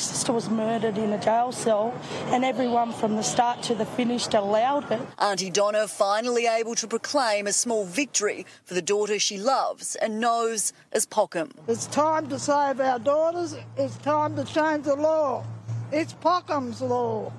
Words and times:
My 0.00 0.04
sister 0.04 0.32
was 0.32 0.48
murdered 0.48 0.96
in 0.96 1.12
a 1.12 1.18
jail 1.18 1.52
cell, 1.52 1.92
and 2.28 2.42
everyone 2.42 2.90
from 2.90 3.16
the 3.16 3.22
start 3.22 3.62
to 3.64 3.74
the 3.74 3.84
finish 3.84 4.28
allowed 4.32 4.90
it. 4.90 5.02
Auntie 5.18 5.50
Donna 5.50 5.86
finally 5.86 6.46
able 6.46 6.74
to 6.76 6.86
proclaim 6.86 7.46
a 7.46 7.52
small 7.52 7.84
victory 7.84 8.46
for 8.64 8.72
the 8.72 8.80
daughter 8.80 9.18
she 9.18 9.36
loves 9.36 9.96
and 9.96 10.18
knows 10.18 10.72
as 10.92 11.04
Poccum. 11.04 11.50
It's 11.68 11.86
time 11.88 12.30
to 12.30 12.38
save 12.38 12.80
our 12.80 12.98
daughters. 12.98 13.58
It's 13.76 13.98
time 13.98 14.36
to 14.36 14.44
change 14.44 14.86
the 14.86 14.96
law. 14.96 15.44
It's 15.92 16.14
Poccum's 16.14 16.80
law. 16.80 17.30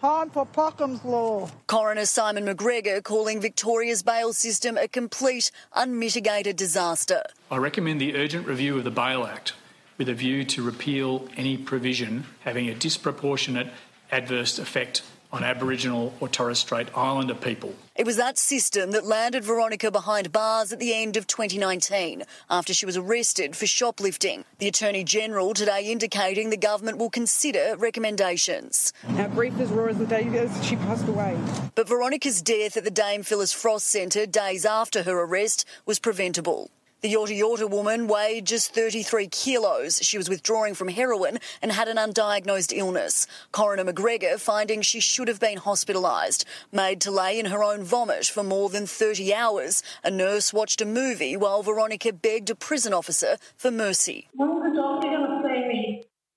Time 0.00 0.30
for 0.30 0.46
Poccum's 0.46 1.04
law. 1.04 1.50
Coroner 1.66 2.06
Simon 2.06 2.46
McGregor 2.46 3.02
calling 3.02 3.40
Victoria's 3.40 4.04
bail 4.04 4.32
system 4.32 4.78
a 4.78 4.86
complete, 4.86 5.50
unmitigated 5.72 6.54
disaster. 6.54 7.24
I 7.50 7.56
recommend 7.56 8.00
the 8.00 8.14
urgent 8.14 8.46
review 8.46 8.78
of 8.78 8.84
the 8.84 8.92
Bail 8.92 9.26
Act 9.26 9.54
with 9.98 10.08
a 10.08 10.14
view 10.14 10.44
to 10.44 10.62
repeal 10.62 11.28
any 11.36 11.56
provision 11.56 12.24
having 12.40 12.68
a 12.68 12.74
disproportionate 12.74 13.68
adverse 14.10 14.58
effect 14.58 15.02
on 15.34 15.42
Aboriginal 15.42 16.14
or 16.20 16.28
Torres 16.28 16.60
Strait 16.60 16.86
Islander 16.96 17.34
people. 17.34 17.74
It 17.96 18.06
was 18.06 18.16
that 18.16 18.38
system 18.38 18.92
that 18.92 19.04
landed 19.04 19.42
Veronica 19.42 19.90
behind 19.90 20.30
bars 20.30 20.72
at 20.72 20.78
the 20.78 20.94
end 20.94 21.16
of 21.16 21.26
2019 21.26 22.22
after 22.48 22.72
she 22.72 22.86
was 22.86 22.96
arrested 22.96 23.56
for 23.56 23.66
shoplifting. 23.66 24.44
The 24.58 24.68
Attorney 24.68 25.02
General 25.02 25.52
today 25.52 25.90
indicating 25.90 26.50
the 26.50 26.56
government 26.56 26.98
will 26.98 27.10
consider 27.10 27.74
recommendations. 27.76 28.92
Our 29.16 29.28
grief 29.28 29.58
is 29.58 29.70
raw 29.70 29.86
as 29.86 29.98
the 29.98 30.06
day 30.06 30.24
as 30.38 30.64
she 30.64 30.76
passed 30.76 31.08
away. 31.08 31.36
But 31.74 31.88
Veronica's 31.88 32.40
death 32.40 32.76
at 32.76 32.84
the 32.84 32.90
Dame 32.92 33.24
Phyllis 33.24 33.52
Frost 33.52 33.86
Centre 33.86 34.26
days 34.26 34.64
after 34.64 35.02
her 35.02 35.20
arrest 35.20 35.64
was 35.84 35.98
preventable. 35.98 36.70
The 37.04 37.12
Yorta 37.12 37.38
Yorta 37.38 37.68
woman 37.68 38.06
weighed 38.06 38.46
just 38.46 38.72
33 38.72 39.26
kilos. 39.26 39.98
She 40.00 40.16
was 40.16 40.30
withdrawing 40.30 40.72
from 40.72 40.88
heroin 40.88 41.38
and 41.60 41.70
had 41.70 41.86
an 41.86 41.98
undiagnosed 41.98 42.72
illness. 42.74 43.26
Coroner 43.52 43.84
McGregor 43.84 44.40
finding 44.40 44.80
she 44.80 45.00
should 45.00 45.28
have 45.28 45.38
been 45.38 45.58
hospitalised. 45.58 46.46
Made 46.72 47.02
to 47.02 47.10
lay 47.10 47.38
in 47.38 47.44
her 47.44 47.62
own 47.62 47.82
vomit 47.82 48.24
for 48.24 48.42
more 48.42 48.70
than 48.70 48.86
30 48.86 49.34
hours. 49.34 49.82
A 50.02 50.10
nurse 50.10 50.54
watched 50.54 50.80
a 50.80 50.86
movie 50.86 51.36
while 51.36 51.62
Veronica 51.62 52.10
begged 52.10 52.48
a 52.48 52.54
prison 52.54 52.94
officer 52.94 53.36
for 53.54 53.70
mercy. 53.70 54.28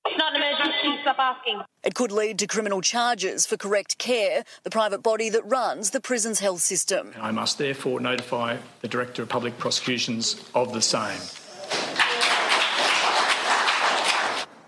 It's 0.10 0.18
not 0.18 0.36
an 0.36 0.42
emergency, 0.42 1.02
stop 1.02 1.20
asking. 1.20 1.62
It 1.84 1.94
could 1.94 2.14
lead 2.14 2.40
to 2.40 2.48
criminal 2.48 2.82
charges 2.82 3.46
for 3.46 3.58
correct 3.58 3.98
care, 3.98 4.46
the 4.64 4.70
private 4.70 5.04
body 5.04 5.30
that 5.30 5.42
runs 5.44 5.90
the 5.90 6.00
prison's 6.00 6.40
health 6.40 6.62
system. 6.62 7.14
I 7.20 7.32
must 7.32 7.58
therefore 7.58 8.00
notify 8.00 8.58
the 8.82 8.88
Director 8.88 9.24
of 9.24 9.30
Public 9.30 9.58
Prosecutions 9.58 10.50
of 10.56 10.72
the 10.72 10.82
same. 10.82 11.20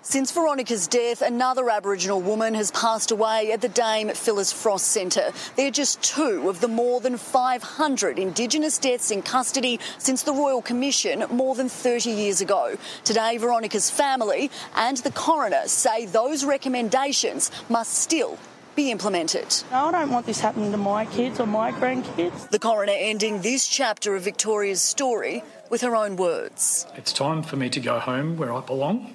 Since 0.09 0.31
Veronica's 0.31 0.87
death, 0.87 1.21
another 1.21 1.69
Aboriginal 1.69 2.19
woman 2.19 2.55
has 2.55 2.71
passed 2.71 3.11
away 3.11 3.51
at 3.51 3.61
the 3.61 3.69
Dame 3.69 4.09
Phyllis 4.09 4.51
Frost 4.51 4.87
Centre. 4.87 5.31
They're 5.55 5.69
just 5.69 6.01
two 6.01 6.49
of 6.49 6.61
the 6.61 6.67
more 6.67 6.99
than 6.99 7.15
500 7.15 8.17
Indigenous 8.17 8.79
deaths 8.79 9.11
in 9.11 9.21
custody 9.21 9.79
since 9.99 10.23
the 10.23 10.33
Royal 10.33 10.63
Commission 10.63 11.25
more 11.29 11.53
than 11.53 11.69
30 11.69 12.09
years 12.09 12.41
ago. 12.41 12.75
Today, 13.03 13.37
Veronica's 13.37 13.91
family 13.91 14.49
and 14.75 14.97
the 14.97 15.11
coroner 15.11 15.67
say 15.67 16.07
those 16.07 16.43
recommendations 16.43 17.51
must 17.69 17.93
still 17.93 18.39
be 18.75 18.89
implemented. 18.89 19.63
No, 19.69 19.85
I 19.85 19.91
don't 19.91 20.09
want 20.09 20.25
this 20.25 20.39
happening 20.39 20.71
to 20.71 20.77
my 20.77 21.05
kids 21.05 21.39
or 21.39 21.45
my 21.45 21.71
grandkids. 21.71 22.49
The 22.49 22.57
coroner 22.57 22.95
ending 22.95 23.43
this 23.43 23.67
chapter 23.67 24.15
of 24.15 24.23
Victoria's 24.23 24.81
story 24.81 25.43
with 25.69 25.81
her 25.81 25.95
own 25.95 26.15
words. 26.15 26.87
It's 26.95 27.13
time 27.13 27.43
for 27.43 27.57
me 27.57 27.69
to 27.69 27.79
go 27.79 27.99
home 27.99 28.37
where 28.37 28.51
I 28.51 28.61
belong. 28.61 29.13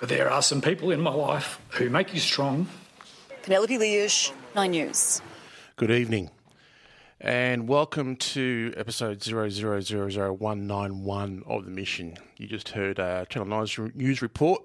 For 0.00 0.06
there 0.06 0.32
are 0.32 0.40
some 0.40 0.62
people 0.62 0.90
in 0.92 1.02
my 1.02 1.12
life 1.12 1.60
who 1.72 1.90
make 1.90 2.14
you 2.14 2.20
strong. 2.20 2.66
Penelope 3.42 3.76
Liersch, 3.76 4.32
9 4.54 4.70
News. 4.70 5.20
Good 5.76 5.90
evening, 5.90 6.30
and 7.20 7.68
welcome 7.68 8.16
to 8.16 8.72
episode 8.78 9.18
00000191 9.18 11.42
of 11.46 11.66
The 11.66 11.70
Mission. 11.70 12.16
You 12.38 12.46
just 12.46 12.70
heard 12.70 12.98
uh, 12.98 13.26
Channel 13.26 13.48
9's 13.48 13.94
news 13.94 14.22
report 14.22 14.62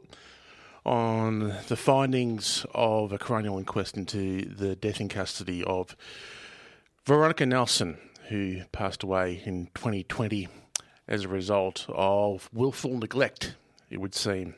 on 0.86 1.54
the 1.68 1.76
findings 1.76 2.66
of 2.74 3.12
a 3.12 3.18
coronial 3.18 3.60
inquest 3.60 3.98
into 3.98 4.46
the 4.46 4.78
death 4.78 5.02
in 5.02 5.10
custody 5.10 5.62
of 5.66 5.98
Veronica 7.04 7.46
Nelson, 7.46 7.98
who 8.30 8.62
passed 8.72 9.04
away 9.04 9.44
in 9.44 9.66
2020 9.76 10.48
as 11.10 11.26
a 11.26 11.28
result 11.28 11.86
of 11.90 12.50
willful 12.54 12.98
neglect, 12.98 13.56
it 13.90 14.00
would 14.00 14.16
seem. 14.16 14.56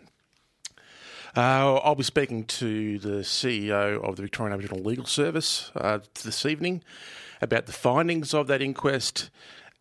Uh, 1.36 1.76
I'll 1.76 1.96
be 1.96 2.04
speaking 2.04 2.46
to 2.46 3.00
the 3.00 3.20
CEO 3.20 4.02
of 4.02 4.16
the 4.16 4.22
Victorian 4.22 4.54
Aboriginal 4.54 4.84
Legal 4.84 5.06
Service 5.06 5.72
uh, 5.76 6.00
this 6.24 6.46
evening 6.46 6.84
about 7.42 7.66
the 7.66 7.74
findings 7.74 8.34
of 8.34 8.48
that 8.48 8.62
inquest 8.62 9.30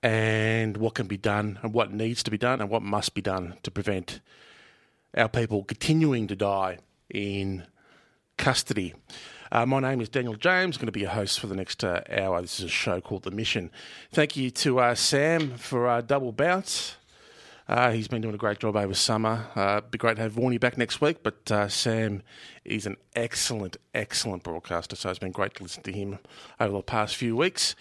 and 0.02 0.76
what 0.76 0.94
can 0.94 1.06
be 1.06 1.16
done 1.16 1.58
and 1.62 1.72
what 1.72 1.92
needs 1.92 2.22
to 2.24 2.30
be 2.30 2.38
done 2.38 2.60
and 2.60 2.68
what 2.68 2.82
must 2.82 3.14
be 3.14 3.22
done 3.22 3.54
to 3.62 3.70
prevent 3.70 4.20
our 5.16 5.28
people 5.28 5.62
continuing 5.64 6.26
to 6.26 6.36
die 6.36 6.78
in 7.08 7.64
custody. 8.36 8.94
Uh, 9.52 9.64
my 9.64 9.80
name 9.80 10.00
is 10.00 10.08
Daniel 10.08 10.34
James. 10.34 10.76
I'm 10.76 10.80
going 10.80 10.86
to 10.86 10.92
be 10.92 11.00
your 11.00 11.10
host 11.10 11.38
for 11.38 11.46
the 11.46 11.54
next 11.54 11.84
uh, 11.84 12.02
hour. 12.10 12.42
This 12.42 12.58
is 12.58 12.66
a 12.66 12.68
show 12.68 13.00
called 13.00 13.22
The 13.22 13.30
Mission. 13.30 13.70
Thank 14.12 14.36
you 14.36 14.50
to 14.50 14.80
uh, 14.80 14.94
Sam 14.96 15.56
for 15.56 15.88
uh, 15.88 16.00
double 16.00 16.32
bounce. 16.32 16.96
Uh, 17.68 17.90
he's 17.90 18.06
been 18.06 18.22
doing 18.22 18.34
a 18.34 18.38
great 18.38 18.60
job 18.60 18.76
over 18.76 18.94
summer. 18.94 19.46
Uh, 19.56 19.80
be 19.80 19.98
great 19.98 20.14
to 20.16 20.22
have 20.22 20.34
Warney 20.34 20.60
back 20.60 20.78
next 20.78 21.00
week, 21.00 21.24
but 21.24 21.50
uh, 21.50 21.66
Sam 21.66 22.22
is 22.64 22.86
an 22.86 22.96
excellent, 23.16 23.76
excellent 23.92 24.44
broadcaster, 24.44 24.94
so 24.94 25.10
it's 25.10 25.18
been 25.18 25.32
great 25.32 25.54
to 25.54 25.64
listen 25.64 25.82
to 25.82 25.90
him 25.90 26.20
over 26.60 26.76
the 26.76 26.82
past 26.82 27.16
few 27.16 27.36
weeks. 27.36 27.74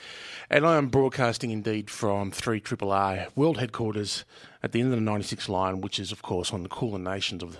And 0.49 0.65
I 0.65 0.77
am 0.77 0.87
broadcasting 0.87 1.51
indeed 1.51 1.91
from 1.91 2.31
3 2.31 2.59
Triple 2.61 2.91
R 2.91 3.27
World 3.35 3.59
Headquarters 3.59 4.25
at 4.63 4.71
the 4.71 4.79
end 4.81 4.91
of 4.91 4.97
the 4.97 5.05
96 5.05 5.47
line, 5.49 5.81
which 5.81 5.99
is, 5.99 6.11
of 6.11 6.23
course, 6.23 6.51
on 6.51 6.63
the 6.63 6.69
Kulin 6.69 7.03
Nations 7.03 7.43
of 7.43 7.53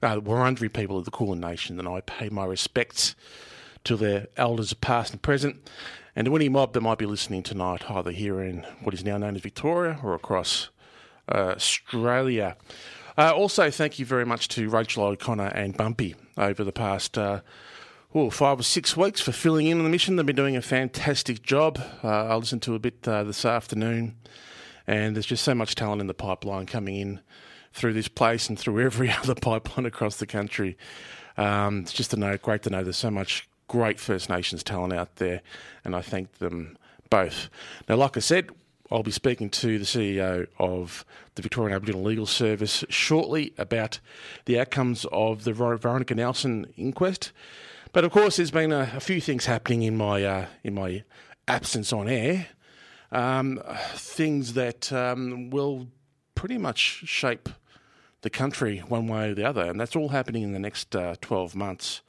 the 0.00 0.06
uh, 0.06 0.20
Wurundjeri 0.20 0.72
people 0.72 0.98
of 0.98 1.04
the 1.04 1.10
Kulin 1.10 1.40
Nation, 1.40 1.80
and 1.80 1.88
I 1.88 2.00
pay 2.02 2.28
my 2.28 2.44
respects 2.44 3.16
to 3.82 3.96
their 3.96 4.28
elders 4.36 4.72
past 4.72 5.12
and 5.12 5.20
present, 5.20 5.68
and 6.14 6.26
to 6.26 6.36
any 6.36 6.48
mob 6.48 6.74
that 6.74 6.80
might 6.80 6.98
be 6.98 7.06
listening 7.06 7.42
tonight, 7.42 7.90
either 7.90 8.12
here 8.12 8.40
in 8.40 8.64
what 8.84 8.94
is 8.94 9.02
now 9.02 9.18
known 9.18 9.34
as 9.34 9.42
Victoria 9.42 9.98
or 10.04 10.14
across 10.14 10.68
Australia. 11.28 12.56
Uh, 13.16 13.32
also, 13.34 13.70
thank 13.70 13.98
you 13.98 14.06
very 14.06 14.24
much 14.24 14.48
to 14.48 14.68
Rachel 14.68 15.04
O'Connor 15.04 15.48
and 15.48 15.76
Bumpy 15.76 16.16
over 16.38 16.64
the 16.64 16.72
past 16.72 17.18
uh, 17.18 17.40
oh, 18.14 18.30
five 18.30 18.60
or 18.60 18.62
six 18.62 18.96
weeks 18.96 19.20
for 19.20 19.32
filling 19.32 19.66
in 19.66 19.78
on 19.78 19.84
the 19.84 19.90
mission. 19.90 20.16
They've 20.16 20.26
been 20.26 20.36
doing 20.36 20.56
a 20.56 20.62
fantastic 20.62 21.42
job. 21.42 21.78
Uh, 22.02 22.08
I 22.08 22.34
listened 22.36 22.62
to 22.62 22.74
a 22.74 22.78
bit 22.78 23.06
uh, 23.06 23.24
this 23.24 23.44
afternoon, 23.44 24.16
and 24.86 25.14
there's 25.14 25.26
just 25.26 25.44
so 25.44 25.54
much 25.54 25.74
talent 25.74 26.00
in 26.00 26.06
the 26.06 26.14
pipeline 26.14 26.66
coming 26.66 26.96
in 26.96 27.20
through 27.72 27.92
this 27.92 28.08
place 28.08 28.48
and 28.48 28.58
through 28.58 28.80
every 28.80 29.10
other 29.22 29.34
pipeline 29.34 29.86
across 29.86 30.16
the 30.16 30.26
country. 30.26 30.76
Um, 31.36 31.80
it's 31.80 31.92
just 31.92 32.10
to 32.10 32.16
know, 32.16 32.36
great 32.36 32.62
to 32.62 32.70
know 32.70 32.82
there's 32.82 32.96
so 32.96 33.10
much 33.10 33.48
great 33.68 33.98
First 33.98 34.28
Nations 34.28 34.62
talent 34.62 34.92
out 34.92 35.16
there, 35.16 35.40
and 35.84 35.96
I 35.96 36.02
thank 36.02 36.38
them 36.38 36.76
both. 37.10 37.48
Now, 37.88 37.96
like 37.96 38.16
I 38.16 38.20
said, 38.20 38.50
I'll 38.92 39.02
be 39.02 39.10
speaking 39.10 39.48
to 39.50 39.78
the 39.78 39.86
CEO 39.86 40.46
of 40.58 41.06
the 41.34 41.42
Victorian 41.42 41.74
Aboriginal 41.74 42.02
Legal 42.02 42.26
Service 42.26 42.84
shortly 42.90 43.54
about 43.56 44.00
the 44.44 44.60
outcomes 44.60 45.06
of 45.10 45.44
the 45.44 45.52
Veronica 45.54 46.14
Nelson 46.14 46.66
inquest. 46.76 47.32
But 47.92 48.04
of 48.04 48.12
course, 48.12 48.36
there's 48.36 48.50
been 48.50 48.70
a, 48.70 48.92
a 48.94 49.00
few 49.00 49.20
things 49.20 49.46
happening 49.46 49.82
in 49.82 49.96
my 49.96 50.22
uh, 50.22 50.46
in 50.62 50.74
my 50.74 51.04
absence 51.48 51.92
on 51.92 52.06
air, 52.06 52.48
um, 53.10 53.62
things 53.94 54.52
that 54.52 54.92
um, 54.92 55.48
will 55.48 55.88
pretty 56.34 56.58
much 56.58 56.78
shape 56.78 57.48
the 58.20 58.30
country 58.30 58.78
one 58.78 59.08
way 59.08 59.30
or 59.30 59.34
the 59.34 59.44
other, 59.44 59.62
and 59.62 59.80
that's 59.80 59.96
all 59.96 60.10
happening 60.10 60.42
in 60.42 60.52
the 60.52 60.58
next 60.58 60.94
uh, 60.94 61.16
12 61.20 61.56
months. 61.56 62.02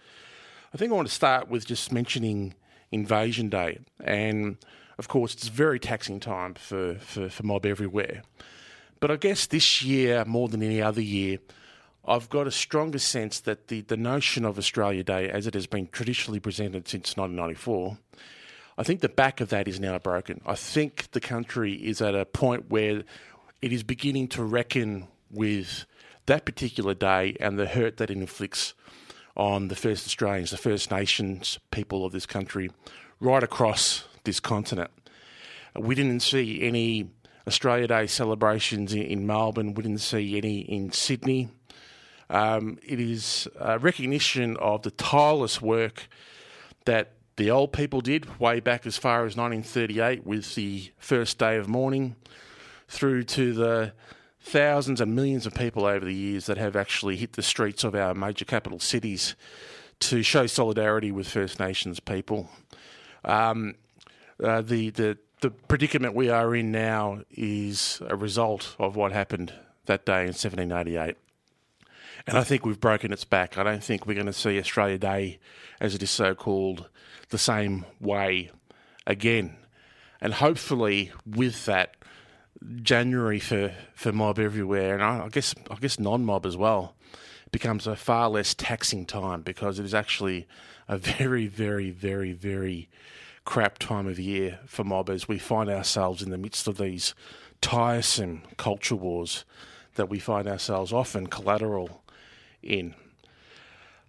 I 0.74 0.78
think 0.78 0.92
I 0.92 0.96
want 0.96 1.08
to 1.08 1.14
start 1.14 1.50
with 1.50 1.66
just 1.66 1.92
mentioning 1.92 2.56
Invasion 2.92 3.50
Day 3.50 3.80
and 4.04 4.58
of 4.98 5.08
course, 5.08 5.34
it's 5.34 5.48
a 5.48 5.52
very 5.52 5.80
taxing 5.80 6.20
time 6.20 6.54
for, 6.54 6.96
for, 6.96 7.30
for 7.30 7.44
mob 7.44 7.66
everywhere. 7.66 8.24
But 9.00 9.12
I 9.12 9.16
guess 9.18 9.48
this 9.48 9.82
year, 9.82 10.24
more 10.26 10.48
than 10.48 10.64
any 10.64 10.82
other 10.82 11.02
year, 11.02 11.40
I've 12.06 12.30
got 12.30 12.48
a 12.48 12.52
stronger 12.52 13.00
sense 13.00 13.40
that 13.42 13.68
the, 13.68 13.82
the 13.82 13.98
notion 13.98 14.46
of 14.46 14.58
Australia 14.58 15.04
Day, 15.04 15.30
as 15.30 15.48
it 15.48 15.54
has 15.54 15.68
been 15.68 15.88
traditionally 15.88 16.40
presented 16.40 16.88
since 16.88 17.16
1994, 17.16 17.98
I 18.78 18.84
think 18.84 19.02
the 19.02 19.10
back 19.10 19.40
of 19.40 19.50
that 19.50 19.68
is 19.68 19.80
now 19.80 19.98
broken. 20.00 20.42
I 20.46 20.56
think 20.56 21.12
the 21.12 21.20
country 21.20 21.74
is 21.74 22.02
at 22.02 22.16
a 22.16 22.26
point 22.26 22.70
where 22.70 23.04
it 23.62 23.72
is 23.72 23.84
beginning 23.84 24.28
to 24.30 24.44
reckon 24.44 25.08
with 25.32 25.86
that 26.26 26.46
particular 26.46 26.94
day 26.94 27.38
and 27.40 27.58
the 27.58 27.68
hurt 27.68 27.98
that 27.98 28.10
it 28.10 28.18
inflicts 28.18 28.74
on 29.36 29.68
the 29.68 29.76
first 29.76 30.06
Australians, 30.06 30.52
the 30.52 30.58
First 30.58 30.92
Nations 30.92 31.60
people 31.72 32.06
of 32.06 32.12
this 32.12 32.26
country, 32.26 32.70
right 33.20 33.44
across 33.44 34.06
this 34.24 34.40
continent. 34.40 34.92
We 35.76 35.96
didn't 35.96 36.22
see 36.22 36.62
any 36.62 37.10
Australia 37.48 37.88
Day 37.88 38.08
celebrations 38.08 38.94
in, 38.94 39.26
Melbourne. 39.28 39.74
We 39.74 39.84
didn't 39.84 40.02
see 40.02 40.38
any 40.38 40.60
in 40.60 40.92
Sydney. 40.92 41.50
Um, 42.30 42.80
it 42.86 43.00
is 43.00 43.48
a 43.60 43.80
recognition 43.80 44.56
of 44.58 44.84
the 44.84 44.92
tireless 44.92 45.62
work 45.62 46.08
that 46.86 47.12
the 47.36 47.50
old 47.52 47.74
people 47.74 48.02
did 48.02 48.40
way 48.40 48.60
back 48.60 48.86
as 48.86 48.98
far 48.98 49.26
as 49.26 49.36
1938 49.36 50.26
with 50.26 50.56
the 50.56 50.92
first 50.98 51.38
day 51.38 51.58
of 51.58 51.68
mourning 51.68 52.16
through 52.88 53.24
to 53.24 53.54
the 53.54 53.94
thousands 54.40 55.02
and 55.02 55.16
millions 55.16 55.46
of 55.46 55.54
people 55.54 55.86
over 55.86 56.06
the 56.06 56.14
years 56.14 56.46
that 56.46 56.58
have 56.58 56.76
actually 56.76 57.16
hit 57.16 57.34
the 57.34 57.42
streets 57.42 57.84
of 57.84 57.96
our 57.96 58.14
major 58.14 58.46
capital 58.46 58.80
cities 58.80 59.36
to 60.00 60.22
show 60.22 60.46
solidarity 60.46 61.12
with 61.12 61.28
First 61.28 61.60
Nations 61.60 62.00
people. 62.00 62.50
Um, 63.24 63.76
uh, 64.44 64.62
the, 64.62 64.90
the 64.92 65.18
the 65.44 65.52
predicament 65.52 66.16
we 66.16 66.30
are 66.30 66.56
in 66.56 66.72
now 66.72 67.20
is 67.30 68.02
a 68.08 68.16
result 68.16 68.78
of 68.80 68.96
what 68.96 69.12
happened 69.12 69.54
that 69.88 70.06
day 70.06 70.22
in 70.22 70.28
1788. 70.28 71.18
And 72.26 72.38
I 72.38 72.46
think 72.46 72.66
we've 72.66 72.80
broken 72.80 73.12
its 73.12 73.26
back. 73.26 73.58
I 73.58 73.64
don't 73.64 73.84
think 73.84 74.08
we're 74.08 74.14
going 74.14 74.26
to 74.28 74.34
see 74.34 74.58
Australia 74.58 74.98
Day, 74.98 75.40
as 75.82 75.94
it 75.94 76.02
is 76.02 76.10
so 76.10 76.34
called, 76.34 76.88
the 77.28 77.38
same 77.38 77.86
way 78.00 78.52
again. 79.06 79.58
And 80.22 80.36
hopefully, 80.36 81.12
with 81.26 81.66
that, 81.66 81.98
January 82.82 83.42
for, 83.42 83.74
for 83.94 84.14
mob 84.14 84.40
everywhere, 84.40 84.94
and 84.94 85.04
I, 85.04 85.28
guess 85.28 85.54
I 85.70 85.76
guess 85.76 86.00
non-mob 86.00 86.46
as 86.46 86.56
well, 86.56 86.96
becomes 87.52 87.86
a 87.86 87.98
far 87.98 88.30
less 88.30 88.54
taxing 88.54 89.06
time 89.06 89.42
because 89.42 89.78
it 89.78 89.84
is 89.84 89.94
actually 89.94 90.48
a 90.88 90.98
very, 90.98 91.48
very, 91.48 91.90
very, 91.90 92.32
very 92.32 92.88
crap 93.46 93.78
time 93.80 94.08
of 94.08 94.20
year 94.20 94.60
for 94.66 94.84
mobbers. 94.84 95.28
We 95.28 95.38
find 95.38 95.70
ourselves 95.70 96.22
in 96.22 96.30
the 96.30 96.38
midst 96.38 96.68
of 96.68 96.78
these 96.78 97.14
tiresome 97.62 98.44
culture 98.58 98.96
wars 98.96 99.46
that 99.96 100.10
we 100.10 100.20
find 100.20 100.48
ourselves 100.48 100.92
often 100.92 101.28
collateral 101.28 102.04
in. 102.62 102.96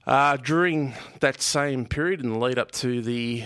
Uh, 0.06 0.36
during 0.36 0.94
that 1.20 1.40
same 1.40 1.86
period, 1.86 2.20
in 2.20 2.31
the 2.31 2.38
lead 2.38 2.58
up 2.58 2.70
to 2.72 3.00
the 3.00 3.44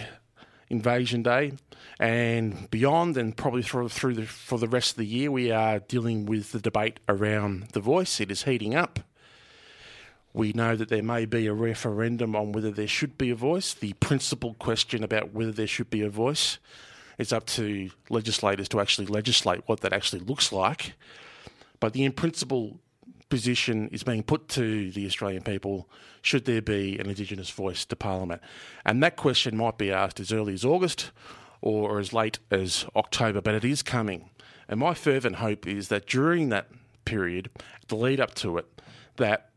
invasion 0.69 1.23
day 1.23 1.53
and 2.01 2.71
beyond, 2.71 3.17
and 3.17 3.37
probably 3.37 3.63
through, 3.63 3.89
through 3.89 4.15
the, 4.15 4.27
for 4.27 4.59
the 4.59 4.69
rest 4.69 4.93
of 4.93 4.97
the 4.97 5.07
year, 5.07 5.31
we 5.31 5.51
are 5.51 5.79
dealing 5.81 6.27
with 6.27 6.53
the 6.53 6.61
debate 6.61 7.01
around 7.09 7.69
the 7.73 7.81
voice. 7.81 8.21
It 8.21 8.31
is 8.31 8.43
heating 8.43 8.75
up. 8.75 9.01
We 10.39 10.53
know 10.53 10.77
that 10.77 10.89
there 10.89 11.03
may 11.03 11.25
be 11.25 11.49
a 11.49 11.53
referendum 11.53 12.37
on 12.37 12.53
whether 12.53 12.71
there 12.71 12.87
should 12.87 13.19
be 13.19 13.31
a 13.31 13.35
voice. 13.35 13.75
The 13.75 13.95
principal 13.95 14.55
question 14.55 15.03
about 15.03 15.35
whether 15.35 15.51
there 15.51 15.67
should 15.67 15.91
be 15.91 16.03
a 16.03 16.09
voice 16.09 16.59
is 17.19 17.33
up 17.33 17.45
to 17.47 17.91
legislators 18.09 18.69
to 18.69 18.81
actually 18.81 19.09
legislate 19.09 19.63
what 19.67 19.81
that 19.81 19.93
actually 19.93 20.21
looks 20.21 20.53
like. 20.53 20.93
But 21.81 21.93
the 21.93 22.05
in 22.05 22.13
principle 22.13 22.79
position 23.29 23.89
is 23.89 24.05
being 24.05 24.23
put 24.23 24.49
to 24.51 24.93
the 24.93 25.07
Australian 25.07 25.43
people 25.43 25.89
should 26.23 26.45
there 26.45 26.63
be 26.63 26.97
an 27.01 27.09
Indigenous 27.09 27.51
voice 27.51 27.85
to 27.87 27.97
Parliament? 27.97 28.41
And 28.85 29.03
that 29.03 29.17
question 29.17 29.57
might 29.57 29.77
be 29.77 29.91
asked 29.91 30.21
as 30.21 30.31
early 30.31 30.55
as 30.55 30.65
August 30.65 31.11
or 31.63 31.99
as 31.99 32.13
late 32.13 32.39
as 32.53 32.87
October, 32.95 33.41
but 33.41 33.57
it 33.57 33.65
is 33.65 33.83
coming. 33.83 34.31
And 34.69 34.79
my 34.79 34.95
fervent 34.95 35.37
hope 35.37 35.67
is 35.67 35.89
that 35.89 36.07
during 36.07 36.49
that 36.51 36.69
period, 37.05 37.51
the 37.89 37.97
lead 37.97 38.21
up 38.21 38.37
to 38.37 38.57
it, 38.57 38.67
that 39.17 39.48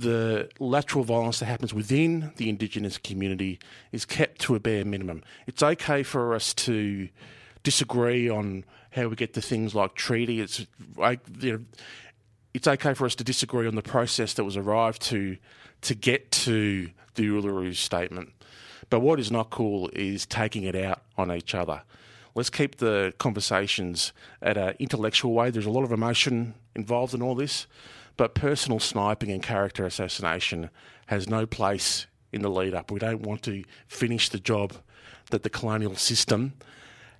the 0.00 0.48
lateral 0.58 1.04
violence 1.04 1.38
that 1.40 1.46
happens 1.46 1.74
within 1.74 2.32
the 2.36 2.48
Indigenous 2.48 2.98
community 2.98 3.58
is 3.92 4.04
kept 4.04 4.40
to 4.42 4.54
a 4.54 4.60
bare 4.60 4.84
minimum. 4.84 5.22
It's 5.46 5.62
okay 5.62 6.02
for 6.02 6.34
us 6.34 6.54
to 6.54 7.08
disagree 7.62 8.28
on 8.28 8.64
how 8.90 9.08
we 9.08 9.16
get 9.16 9.34
to 9.34 9.42
things 9.42 9.74
like 9.74 9.94
treaty. 9.94 10.40
It's 10.40 10.66
like 10.96 11.20
you 11.40 11.52
know, 11.52 11.64
it's 12.54 12.66
okay 12.66 12.94
for 12.94 13.06
us 13.06 13.14
to 13.16 13.24
disagree 13.24 13.66
on 13.66 13.74
the 13.74 13.82
process 13.82 14.34
that 14.34 14.44
was 14.44 14.56
arrived 14.56 15.02
to 15.02 15.36
to 15.82 15.94
get 15.94 16.30
to 16.30 16.90
the 17.14 17.28
Uluru 17.28 17.74
statement. 17.74 18.32
But 18.88 19.00
what 19.00 19.20
is 19.20 19.30
not 19.30 19.50
cool 19.50 19.88
is 19.92 20.26
taking 20.26 20.64
it 20.64 20.74
out 20.74 21.02
on 21.16 21.32
each 21.32 21.54
other. 21.54 21.82
Let's 22.34 22.50
keep 22.50 22.76
the 22.76 23.12
conversations 23.18 24.12
at 24.42 24.56
an 24.56 24.74
intellectual 24.78 25.32
way. 25.32 25.50
There's 25.50 25.66
a 25.66 25.70
lot 25.70 25.84
of 25.84 25.92
emotion 25.92 26.54
involved 26.74 27.14
in 27.14 27.22
all 27.22 27.34
this, 27.34 27.66
but 28.20 28.34
personal 28.34 28.78
sniping 28.78 29.30
and 29.30 29.42
character 29.42 29.86
assassination 29.86 30.68
has 31.06 31.26
no 31.26 31.46
place 31.46 32.06
in 32.34 32.42
the 32.42 32.50
lead 32.50 32.74
up. 32.74 32.90
We 32.90 32.98
don't 32.98 33.22
want 33.22 33.40
to 33.44 33.64
finish 33.88 34.28
the 34.28 34.38
job 34.38 34.74
that 35.30 35.42
the 35.42 35.48
colonial 35.48 35.96
system 35.96 36.52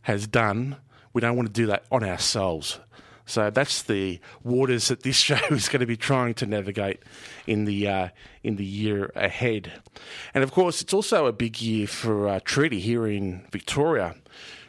has 0.02 0.26
done. 0.26 0.76
We 1.14 1.22
don't 1.22 1.36
want 1.36 1.48
to 1.48 1.52
do 1.54 1.64
that 1.68 1.84
on 1.90 2.04
ourselves. 2.04 2.80
So 3.24 3.48
that's 3.48 3.80
the 3.80 4.20
waters 4.44 4.88
that 4.88 5.02
this 5.02 5.16
show 5.28 5.40
is 5.50 5.70
going 5.70 5.80
to 5.80 5.86
be 5.86 5.96
trying 5.96 6.34
to 6.34 6.44
navigate 6.44 7.00
in 7.46 7.64
the 7.64 7.88
uh, 7.88 8.08
in 8.42 8.56
the 8.56 8.66
year 8.66 9.10
ahead. 9.14 9.72
And 10.34 10.44
of 10.44 10.52
course, 10.52 10.82
it's 10.82 10.92
also 10.92 11.24
a 11.24 11.32
big 11.32 11.62
year 11.62 11.86
for 11.86 12.28
uh, 12.28 12.40
treaty 12.44 12.78
here 12.78 13.06
in 13.06 13.46
Victoria. 13.50 14.16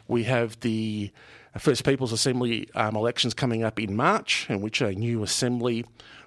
We 0.08 0.24
have 0.24 0.58
the 0.60 1.12
First 1.58 1.84
Peoples 1.84 2.12
Assembly 2.12 2.70
um, 2.74 2.96
elections 2.96 3.34
coming 3.34 3.62
up 3.62 3.78
in 3.78 3.94
March, 3.94 4.46
in 4.48 4.62
which 4.62 4.80
a 4.80 4.92
new 4.92 5.22
assembly 5.22 5.84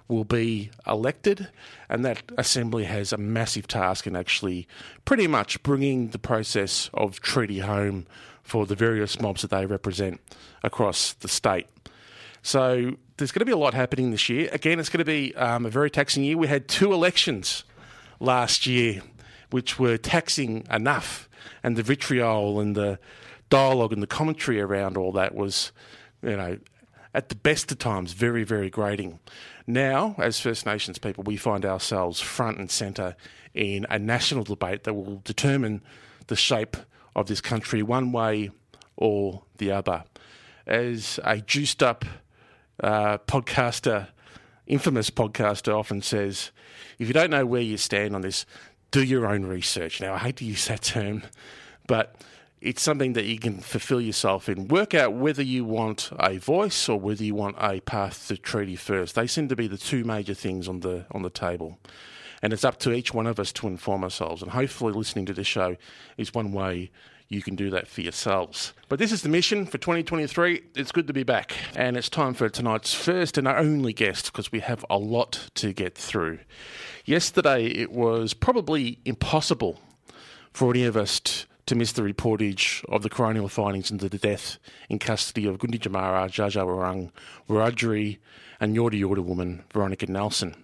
will 0.08 0.24
be 0.24 0.70
elected, 0.86 1.50
and 1.90 2.06
that 2.06 2.22
assembly 2.38 2.84
has 2.86 3.12
a 3.12 3.18
massive 3.18 3.68
task 3.68 4.06
in 4.06 4.16
actually 4.16 4.68
pretty 5.04 5.28
much 5.28 5.62
bringing 5.64 6.10
the 6.10 6.20
process 6.20 6.90
of 6.94 7.20
treaty 7.22 7.60
home 7.60 8.06
for 8.44 8.66
the 8.66 8.76
various 8.76 9.20
mobs 9.20 9.42
that 9.42 9.50
they 9.50 9.66
represent 9.66 10.22
across 10.64 11.14
the 11.14 11.28
state. 11.28 11.68
So 12.44 12.96
there's 13.18 13.32
going 13.32 13.40
to 13.40 13.46
be 13.46 13.52
a 13.52 13.58
lot 13.58 13.74
happening 13.74 14.12
this 14.12 14.30
year. 14.30 14.50
Again, 14.52 14.80
it's 14.80 14.90
going 14.90 15.00
to 15.00 15.06
be 15.06 15.34
um, 15.36 15.66
a 15.66 15.70
very 15.70 15.90
taxing 15.90 16.24
year. 16.24 16.38
We 16.38 16.48
had 16.48 16.68
two 16.68 16.94
elections 16.94 17.64
last 18.20 18.68
year, 18.68 19.02
which 19.50 19.80
were 19.80 19.98
taxing 19.98 20.68
enough, 20.70 21.28
and 21.64 21.76
the 21.76 21.84
vitriol 21.84 22.60
and 22.60 22.76
the 22.76 23.00
dialogue 23.50 23.94
and 23.94 24.04
the 24.04 24.08
commentary 24.08 24.62
around 24.62 24.98
all 24.98 25.12
that 25.14 25.34
was, 25.34 25.72
you 26.22 26.38
know, 26.38 26.60
at 27.16 27.30
the 27.30 27.36
best 27.36 27.72
of 27.72 27.80
times, 27.80 28.12
very, 28.12 28.44
very 28.44 28.70
grating. 28.70 29.20
Now, 29.68 30.16
as 30.20 30.40
First 30.40 30.66
Nations 30.66 31.00
people, 31.00 31.24
we 31.24 31.38
find 31.38 31.66
ourselves 31.66 32.22
front 32.22 32.60
and 32.60 32.70
centre 32.70 33.16
in 33.54 33.86
a 33.90 33.98
national 33.98 34.44
debate 34.44 34.84
that 34.84 34.94
will 34.94 35.22
determine 35.24 35.82
the 36.28 36.36
shape 36.36 36.78
of 37.16 37.28
this 37.28 37.42
country 37.42 37.82
one 37.82 38.12
way 38.12 38.52
or 38.96 39.44
the 39.58 39.72
other. 39.72 40.04
As 40.68 41.20
a 41.24 41.38
juiced 41.38 41.82
up 41.82 42.06
uh, 42.84 43.18
podcaster, 43.20 44.10
infamous 44.68 45.10
podcaster, 45.10 45.78
often 45.78 46.02
says, 46.02 46.52
if 47.00 47.08
you 47.08 47.14
don't 47.14 47.30
know 47.30 47.46
where 47.46 47.62
you 47.62 47.78
stand 47.78 48.16
on 48.16 48.22
this, 48.22 48.46
do 48.92 49.04
your 49.04 49.28
own 49.28 49.46
research. 49.46 50.00
Now, 50.00 50.14
I 50.14 50.20
hate 50.20 50.38
to 50.38 50.46
use 50.46 50.68
that 50.68 50.82
term, 50.82 51.24
but 51.88 52.16
it's 52.62 52.82
something 52.82 53.14
that 53.14 53.26
you 53.26 53.38
can 53.38 53.60
fulfill 53.60 54.02
yourself 54.02 54.50
in. 54.50 54.68
Work 54.68 54.94
out 54.94 55.14
whether 55.14 55.44
you 55.44 55.66
want 55.66 56.10
a 56.20 56.38
voice 56.38 56.90
or 56.90 57.00
whether 57.00 57.24
you 57.24 57.36
want 57.36 57.58
a 57.60 57.80
path 57.82 58.28
to 58.30 58.38
treaty 58.38 58.76
first. 58.76 59.16
They 59.16 59.28
seem 59.28 59.48
to 59.50 59.56
be 59.56 59.68
the 59.68 59.78
two 59.78 60.04
major 60.04 60.34
things 60.34 60.68
on 60.68 60.80
the 60.80 61.06
on 61.12 61.22
the 61.22 61.30
table. 61.30 61.80
And 62.42 62.54
it's 62.54 62.64
up 62.64 62.78
to 62.80 62.92
each 62.92 63.14
one 63.14 63.28
of 63.28 63.40
us 63.40 63.52
to 63.54 63.68
inform 63.68 64.04
ourselves. 64.04 64.42
And 64.42 64.52
hopefully 64.52 64.94
listening 64.94 65.26
to 65.28 65.34
this 65.34 65.48
show 65.48 65.78
is 66.18 66.34
one 66.34 66.52
way 66.52 66.92
you 67.28 67.42
can 67.42 67.56
do 67.56 67.70
that 67.72 67.88
for 67.88 68.02
yourselves. 68.02 68.74
But 68.88 69.00
this 69.00 69.12
is 69.12 69.22
the 69.22 69.30
mission 69.30 69.66
for 69.66 69.78
2023. 69.78 70.62
It's 70.76 70.92
good 70.92 71.08
to 71.08 71.14
be 71.14 71.24
back. 71.24 71.54
And 71.76 71.98
it's 71.98 72.10
time 72.10 72.34
for 72.34 72.48
tonight's 72.50 72.94
first 72.94 73.38
and 73.38 73.48
only 73.48 73.94
guest 73.94 74.32
because 74.32 74.52
we 74.52 74.60
have 74.60 74.86
a 74.90 74.98
lot 74.98 75.50
to 75.56 75.74
get 75.74 75.96
through. 75.96 76.40
Yesterday, 77.04 77.66
it 77.66 77.92
was 77.92 78.34
probably 78.34 79.00
impossible 79.06 79.80
for 80.54 80.70
any 80.70 80.84
of 80.86 80.96
us 80.96 81.20
to, 81.20 81.46
to 81.66 81.76
miss 81.76 81.92
the 81.92 82.02
reportage 82.02 82.86
of 82.86 83.02
the 83.02 83.10
coronial 83.10 83.50
findings 83.50 83.90
into 83.90 84.08
the 84.08 84.18
death 84.18 84.60
in 84.90 85.00
custody 85.00 85.48
of 85.48 85.58
Gunditjmara, 85.58 86.30
Jamara, 86.30 86.30
Dja 86.30 86.52
Dja 86.52 86.66
Wurrung, 86.66 87.12
Wiradjuri, 87.50 88.20
and 88.60 88.76
Yorta 88.76 89.00
Yorta 89.00 89.24
woman 89.24 89.64
Veronica 89.74 90.06
Nelson. 90.06 90.56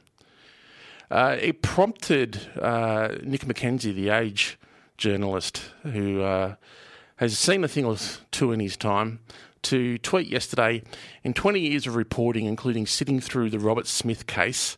Uh, 1.09 1.35
it 1.39 1.61
prompted 1.61 2.39
uh, 2.61 3.15
Nick 3.23 3.41
McKenzie, 3.41 3.93
the 3.93 4.09
Age 4.09 4.57
journalist 4.97 5.63
who 5.83 6.21
uh, 6.21 6.55
has 7.17 7.37
seen 7.37 7.63
a 7.63 7.67
thing 7.67 7.85
or 7.85 7.97
two 8.31 8.51
in 8.51 8.59
his 8.59 8.77
time, 8.77 9.19
to 9.63 9.97
tweet 9.99 10.27
yesterday 10.27 10.81
In 11.23 11.33
20 11.33 11.59
years 11.59 11.85
of 11.85 11.95
reporting, 11.95 12.45
including 12.45 12.87
sitting 12.87 13.19
through 13.19 13.49
the 13.49 13.59
Roberts-Smith 13.59 14.25
case, 14.25 14.77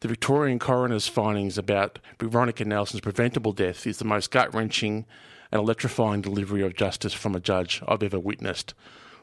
the 0.00 0.08
Victorian 0.08 0.58
coroner's 0.58 1.08
findings 1.08 1.56
about 1.58 1.98
Veronica 2.20 2.64
Nelson's 2.64 3.00
preventable 3.00 3.52
death 3.52 3.86
is 3.86 3.98
the 3.98 4.04
most 4.04 4.30
gut 4.30 4.52
wrenching 4.54 5.06
and 5.50 5.60
electrifying 5.60 6.20
delivery 6.20 6.62
of 6.62 6.74
justice 6.74 7.12
from 7.12 7.34
a 7.34 7.40
judge 7.40 7.82
I've 7.86 8.02
ever 8.02 8.18
witnessed. 8.18 8.74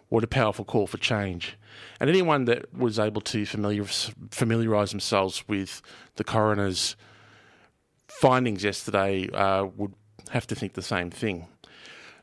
What 0.10 0.24
a 0.24 0.28
powerful 0.28 0.66
call 0.66 0.88
for 0.88 0.98
change. 0.98 1.58
And 2.00 2.10
anyone 2.10 2.46
that 2.46 2.74
was 2.74 3.00
able 3.00 3.22
to 3.22 3.46
familiar, 3.46 3.86
familiarise 4.32 4.92
themselves 4.92 5.48
with 5.48 5.82
the 6.16 6.24
coroner's 6.24 6.96
findings 8.08 8.64
yesterday 8.64 9.28
uh, 9.30 9.66
would 9.76 9.94
have 10.30 10.48
to 10.48 10.56
think 10.56 10.74
the 10.74 10.82
same 10.82 11.10
thing. 11.10 11.48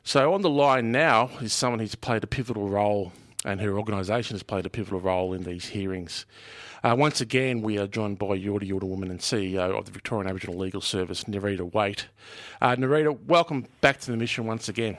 So 0.03 0.33
on 0.33 0.41
the 0.41 0.49
line 0.49 0.91
now 0.91 1.29
is 1.41 1.53
someone 1.53 1.79
who's 1.79 1.95
played 1.95 2.23
a 2.23 2.27
pivotal 2.27 2.67
role 2.69 3.13
and 3.45 3.61
her 3.61 3.77
organisation 3.77 4.35
has 4.35 4.43
played 4.43 4.65
a 4.65 4.69
pivotal 4.69 4.99
role 4.99 5.33
in 5.33 5.43
these 5.43 5.67
hearings. 5.67 6.25
Uh, 6.83 6.95
once 6.97 7.21
again, 7.21 7.61
we 7.61 7.77
are 7.77 7.87
joined 7.87 8.19
by 8.19 8.37
Yorta 8.37 8.67
Yorta 8.67 8.83
Woman 8.83 9.09
and 9.09 9.19
CEO 9.19 9.77
of 9.77 9.85
the 9.85 9.91
Victorian 9.91 10.27
Aboriginal 10.27 10.57
Legal 10.57 10.81
Service, 10.81 11.23
Nerita 11.25 11.69
Waight. 11.71 12.05
Uh, 12.61 12.75
Nerita, 12.75 13.17
welcome 13.25 13.65
back 13.81 13.99
to 14.01 14.11
the 14.11 14.17
mission 14.17 14.45
once 14.45 14.67
again. 14.67 14.97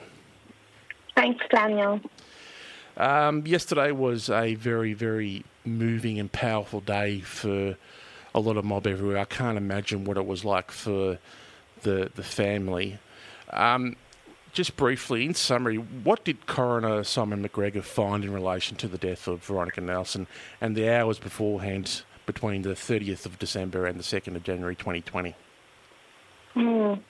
Thanks, 1.15 1.45
Daniel. 1.51 2.01
Um, 2.97 3.47
yesterday 3.47 3.91
was 3.91 4.31
a 4.31 4.55
very, 4.55 4.95
very 4.95 5.45
moving 5.65 6.19
and 6.19 6.31
powerful 6.31 6.81
day 6.81 7.21
for 7.21 7.77
a 8.35 8.41
lot 8.41 8.57
of 8.57 8.65
mob 8.65 8.87
everywhere. 8.87 9.19
I 9.19 9.25
can't 9.25 9.59
imagine 9.59 10.05
what 10.05 10.17
it 10.17 10.27
was 10.27 10.45
like 10.45 10.71
for 10.71 11.19
the 11.83 12.11
the 12.15 12.23
family. 12.23 12.99
Um, 13.53 13.97
just 14.55 14.77
briefly, 14.77 15.27
in 15.27 15.35
summary, 15.35 15.77
what 15.77 16.25
did 16.25 16.47
Coroner 16.47 17.05
Simon 17.05 17.47
McGregor 17.47 17.83
find 17.83 18.25
in 18.25 18.33
relation 18.33 18.77
to 18.79 18.89
the 18.89 18.97
death 18.97 19.27
of 19.27 19.45
Veronica 19.45 19.81
Nelson 19.81 20.27
and 20.61 20.77
the 20.77 20.89
hours 20.89 21.19
beforehand 21.19 22.03
between 22.25 22.63
the 22.63 22.71
30th 22.71 23.27
of 23.27 23.39
December 23.39 23.85
and 23.85 23.99
the 23.99 24.05
2nd 24.05 24.37
of 24.37 24.45
January 24.45 24.77
2020? 24.77 25.35
Mm. 26.55 27.01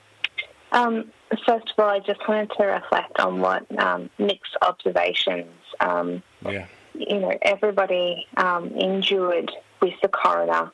Um, 0.71 1.11
first 1.45 1.71
of 1.77 1.83
all, 1.83 1.89
I 1.89 1.99
just 1.99 2.27
wanted 2.27 2.51
to 2.57 2.63
reflect 2.65 3.19
on 3.19 3.39
what 3.39 3.65
um, 3.79 4.09
Nick's 4.17 4.49
observations. 4.61 5.53
Um, 5.79 6.23
yeah. 6.43 6.65
You 6.95 7.19
know, 7.19 7.37
everybody 7.43 8.25
um, 8.37 8.71
endured 8.71 9.51
with 9.81 9.93
the 10.01 10.07
coroner 10.07 10.71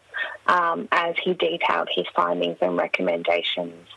um, 0.47 0.87
as 0.91 1.15
he 1.21 1.33
detailed 1.33 1.89
his 1.93 2.05
findings 2.15 2.57
and 2.61 2.77
recommendations. 2.77 3.87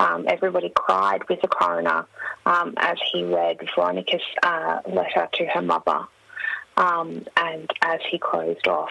Um, 0.00 0.24
everybody 0.28 0.72
cried 0.74 1.28
with 1.28 1.40
the 1.42 1.48
coroner 1.48 2.06
um, 2.46 2.74
as 2.76 2.98
he 3.12 3.24
read 3.24 3.58
Veronica's 3.74 4.22
uh, 4.42 4.80
letter 4.86 5.28
to 5.34 5.46
her 5.46 5.62
mother 5.62 6.00
um, 6.76 7.24
and 7.36 7.70
as 7.82 8.00
he 8.10 8.18
closed 8.18 8.66
off 8.66 8.90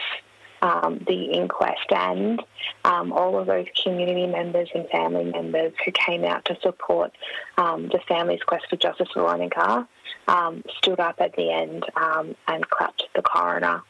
um, 0.62 1.04
the 1.08 1.32
inquest. 1.32 1.92
And 1.92 2.42
um, 2.86 3.12
all 3.12 3.40
of 3.40 3.48
those 3.48 3.66
community 3.84 4.28
members 4.28 4.70
and 4.74 4.88
family 4.90 5.26
members 5.26 5.74
who 5.84 5.92
came 5.92 6.24
out 6.24 6.46
to 6.46 6.58
support 6.62 7.12
um, 7.58 7.88
the 7.88 8.00
family's 8.08 8.44
quest 8.44 8.66
for 8.70 8.76
justice 8.76 9.10
for 9.14 9.22
Veronica 9.22 9.88
stood 10.78 11.00
up 11.00 11.16
at 11.20 11.36
the 11.36 11.52
end 11.52 11.84
and 12.48 12.70
clapped 12.70 13.04
the 13.16 13.22
coroner 13.22 13.82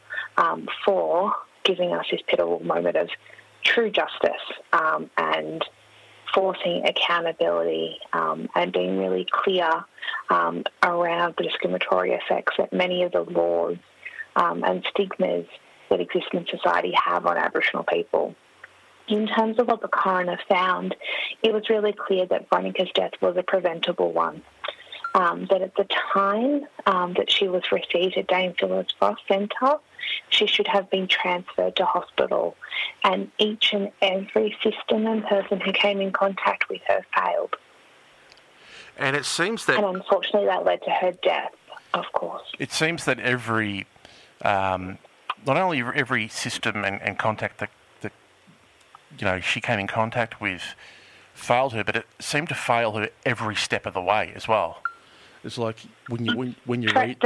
for 0.86 1.34
giving 1.63 1.94
us 1.94 2.06
this 2.10 2.22
pivotal 2.27 2.60
moment 2.63 2.96
of 2.96 3.10
true 3.63 3.91
justice 3.91 4.32
and 5.18 5.63
forcing 6.33 6.85
accountability 6.85 8.00
um, 8.13 8.50
and 8.55 8.71
being 8.71 8.97
really 8.97 9.25
clear 9.29 9.85
um, 10.29 10.63
around 10.83 11.35
the 11.38 11.43
discriminatory 11.43 12.11
effects 12.11 12.53
that 12.57 12.71
many 12.73 13.03
of 13.03 13.11
the 13.11 13.21
laws 13.21 13.77
um, 14.35 14.63
and 14.63 14.85
stigmas 14.89 15.45
that 15.89 16.00
exist 16.00 16.27
in 16.33 16.45
society 16.47 16.93
have 17.05 17.25
on 17.25 17.38
Aboriginal 17.38 17.83
people. 17.83 18.35
In 19.07 19.27
terms 19.27 19.59
of 19.59 19.67
what 19.67 19.81
the 19.81 19.89
coroner 19.89 20.39
found, 20.47 20.95
it 21.43 21.53
was 21.53 21.69
really 21.69 21.93
clear 21.93 22.25
that 22.27 22.50
Veronica's 22.50 22.89
death 22.93 23.11
was 23.21 23.35
a 23.35 23.43
preventable 23.43 24.13
one 24.13 24.41
um, 25.13 25.48
that 25.50 25.62
at 25.62 25.75
the 25.75 25.86
time 26.13 26.65
um, 26.86 27.13
that 27.13 27.32
she 27.32 27.48
was 27.48 27.63
received 27.72 28.18
at 28.18 28.27
Dame 28.27 28.53
Phyllis 28.58 28.88
Frost 28.98 29.22
Centre, 29.27 29.77
she 30.30 30.48
should 30.48 30.68
have 30.68 30.89
been 30.89 31.08
transferred 31.08 31.75
to 31.75 31.86
hospital. 31.86 32.56
And 33.03 33.32
each 33.38 33.74
and 33.74 33.91
every 34.01 34.56
system 34.63 35.06
and 35.06 35.25
person 35.25 35.60
who 35.60 35.72
came 35.74 36.01
in 36.01 36.12
contact 36.12 36.70
with 36.70 36.82
her 36.88 37.06
failed. 37.15 37.56
And 38.98 39.15
it 39.15 39.25
seems 39.25 39.65
that. 39.65 39.77
And 39.77 39.98
unfortunately, 39.98 40.48
that 40.48 40.65
led 40.65 40.82
to 40.84 40.91
her 40.91 41.12
death, 41.24 41.53
of 41.94 42.06
course. 42.13 42.44
It 42.60 42.72
seems 42.72 43.06
that 43.06 43.20
every. 43.20 43.88
Um, 44.44 44.98
not 45.46 45.58
only 45.58 45.82
every 45.82 46.27
system 46.27 46.84
and, 46.84 47.01
and 47.01 47.18
contact 47.18 47.60
that, 47.60 47.70
that 48.01 48.12
you 49.18 49.25
know 49.25 49.39
she 49.39 49.62
came 49.62 49.80
in 49.80 49.88
contact 49.88 50.39
with 50.41 50.75
failed 51.34 51.74
her, 51.74 51.84
but 51.84 51.96
it 51.96 52.06
seemed 52.20 52.50
to 52.50 52.56
fail 52.56 52.94
her 52.94 53.10
every 53.25 53.56
step 53.56 53.86
of 53.86 53.94
the 53.94 54.01
way 54.01 54.32
as 54.36 54.48
well. 54.48 54.82
It's 55.43 55.57
like 55.57 55.77
when 56.07 56.25
you 56.25 56.38
when, 56.38 56.55
when 56.65 56.81
you 56.81 56.89
read 56.93 57.17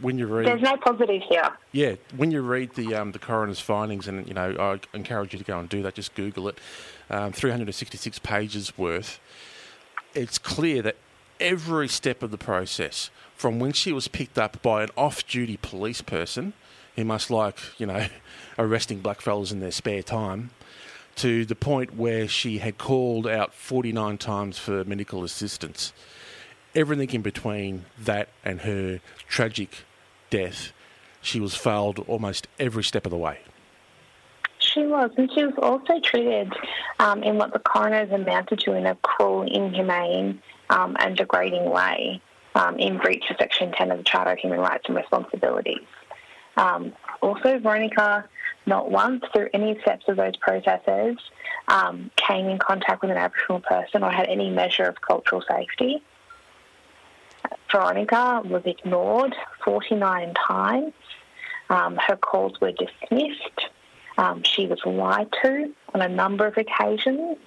when 0.00 0.18
you 0.18 0.26
read. 0.26 0.46
There's 0.46 0.62
no 0.62 0.76
positives 0.76 1.24
here. 1.28 1.48
Yeah, 1.72 1.94
when 2.16 2.30
you 2.30 2.42
read 2.42 2.74
the 2.74 2.94
um, 2.94 3.12
the 3.12 3.18
coroner's 3.18 3.60
findings, 3.60 4.08
and 4.08 4.26
you 4.26 4.34
know, 4.34 4.54
I 4.58 4.96
encourage 4.96 5.32
you 5.32 5.38
to 5.38 5.44
go 5.44 5.58
and 5.58 5.68
do 5.68 5.82
that. 5.82 5.94
Just 5.94 6.14
Google 6.14 6.48
it. 6.48 6.58
Um, 7.10 7.32
366 7.32 8.18
pages 8.20 8.76
worth. 8.78 9.20
It's 10.14 10.38
clear 10.38 10.82
that 10.82 10.96
every 11.40 11.88
step 11.88 12.22
of 12.22 12.30
the 12.30 12.38
process, 12.38 13.10
from 13.34 13.58
when 13.58 13.72
she 13.72 13.92
was 13.92 14.08
picked 14.08 14.38
up 14.38 14.62
by 14.62 14.84
an 14.84 14.90
off-duty 14.96 15.58
police 15.58 16.02
person, 16.02 16.52
who 16.96 17.04
must 17.04 17.30
like 17.30 17.58
you 17.78 17.86
know 17.86 18.06
arresting 18.58 19.00
blackfellas 19.00 19.52
in 19.52 19.60
their 19.60 19.70
spare 19.70 20.02
time, 20.02 20.50
to 21.16 21.44
the 21.44 21.56
point 21.56 21.96
where 21.96 22.28
she 22.28 22.58
had 22.58 22.78
called 22.78 23.26
out 23.26 23.54
49 23.54 24.18
times 24.18 24.58
for 24.58 24.84
medical 24.84 25.24
assistance 25.24 25.92
everything 26.74 27.10
in 27.10 27.22
between 27.22 27.84
that 27.98 28.28
and 28.44 28.62
her 28.62 29.00
tragic 29.28 29.84
death, 30.30 30.72
she 31.20 31.40
was 31.40 31.54
failed 31.54 31.98
almost 32.00 32.48
every 32.58 32.84
step 32.84 33.06
of 33.06 33.10
the 33.10 33.16
way. 33.16 33.38
She 34.58 34.86
was, 34.86 35.10
and 35.16 35.30
she 35.32 35.44
was 35.44 35.54
also 35.58 36.00
treated 36.00 36.52
um, 36.98 37.22
in 37.22 37.38
what 37.38 37.52
the 37.52 37.58
coroners 37.58 38.10
amounted 38.10 38.60
to 38.60 38.74
in 38.74 38.86
a 38.86 38.94
cruel, 38.96 39.42
inhumane, 39.42 40.42
um, 40.70 40.96
and 40.98 41.16
degrading 41.16 41.70
way 41.70 42.20
um, 42.54 42.78
in 42.78 42.98
breach 42.98 43.24
of 43.30 43.36
Section 43.38 43.72
10 43.72 43.90
of 43.90 43.98
the 43.98 44.04
Charter 44.04 44.32
of 44.32 44.38
Human 44.38 44.60
Rights 44.60 44.84
and 44.86 44.96
Responsibilities. 44.96 45.86
Um, 46.56 46.92
also, 47.20 47.58
Veronica, 47.58 48.24
not 48.66 48.90
once 48.90 49.24
through 49.32 49.48
any 49.52 49.78
steps 49.80 50.04
of 50.08 50.16
those 50.16 50.36
processes, 50.36 51.18
um, 51.68 52.10
came 52.16 52.46
in 52.46 52.58
contact 52.58 53.02
with 53.02 53.10
an 53.10 53.16
Aboriginal 53.16 53.60
person 53.60 54.02
or 54.02 54.10
had 54.10 54.28
any 54.28 54.50
measure 54.50 54.84
of 54.84 55.00
cultural 55.00 55.42
safety. 55.48 56.02
Veronica 57.70 58.42
was 58.44 58.62
ignored 58.64 59.34
49 59.64 60.34
times. 60.34 60.92
Um, 61.70 61.96
her 61.96 62.16
calls 62.16 62.60
were 62.60 62.72
dismissed. 62.72 63.68
Um, 64.16 64.42
she 64.44 64.66
was 64.66 64.80
lied 64.84 65.28
to 65.42 65.72
on 65.92 66.02
a 66.02 66.08
number 66.08 66.46
of 66.46 66.56
occasions. 66.56 67.38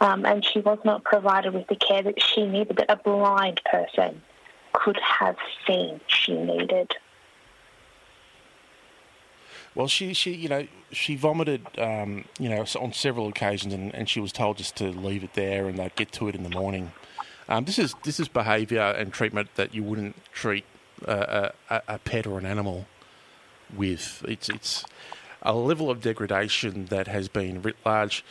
Um, 0.00 0.26
and 0.26 0.44
she 0.44 0.60
was 0.60 0.78
not 0.84 1.04
provided 1.04 1.54
with 1.54 1.68
the 1.68 1.76
care 1.76 2.02
that 2.02 2.20
she 2.20 2.46
needed, 2.46 2.76
that 2.76 2.90
a 2.90 2.96
blind 2.96 3.60
person 3.70 4.20
could 4.72 4.98
have 5.00 5.36
seen 5.66 6.00
she 6.06 6.36
needed. 6.36 6.92
Well, 9.74 9.88
she, 9.88 10.12
she, 10.14 10.34
you 10.34 10.48
know, 10.48 10.66
she 10.90 11.16
vomited, 11.16 11.66
um, 11.78 12.24
you 12.38 12.48
know, 12.48 12.64
on 12.80 12.92
several 12.92 13.28
occasions, 13.28 13.72
and, 13.72 13.94
and 13.94 14.08
she 14.08 14.20
was 14.20 14.32
told 14.32 14.58
just 14.58 14.76
to 14.76 14.88
leave 14.88 15.22
it 15.22 15.34
there, 15.34 15.68
and 15.68 15.78
they'd 15.78 15.94
get 15.96 16.12
to 16.12 16.28
it 16.28 16.34
in 16.34 16.42
the 16.42 16.50
morning. 16.50 16.92
Um, 17.48 17.64
this 17.64 17.78
is 17.78 17.94
this 18.02 18.18
is 18.18 18.28
behaviour 18.28 18.80
and 18.80 19.12
treatment 19.12 19.48
that 19.54 19.74
you 19.74 19.82
wouldn't 19.82 20.16
treat 20.32 20.64
a, 21.04 21.52
a, 21.70 21.82
a, 21.88 21.98
pet 21.98 22.26
or 22.26 22.38
an 22.38 22.46
animal 22.46 22.86
with. 23.74 24.24
It's 24.26 24.48
it's 24.48 24.84
a 25.42 25.54
level 25.54 25.90
of 25.90 26.00
degradation 26.00 26.86
that 26.86 27.06
has 27.06 27.28
been 27.28 27.62
writ 27.62 27.76
large 27.84 28.24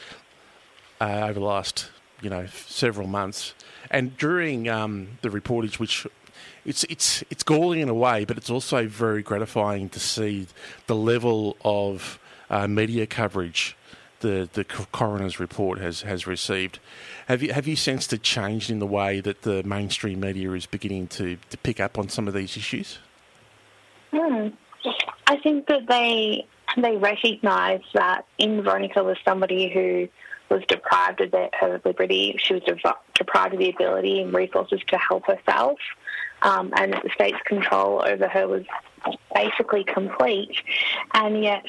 uh, 0.99 1.21
over 1.23 1.39
the 1.39 1.45
last 1.45 1.91
you 2.21 2.29
know 2.29 2.47
several 2.47 3.07
months, 3.07 3.53
and 3.89 4.17
during 4.17 4.67
um, 4.67 5.17
the 5.21 5.29
reportage, 5.29 5.79
which 5.79 6.05
it's 6.65 6.83
it's 6.85 7.23
it's 7.29 7.43
galling 7.43 7.79
in 7.79 7.87
a 7.87 7.93
way, 7.93 8.25
but 8.25 8.37
it's 8.37 8.49
also 8.49 8.85
very 8.85 9.23
gratifying 9.23 9.87
to 9.89 9.99
see 9.99 10.47
the 10.87 10.95
level 10.95 11.55
of 11.63 12.19
uh, 12.49 12.67
media 12.67 13.07
coverage 13.07 13.77
the, 14.25 14.49
the 14.53 14.63
coroner's 14.63 15.39
report 15.39 15.77
has, 15.79 16.01
has 16.01 16.25
received. 16.25 16.79
Have 17.27 17.43
you 17.43 17.53
have 17.53 17.67
you 17.67 17.75
sensed 17.75 18.11
a 18.11 18.17
change 18.17 18.71
in 18.71 18.79
the 18.79 18.87
way 18.87 19.19
that 19.19 19.43
the 19.43 19.61
mainstream 19.63 20.19
media 20.19 20.51
is 20.53 20.65
beginning 20.65 21.07
to, 21.09 21.37
to 21.51 21.57
pick 21.59 21.79
up 21.79 21.99
on 21.99 22.09
some 22.09 22.27
of 22.27 22.33
these 22.33 22.57
issues? 22.57 22.97
Hmm. 24.11 24.47
I 25.27 25.37
think 25.37 25.67
that 25.67 25.87
they 25.87 26.47
they 26.77 26.97
recognise 26.97 27.81
that 27.93 28.25
in 28.39 28.63
Veronica 28.63 29.03
was 29.03 29.17
somebody 29.23 29.71
who 29.71 30.07
was 30.49 30.63
deprived 30.67 31.21
of 31.21 31.31
their, 31.31 31.49
her 31.59 31.79
liberty. 31.85 32.35
She 32.39 32.55
was 32.55 32.63
deprived 33.13 33.53
of 33.53 33.59
the 33.59 33.69
ability 33.69 34.21
and 34.21 34.33
resources 34.33 34.79
to 34.87 34.97
help 34.97 35.25
herself, 35.27 35.77
um, 36.41 36.73
and 36.77 36.93
the 36.93 37.09
state's 37.13 37.41
control 37.45 38.03
over 38.05 38.27
her 38.27 38.47
was 38.47 38.63
basically 39.35 39.83
complete. 39.83 40.55
And 41.13 41.43
yet, 41.43 41.65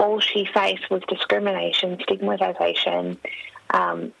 all 0.00 0.18
she 0.18 0.46
faced 0.52 0.90
was 0.90 1.02
discrimination, 1.06 1.98
stigmatisation, 1.98 3.18
um, 3.72 4.12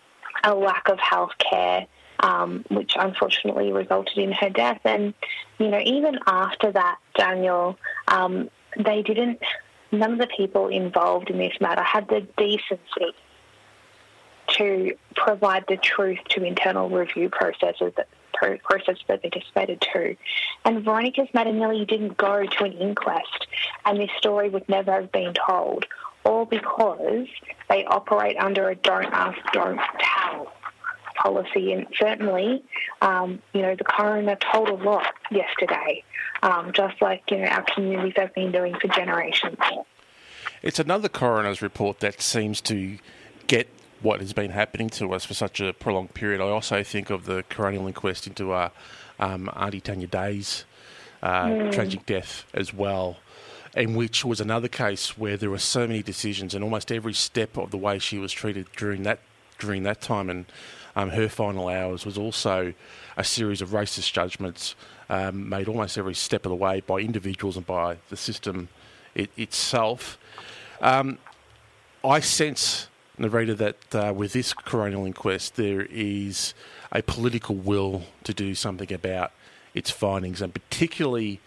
a 0.44 0.54
lack 0.54 0.88
of 0.88 0.98
health 1.00 1.32
care, 1.38 1.86
um, 2.20 2.64
which 2.68 2.92
unfortunately 2.98 3.72
resulted 3.72 4.18
in 4.18 4.30
her 4.32 4.50
death. 4.50 4.80
And, 4.84 5.14
you 5.58 5.68
know, 5.68 5.80
even 5.80 6.18
after 6.26 6.70
that, 6.72 6.98
Daniel, 7.14 7.78
um, 8.08 8.50
they 8.76 9.02
didn't, 9.02 9.40
none 9.90 10.12
of 10.12 10.18
the 10.18 10.28
people 10.36 10.68
involved 10.68 11.30
in 11.30 11.38
this 11.38 11.54
matter 11.60 11.82
had 11.82 12.08
the 12.08 12.20
decency 12.36 13.14
to 14.48 14.94
provide 15.16 15.64
the 15.66 15.76
truth 15.76 16.18
to 16.28 16.44
internal 16.44 16.90
review 16.90 17.30
processes 17.30 17.92
that 17.96 18.08
process 18.64 18.96
that 19.08 19.22
they 19.22 19.30
participated 19.30 19.80
to. 19.92 20.16
And 20.64 20.84
Veronica's 20.84 21.28
nearly 21.34 21.84
didn't 21.84 22.16
go 22.16 22.44
to 22.44 22.64
an 22.64 22.72
inquest, 22.72 23.46
and 23.84 23.98
this 23.98 24.10
story 24.18 24.48
would 24.48 24.68
never 24.68 24.92
have 24.92 25.12
been 25.12 25.34
told, 25.34 25.86
all 26.24 26.44
because 26.44 27.26
they 27.68 27.84
operate 27.84 28.36
under 28.38 28.68
a 28.68 28.74
don't 28.74 29.12
ask, 29.12 29.38
don't 29.52 29.80
tell 29.98 30.52
policy. 31.16 31.72
And 31.72 31.86
certainly, 31.98 32.62
um, 33.02 33.42
you 33.52 33.62
know, 33.62 33.74
the 33.74 33.84
coroner 33.84 34.36
told 34.52 34.68
a 34.68 34.74
lot 34.74 35.12
yesterday, 35.30 36.02
um, 36.42 36.72
just 36.72 37.00
like, 37.02 37.22
you 37.30 37.38
know, 37.38 37.46
our 37.46 37.62
communities 37.62 38.14
have 38.16 38.34
been 38.34 38.52
doing 38.52 38.74
for 38.80 38.88
generations. 38.88 39.58
It's 40.62 40.78
another 40.78 41.08
coroner's 41.08 41.62
report 41.62 42.00
that 42.00 42.20
seems 42.20 42.60
to 42.62 42.98
get 43.46 43.68
what 44.02 44.20
has 44.20 44.32
been 44.32 44.50
happening 44.50 44.88
to 44.90 45.12
us 45.12 45.24
for 45.24 45.34
such 45.34 45.60
a 45.60 45.72
prolonged 45.72 46.14
period. 46.14 46.40
I 46.40 46.48
also 46.48 46.82
think 46.82 47.10
of 47.10 47.26
the 47.26 47.42
coronial 47.50 47.86
inquest 47.86 48.26
into 48.26 48.52
uh, 48.52 48.70
um, 49.18 49.50
Auntie 49.54 49.80
Tanya 49.80 50.06
Day's 50.06 50.64
uh, 51.22 51.44
mm. 51.44 51.72
tragic 51.72 52.06
death 52.06 52.44
as 52.54 52.72
well, 52.72 53.18
in 53.76 53.94
which 53.94 54.24
was 54.24 54.40
another 54.40 54.68
case 54.68 55.18
where 55.18 55.36
there 55.36 55.50
were 55.50 55.58
so 55.58 55.86
many 55.86 56.02
decisions 56.02 56.54
and 56.54 56.64
almost 56.64 56.90
every 56.90 57.12
step 57.12 57.56
of 57.56 57.70
the 57.70 57.76
way 57.76 57.98
she 57.98 58.18
was 58.18 58.32
treated 58.32 58.66
during 58.76 59.02
that 59.02 59.20
during 59.58 59.82
that 59.82 60.00
time 60.00 60.30
and 60.30 60.46
um, 60.96 61.10
her 61.10 61.28
final 61.28 61.68
hours 61.68 62.06
was 62.06 62.16
also 62.16 62.72
a 63.16 63.22
series 63.22 63.60
of 63.60 63.70
racist 63.70 64.10
judgments 64.12 64.74
um, 65.10 65.48
made 65.48 65.68
almost 65.68 65.98
every 65.98 66.14
step 66.14 66.46
of 66.46 66.50
the 66.50 66.56
way 66.56 66.80
by 66.80 66.98
individuals 66.98 67.56
and 67.56 67.66
by 67.66 67.98
the 68.08 68.16
system 68.16 68.68
it, 69.14 69.30
itself. 69.36 70.18
Um, 70.80 71.18
I 72.02 72.20
sense 72.20 72.88
Nerita, 73.20 73.56
that 73.56 73.94
uh, 73.94 74.12
with 74.12 74.32
this 74.32 74.54
coronial 74.54 75.06
inquest, 75.06 75.56
there 75.56 75.82
is 75.90 76.54
a 76.90 77.02
political 77.02 77.54
will 77.54 78.02
to 78.24 78.34
do 78.34 78.54
something 78.54 78.92
about 78.92 79.32
its 79.74 79.90
findings, 79.90 80.40
and 80.42 80.52
particularly 80.52 81.40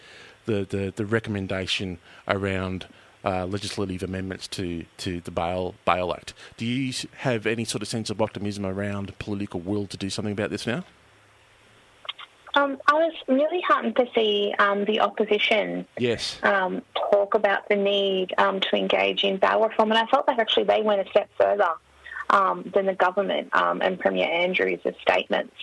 the, 0.45 0.65
the, 0.69 0.93
the 0.95 1.05
recommendation 1.05 1.97
around 2.27 2.87
uh, 3.25 3.45
legislative 3.45 4.03
amendments 4.03 4.47
to, 4.49 4.85
to 4.97 5.21
the 5.21 5.31
Bail 5.31 5.75
Bail 5.85 6.13
Act. 6.13 6.33
Do 6.57 6.65
you 6.65 6.93
have 7.17 7.45
any 7.45 7.65
sort 7.65 7.81
of 7.81 7.87
sense 7.87 8.09
of 8.09 8.21
optimism 8.21 8.65
around 8.65 9.17
political 9.19 9.59
will 9.59 9.87
to 9.87 9.97
do 9.97 10.09
something 10.09 10.33
about 10.33 10.49
this 10.49 10.67
now? 10.67 10.83
Um, 12.55 12.77
I 12.87 12.93
was 12.93 13.13
really 13.27 13.61
heartened 13.61 13.95
to 13.95 14.05
see 14.13 14.53
um, 14.59 14.85
the 14.85 14.99
opposition 14.99 15.87
yes. 15.97 16.37
um, 16.43 16.83
talk 17.13 17.35
about 17.35 17.69
the 17.69 17.75
need 17.75 18.33
um, 18.37 18.59
to 18.59 18.75
engage 18.75 19.23
in 19.23 19.37
bail 19.37 19.61
reform, 19.61 19.91
and 19.91 19.99
I 19.99 20.05
felt 20.07 20.25
that 20.27 20.39
actually 20.39 20.63
they 20.63 20.81
went 20.81 21.05
a 21.05 21.09
step 21.09 21.29
further 21.37 21.69
um, 22.29 22.71
than 22.73 22.85
the 22.85 22.95
government 22.95 23.55
um, 23.55 23.81
and 23.81 23.99
Premier 23.99 24.27
Andrews' 24.27 24.81
statements. 25.01 25.55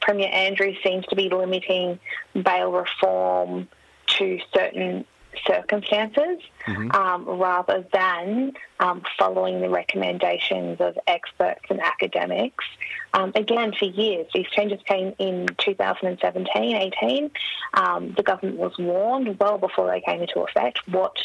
Premier 0.00 0.30
Andrews 0.32 0.76
seems 0.82 1.04
to 1.06 1.16
be 1.16 1.28
limiting 1.28 1.98
bail 2.34 2.72
reform 2.72 3.68
to 4.06 4.38
certain 4.54 5.04
circumstances 5.46 6.38
mm-hmm. 6.66 6.90
um, 6.92 7.24
rather 7.24 7.84
than 7.92 8.52
um, 8.80 9.02
following 9.18 9.60
the 9.60 9.68
recommendations 9.68 10.80
of 10.80 10.98
experts 11.06 11.64
and 11.70 11.80
academics. 11.80 12.64
Um, 13.14 13.32
again, 13.34 13.72
for 13.72 13.86
years, 13.86 14.26
these 14.34 14.46
changes 14.48 14.80
came 14.86 15.14
in 15.18 15.46
2017 15.58 16.76
18. 16.76 17.30
Um, 17.74 18.12
the 18.16 18.22
government 18.22 18.58
was 18.58 18.76
warned 18.78 19.38
well 19.38 19.58
before 19.58 19.90
they 19.90 20.00
came 20.00 20.20
into 20.20 20.40
effect 20.40 20.80
what 20.88 21.16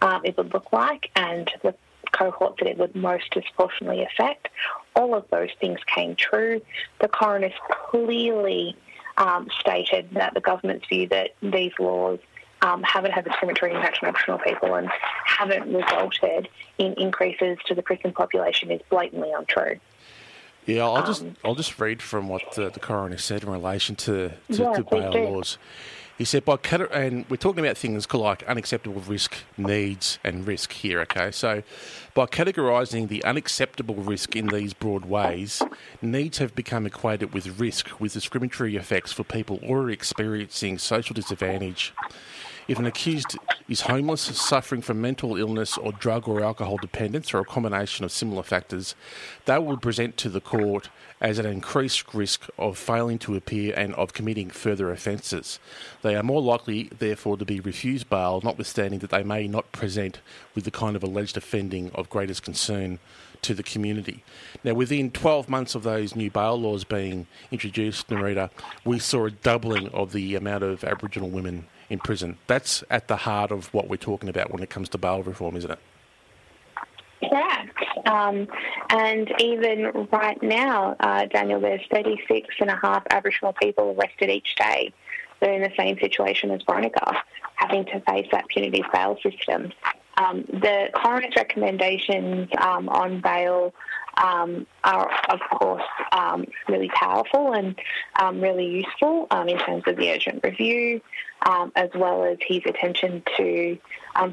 um, 0.00 0.22
it 0.24 0.36
would 0.36 0.52
look 0.52 0.72
like 0.72 1.10
and 1.16 1.50
the 1.62 1.74
cohort 2.12 2.56
that 2.58 2.68
it 2.68 2.78
would 2.78 2.94
most 2.94 3.30
disproportionately 3.30 4.02
affect. 4.02 4.48
All 4.96 5.14
of 5.14 5.24
those 5.30 5.50
things 5.60 5.80
came 5.86 6.14
true. 6.16 6.60
The 7.00 7.08
coroner 7.08 7.50
clearly 7.90 8.76
um, 9.16 9.48
stated 9.60 10.10
that 10.12 10.34
the 10.34 10.40
government's 10.40 10.86
view 10.88 11.08
that 11.08 11.30
these 11.42 11.72
laws 11.78 12.18
um, 12.64 12.82
haven't 12.82 13.12
had 13.12 13.24
discriminatory 13.24 13.72
impact 13.72 13.98
on 14.02 14.08
Aboriginal 14.08 14.38
people 14.38 14.74
and 14.74 14.88
haven't 15.24 15.72
resulted 15.72 16.48
in 16.78 16.94
increases 16.94 17.58
to 17.66 17.74
the 17.74 17.82
prison 17.82 18.12
population 18.12 18.70
is 18.70 18.80
blatantly 18.88 19.30
untrue. 19.32 19.78
Yeah, 20.64 20.84
I'll 20.84 21.06
just 21.06 21.20
um, 21.20 21.36
I'll 21.44 21.54
just 21.54 21.78
read 21.78 22.00
from 22.00 22.28
what 22.28 22.54
the, 22.54 22.70
the 22.70 22.80
coroner 22.80 23.18
said 23.18 23.42
in 23.42 23.50
relation 23.50 23.96
to 23.96 24.30
to, 24.52 24.62
yeah, 24.62 24.72
to 24.72 24.82
bail 24.82 25.12
laws. 25.12 25.58
He 26.16 26.24
said, 26.24 26.44
by 26.44 26.58
and 26.92 27.26
we're 27.28 27.36
talking 27.36 27.64
about 27.64 27.76
things 27.76 28.12
like 28.14 28.44
unacceptable 28.44 29.00
risk, 29.00 29.34
needs, 29.56 30.20
and 30.22 30.46
risk 30.46 30.70
here, 30.70 31.00
okay? 31.00 31.32
So, 31.32 31.64
by 32.14 32.26
categorising 32.26 33.08
the 33.08 33.24
unacceptable 33.24 33.96
risk 33.96 34.36
in 34.36 34.46
these 34.46 34.74
broad 34.74 35.06
ways, 35.06 35.60
needs 36.00 36.38
have 36.38 36.54
become 36.54 36.86
equated 36.86 37.34
with 37.34 37.58
risk, 37.58 38.00
with 38.00 38.12
discriminatory 38.12 38.76
effects 38.76 39.10
for 39.10 39.24
people 39.24 39.58
already 39.64 39.92
experiencing 39.92 40.78
social 40.78 41.14
disadvantage. 41.14 41.92
If 42.66 42.78
an 42.78 42.86
accused 42.86 43.36
is 43.68 43.82
homeless, 43.82 44.22
suffering 44.22 44.80
from 44.80 44.98
mental 44.98 45.36
illness 45.36 45.76
or 45.76 45.92
drug 45.92 46.26
or 46.26 46.42
alcohol 46.42 46.78
dependence 46.78 47.34
or 47.34 47.40
a 47.40 47.44
combination 47.44 48.06
of 48.06 48.12
similar 48.12 48.42
factors, 48.42 48.94
they 49.44 49.58
will 49.58 49.76
present 49.76 50.16
to 50.18 50.30
the 50.30 50.40
court 50.40 50.88
as 51.20 51.38
an 51.38 51.44
increased 51.44 52.14
risk 52.14 52.48
of 52.58 52.78
failing 52.78 53.18
to 53.18 53.36
appear 53.36 53.74
and 53.76 53.94
of 53.96 54.14
committing 54.14 54.48
further 54.48 54.90
offences. 54.90 55.58
They 56.00 56.16
are 56.16 56.22
more 56.22 56.40
likely, 56.40 56.84
therefore, 56.98 57.36
to 57.36 57.44
be 57.44 57.60
refused 57.60 58.08
bail, 58.08 58.40
notwithstanding 58.42 59.00
that 59.00 59.10
they 59.10 59.22
may 59.22 59.46
not 59.46 59.70
present 59.72 60.20
with 60.54 60.64
the 60.64 60.70
kind 60.70 60.96
of 60.96 61.02
alleged 61.02 61.36
offending 61.36 61.90
of 61.94 62.08
greatest 62.08 62.42
concern 62.42 62.98
to 63.42 63.52
the 63.52 63.62
community. 63.62 64.24
Now, 64.62 64.72
within 64.72 65.10
12 65.10 65.50
months 65.50 65.74
of 65.74 65.82
those 65.82 66.16
new 66.16 66.30
bail 66.30 66.58
laws 66.58 66.84
being 66.84 67.26
introduced, 67.50 68.08
Nerita, 68.08 68.48
we 68.86 68.98
saw 68.98 69.26
a 69.26 69.30
doubling 69.30 69.88
of 69.88 70.12
the 70.12 70.34
amount 70.34 70.64
of 70.64 70.82
Aboriginal 70.82 71.28
women 71.28 71.66
in 71.90 71.98
prison. 71.98 72.38
That's 72.46 72.84
at 72.90 73.08
the 73.08 73.16
heart 73.16 73.50
of 73.50 73.72
what 73.72 73.88
we're 73.88 73.96
talking 73.96 74.28
about 74.28 74.52
when 74.52 74.62
it 74.62 74.70
comes 74.70 74.88
to 74.90 74.98
bail 74.98 75.22
reform, 75.22 75.56
isn't 75.56 75.70
it? 75.70 75.78
Correct. 77.28 78.06
Um, 78.06 78.48
and 78.90 79.32
even 79.40 80.08
right 80.12 80.40
now, 80.42 80.96
uh, 81.00 81.26
Daniel, 81.26 81.60
there's 81.60 81.80
36 81.90 82.54
and 82.60 82.70
a 82.70 82.76
half 82.76 83.04
Aboriginal 83.10 83.52
people 83.54 83.96
arrested 83.98 84.30
each 84.30 84.54
day. 84.56 84.92
They're 85.40 85.54
in 85.54 85.62
the 85.62 85.72
same 85.76 85.98
situation 85.98 86.50
as 86.50 86.62
Veronica, 86.62 87.22
having 87.56 87.84
to 87.86 88.00
face 88.00 88.26
that 88.32 88.48
punitive 88.48 88.86
bail 88.92 89.18
system. 89.22 89.72
Um, 90.16 90.44
the 90.48 90.90
coroner's 90.94 91.34
recommendations 91.36 92.48
um, 92.58 92.88
on 92.88 93.20
bail 93.20 93.74
um, 94.16 94.66
are, 94.84 95.10
of 95.28 95.40
course, 95.50 95.82
um, 96.12 96.46
really 96.68 96.88
powerful 96.88 97.52
and 97.52 97.74
um, 98.16 98.40
really 98.40 98.66
useful 98.66 99.26
um, 99.30 99.48
in 99.48 99.58
terms 99.58 99.82
of 99.86 99.96
the 99.96 100.10
urgent 100.12 100.40
review, 100.44 101.00
as 101.44 101.90
well 101.94 102.24
as 102.24 102.38
his 102.46 102.62
attention 102.66 103.22
to 103.36 103.78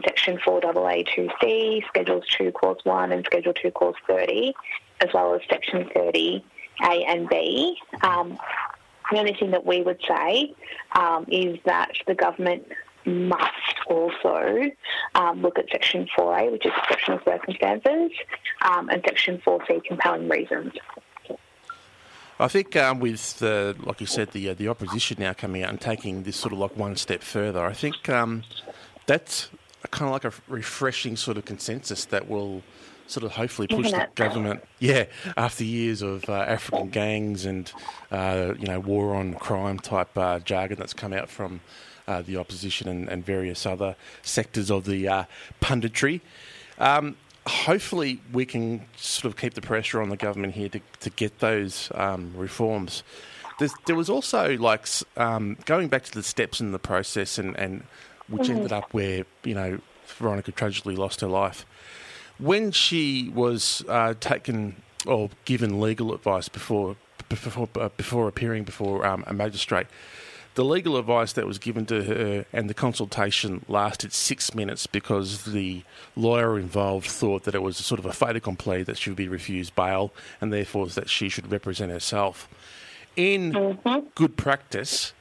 Section 0.05 0.37
4AA2C, 0.37 1.85
Schedules 1.87 2.25
2, 2.37 2.51
Clause 2.51 2.79
1, 2.83 3.11
and 3.11 3.25
Schedule 3.25 3.53
2, 3.53 3.71
Clause 3.71 3.95
30, 4.07 4.53
as 5.01 5.09
well 5.13 5.33
as 5.33 5.41
Section 5.49 5.89
30A 5.95 6.41
and 6.81 7.29
B. 7.29 7.77
the 8.01 9.17
only 9.17 9.33
thing 9.33 9.51
that 9.51 9.65
we 9.65 9.81
would 9.81 10.01
say 10.07 10.53
is 11.27 11.59
that 11.65 11.91
the 12.07 12.15
government 12.15 12.65
must 13.05 13.79
also 13.87 14.69
um, 15.15 15.41
look 15.41 15.57
at 15.57 15.65
Section 15.71 16.07
4A, 16.17 16.51
which 16.51 16.65
is 16.65 16.71
exceptional 16.77 17.19
circumstances, 17.25 18.11
um, 18.61 18.89
and 18.89 19.01
Section 19.05 19.41
4C, 19.45 19.83
compelling 19.83 20.29
reasons. 20.29 20.73
I 22.41 22.47
think 22.47 22.75
um, 22.75 22.99
with, 22.99 23.37
the, 23.37 23.75
like 23.83 24.01
you 24.01 24.07
said, 24.07 24.31
the 24.31 24.49
uh, 24.49 24.53
the 24.55 24.67
opposition 24.67 25.17
now 25.19 25.33
coming 25.33 25.63
out 25.63 25.69
and 25.69 25.79
taking 25.79 26.23
this 26.23 26.35
sort 26.35 26.53
of 26.53 26.59
like 26.59 26.75
one 26.75 26.95
step 26.95 27.21
further, 27.21 27.63
I 27.63 27.73
think 27.73 28.09
um, 28.09 28.43
that's 29.05 29.49
kind 29.91 30.07
of 30.07 30.13
like 30.13 30.25
a 30.25 30.33
refreshing 30.51 31.15
sort 31.15 31.37
of 31.37 31.45
consensus 31.45 32.05
that 32.05 32.27
will 32.27 32.63
sort 33.05 33.23
of 33.23 33.33
hopefully 33.33 33.67
push 33.67 33.91
the 33.91 34.07
government, 34.15 34.63
yeah, 34.79 35.05
after 35.37 35.63
years 35.63 36.01
of 36.01 36.27
uh, 36.29 36.33
African 36.33 36.89
gangs 36.89 37.45
and 37.45 37.71
uh, 38.09 38.53
you 38.57 38.65
know 38.65 38.79
war 38.79 39.13
on 39.15 39.35
crime 39.35 39.77
type 39.77 40.17
uh, 40.17 40.39
jargon 40.39 40.77
that's 40.79 40.93
come 40.93 41.13
out 41.13 41.29
from 41.29 41.61
uh, 42.07 42.21
the 42.23 42.37
opposition 42.37 42.87
and, 42.87 43.07
and, 43.07 43.23
various 43.23 43.65
other 43.65 43.95
sectors 44.23 44.71
of 44.71 44.85
the 44.85 45.07
uh, 45.07 45.23
punditry. 45.61 46.21
Um, 46.79 47.15
hopefully, 47.47 48.21
we 48.31 48.45
can 48.45 48.85
sort 48.95 49.33
of 49.33 49.39
keep 49.39 49.53
the 49.53 49.61
pressure 49.61 50.01
on 50.01 50.09
the 50.09 50.17
government 50.17 50.53
here 50.53 50.69
to, 50.69 50.79
to 50.99 51.09
get 51.09 51.39
those 51.39 51.91
um, 51.95 52.33
reforms. 52.35 53.03
There's, 53.59 53.73
there 53.85 53.95
was 53.95 54.09
also 54.09 54.57
like 54.57 54.87
um, 55.17 55.57
going 55.65 55.87
back 55.87 56.03
to 56.03 56.11
the 56.11 56.23
steps 56.23 56.59
in 56.59 56.71
the 56.71 56.79
process, 56.79 57.37
and, 57.37 57.57
and 57.57 57.83
which 58.27 58.43
mm-hmm. 58.43 58.57
ended 58.57 58.71
up 58.71 58.93
where 58.93 59.25
you 59.43 59.53
know 59.53 59.79
Veronica 60.05 60.51
tragically 60.51 60.95
lost 60.95 61.21
her 61.21 61.27
life. 61.27 61.65
When 62.37 62.71
she 62.71 63.29
was 63.29 63.83
uh, 63.87 64.15
taken 64.19 64.81
or 65.05 65.29
given 65.45 65.79
legal 65.79 66.13
advice 66.13 66.49
before 66.49 66.95
before 67.29 67.69
uh, 67.75 67.89
before 67.97 68.27
appearing 68.27 68.63
before 68.63 69.05
um, 69.05 69.23
a 69.27 69.33
magistrate, 69.33 69.87
the 70.55 70.65
legal 70.65 70.97
advice 70.97 71.33
that 71.33 71.47
was 71.47 71.57
given 71.57 71.85
to 71.85 72.03
her 72.03 72.45
and 72.51 72.69
the 72.69 72.73
consultation 72.73 73.63
lasted 73.67 74.11
six 74.11 74.53
minutes 74.53 74.85
because 74.85 75.45
the 75.45 75.83
lawyer 76.15 76.59
involved 76.59 77.07
thought 77.07 77.43
that 77.43 77.55
it 77.55 77.61
was 77.61 77.77
sort 77.77 77.99
of 77.99 78.05
a 78.05 78.13
fait 78.13 78.35
accompli 78.35 78.83
that 78.83 78.97
she 78.97 79.09
would 79.09 79.17
be 79.17 79.29
refused 79.29 79.73
bail 79.75 80.11
and 80.41 80.51
therefore 80.51 80.87
that 80.87 81.09
she 81.09 81.29
should 81.29 81.51
represent 81.51 81.91
herself. 81.91 82.49
In 83.15 83.53
mm-hmm. 83.53 84.07
good 84.15 84.35
practice, 84.35 85.13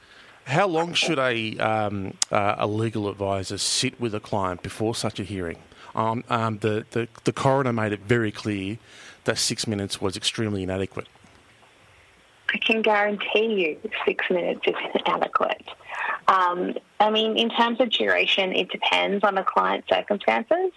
how 0.45 0.67
long 0.67 0.93
should 0.93 1.19
a, 1.19 1.57
um, 1.59 2.13
uh, 2.29 2.55
a 2.57 2.67
legal 2.67 3.07
advisor 3.07 3.57
sit 3.57 3.99
with 3.99 4.13
a 4.13 4.19
client 4.19 4.63
before 4.63 4.95
such 4.95 5.19
a 5.19 5.23
hearing? 5.23 5.57
Um, 5.95 6.23
um, 6.29 6.57
the, 6.59 6.85
the, 6.91 7.07
the 7.23 7.33
coroner 7.33 7.73
made 7.73 7.91
it 7.91 8.01
very 8.01 8.31
clear 8.31 8.77
that 9.25 9.37
six 9.37 9.67
minutes 9.67 10.01
was 10.01 10.17
extremely 10.17 10.63
inadequate. 10.63 11.07
I 12.53 12.57
can 12.57 12.81
guarantee 12.81 13.77
you 13.81 13.89
six 14.05 14.25
minutes 14.29 14.61
is 14.67 14.75
inadequate. 15.05 15.67
Um, 16.27 16.75
I 16.99 17.09
mean, 17.09 17.37
in 17.37 17.49
terms 17.49 17.79
of 17.79 17.89
duration, 17.89 18.53
it 18.53 18.69
depends 18.69 19.23
on 19.23 19.35
the 19.35 19.43
client's 19.43 19.87
circumstances 19.89 20.71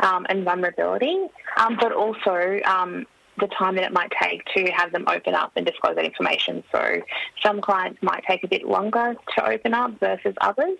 um, 0.00 0.26
and 0.28 0.44
vulnerability, 0.44 1.26
um, 1.56 1.76
but 1.80 1.92
also 1.92 2.60
um, 2.64 3.06
the 3.40 3.48
time 3.48 3.76
that 3.76 3.84
it 3.84 3.92
might 3.92 4.12
take 4.20 4.44
to 4.56 4.70
have 4.72 4.92
them 4.92 5.04
open 5.08 5.34
up 5.34 5.52
and 5.56 5.66
disclose 5.66 5.96
that 5.96 6.04
information. 6.04 6.62
So 6.72 7.00
some 7.42 7.60
clients 7.60 8.02
might 8.02 8.24
take 8.28 8.44
a 8.44 8.48
bit 8.48 8.64
longer 8.64 9.14
to 9.36 9.48
open 9.48 9.74
up 9.74 9.98
versus 10.00 10.34
others. 10.40 10.78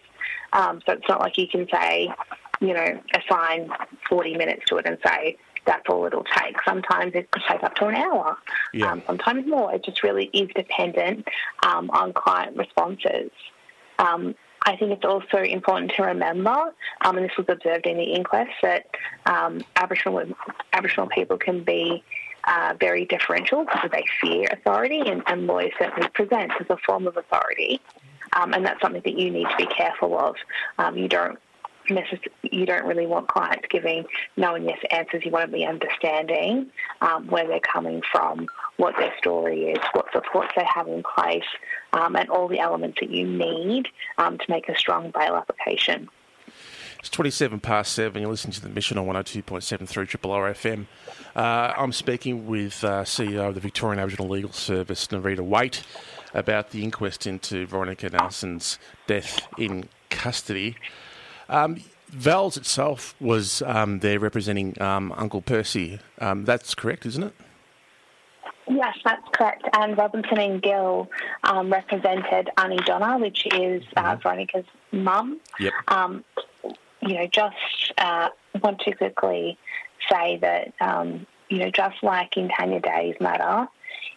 Um, 0.53 0.81
so 0.87 0.93
it's 0.93 1.09
not 1.09 1.21
like 1.21 1.39
you 1.39 1.49
can 1.49 1.69
say, 1.73 2.13
you 2.61 2.75
know, 2.75 3.01
assign 3.15 3.71
40 4.09 4.37
minutes 4.37 4.63
to 4.69 4.77
it 4.77 4.87
and 4.87 4.99
say, 5.05 5.37
that's 5.67 5.85
all 5.89 6.05
it'll 6.07 6.25
take. 6.25 6.57
Sometimes 6.65 7.15
it 7.15 7.31
could 7.31 7.43
take 7.49 7.63
up 7.63 7.75
to 7.77 7.87
an 7.87 7.95
hour, 7.95 8.37
yeah. 8.73 8.93
um, 8.93 9.03
sometimes 9.07 9.47
more. 9.47 9.75
It 9.75 9.85
just 9.85 10.03
really 10.03 10.27
is 10.27 10.49
dependent 10.55 11.27
um, 11.67 11.91
on 11.91 12.13
client 12.13 12.57
responses. 12.57 13.31
Um, 13.99 14.35
I 14.67 14.77
think 14.77 14.93
it's 14.93 15.05
also 15.05 15.39
important 15.43 15.93
to 15.97 16.03
remember, 16.05 16.73
um, 17.03 17.17
and 17.17 17.25
this 17.25 17.37
was 17.37 17.47
observed 17.49 17.87
in 17.87 17.99
the 17.99 18.15
inquest, 18.15 18.53
that 18.63 18.87
um, 19.27 19.63
Aboriginal 19.77 20.25
Aboriginal 20.73 21.09
people 21.09 21.37
can 21.37 21.63
be 21.63 22.03
uh, 22.45 22.75
very 22.81 23.05
differential 23.05 23.65
because 23.65 23.91
they 23.93 24.05
fear 24.21 24.49
authority, 24.51 25.01
and, 25.01 25.23
and 25.27 25.47
lawyers 25.47 25.73
certainly 25.79 26.09
present 26.11 26.53
as 26.61 26.67
a 26.71 26.77
form 26.79 27.07
of 27.07 27.17
authority. 27.17 27.81
Um, 28.33 28.53
and 28.53 28.65
that's 28.65 28.81
something 28.81 29.03
that 29.05 29.19
you 29.19 29.31
need 29.31 29.47
to 29.49 29.57
be 29.57 29.67
careful 29.67 30.19
of. 30.19 30.35
Um, 30.79 30.97
you 30.97 31.09
don't 31.09 31.39
you 31.89 32.67
don't 32.67 32.87
really 32.87 33.07
want 33.07 33.29
clients 33.29 33.67
giving 33.71 34.05
no 34.37 34.55
and 34.55 34.65
yes 34.65 34.79
answers. 34.91 35.25
You 35.25 35.31
want 35.31 35.51
to 35.51 35.57
be 35.57 35.65
understanding 35.65 36.71
um, 37.01 37.27
where 37.29 37.47
they're 37.47 37.61
coming 37.61 38.03
from, 38.11 38.49
what 38.77 38.95
their 38.97 39.13
story 39.19 39.65
is, 39.65 39.79
what 39.93 40.07
supports 40.13 40.53
they 40.57 40.65
have 40.65 40.89
in 40.89 41.03
place, 41.03 41.45
um, 41.93 42.17
and 42.17 42.29
all 42.31 42.49
the 42.49 42.61
elements 42.61 42.99
that 43.01 43.11
you 43.11 43.27
need 43.27 43.89
um, 44.19 44.39
to 44.39 44.45
make 44.49 44.69
a 44.69 44.77
strong 44.77 45.11
bail 45.11 45.37
application. 45.37 46.09
It's 47.05 47.11
27 47.11 47.61
past 47.61 47.93
7. 47.93 48.23
You're 48.23 48.31
listening 48.31 48.55
to 48.55 48.63
the 48.63 48.71
mission 48.71 48.97
on 48.97 49.07
102.7 49.07 49.87
through 49.87 50.07
Triple 50.07 50.33
R 50.33 50.51
FM. 50.55 50.87
Uh, 51.37 51.75
I'm 51.77 51.93
speaking 51.93 52.47
with 52.47 52.83
uh, 52.83 53.03
CEO 53.03 53.49
of 53.49 53.55
the 53.55 53.61
Victorian 53.61 53.99
Aboriginal 53.99 54.31
Legal 54.31 54.53
Service, 54.53 55.07
Nerita 55.09 55.47
Waight, 55.47 55.83
about 56.33 56.71
the 56.71 56.83
inquest 56.83 57.27
into 57.27 57.67
Veronica 57.67 58.09
Nelson's 58.09 58.79
death 59.07 59.47
in 59.59 59.91
custody. 60.09 60.77
Um, 61.49 61.83
Vals 62.09 62.57
itself 62.57 63.15
was 63.21 63.63
um, 63.63 63.99
there 63.99 64.21
representing 64.21 64.81
um, 64.81 65.13
Uncle 65.17 65.43
Percy. 65.43 65.99
Um, 66.21 66.45
that's 66.45 66.75
correct, 66.75 67.07
isn't 67.07 67.25
it? 67.25 67.35
Yes, 68.69 68.97
that's 69.05 69.29
correct. 69.33 69.65
And 69.75 69.99
Robinson 69.99 70.39
and 70.39 70.63
Gill 70.63 71.11
um, 71.43 71.71
represented 71.71 72.51
Auntie 72.57 72.77
Donna, 72.85 73.19
which 73.19 73.47
is 73.47 73.83
uh, 73.97 74.03
mm-hmm. 74.03 74.23
Veronica's 74.23 74.65
mum. 74.93 75.41
Yep. 75.61 75.73
Um, 75.89 76.25
you 77.03 77.15
know, 77.15 77.27
just 77.27 77.57
uh, 77.99 78.31
want 78.63 78.81
to 78.81 78.93
quickly 78.93 79.59
say 80.11 80.39
that, 80.39 80.73
um, 80.81 81.27
you 81.51 81.59
know, 81.59 81.71
just 81.71 82.03
like 82.03 82.37
in 82.37 82.49
Tanya 82.49 82.81
Day's 82.81 83.17
matter, 83.21 83.69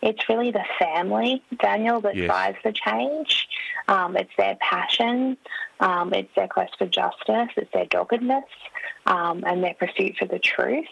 it's 0.02 0.30
really 0.30 0.52
the 0.52 0.64
family, 0.80 1.44
Daniel, 1.60 2.00
that 2.02 2.16
yes. 2.16 2.28
drives 2.28 2.58
the 2.64 2.72
change. 2.72 3.48
Um, 3.88 4.18
it's 4.18 4.32
their 4.38 4.58
passion, 4.60 5.38
um, 5.80 6.14
it's 6.14 6.34
their 6.36 6.48
quest 6.48 6.74
for 6.78 6.88
justice, 6.88 7.50
it's 7.56 7.72
their 7.74 7.86
doggedness, 7.86 8.44
um, 9.06 9.44
and 9.46 9.64
their 9.64 9.76
pursuit 9.76 10.18
for 10.18 10.26
the 10.26 10.40
truth 10.40 10.88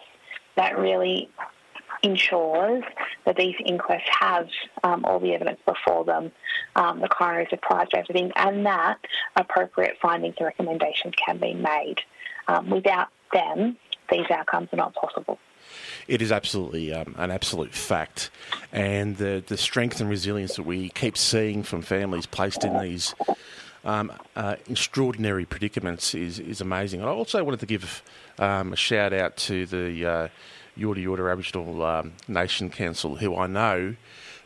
that 0.56 0.78
really 0.78 1.30
ensures 2.04 2.84
that 3.26 3.36
these 3.36 3.56
inquests 3.66 4.10
have 4.20 4.48
um, 4.84 5.04
all 5.06 5.20
the 5.20 5.34
evidence 5.34 5.60
before 5.66 6.06
them, 6.06 6.32
um, 6.76 7.00
the 7.00 7.08
coroner 7.08 7.42
is 7.42 7.48
apprised 7.52 7.94
of 7.94 8.00
everything, 8.00 8.32
and 8.36 8.66
that 8.66 9.00
appropriate 9.36 9.98
findings 10.02 10.36
and 10.38 10.46
recommendations 10.46 11.14
can 11.26 11.38
be 11.38 11.54
made. 11.54 11.98
Um, 12.48 12.70
without 12.70 13.08
them, 13.34 13.78
these 14.12 14.30
outcomes 14.30 14.70
are 14.72 14.78
not 14.78 14.94
possible. 14.94 15.40
It 16.08 16.22
is 16.22 16.32
absolutely 16.32 16.94
um, 16.94 17.16
an 17.18 17.32
absolute 17.32 17.74
fact, 17.74 18.30
and 18.72 19.18
the 19.18 19.44
the 19.46 19.58
strength 19.58 20.00
and 20.00 20.10
resilience 20.10 20.56
that 20.56 20.64
we 20.64 20.90
keep 20.90 21.18
seeing 21.18 21.64
from 21.64 21.82
families 21.82 22.28
placed 22.28 22.64
in 22.64 22.78
these 22.80 23.16
um, 23.84 24.12
uh, 24.36 24.56
extraordinary 24.70 25.46
predicaments 25.46 26.14
is 26.14 26.40
is 26.40 26.62
amazing. 26.62 27.02
I 27.02 27.08
also 27.08 27.44
wanted 27.44 27.60
to 27.62 27.66
give 27.66 28.04
um, 28.38 28.74
a 28.74 28.76
shout 28.76 29.14
out 29.14 29.38
to 29.38 29.66
the 29.66 30.06
uh, 30.06 30.28
Yorta 30.78 31.04
Yorta 31.04 31.32
Aboriginal 31.32 31.84
um, 31.84 32.14
Nation 32.28 32.70
Council, 32.70 33.16
who 33.16 33.36
I 33.36 33.48
know 33.48 33.96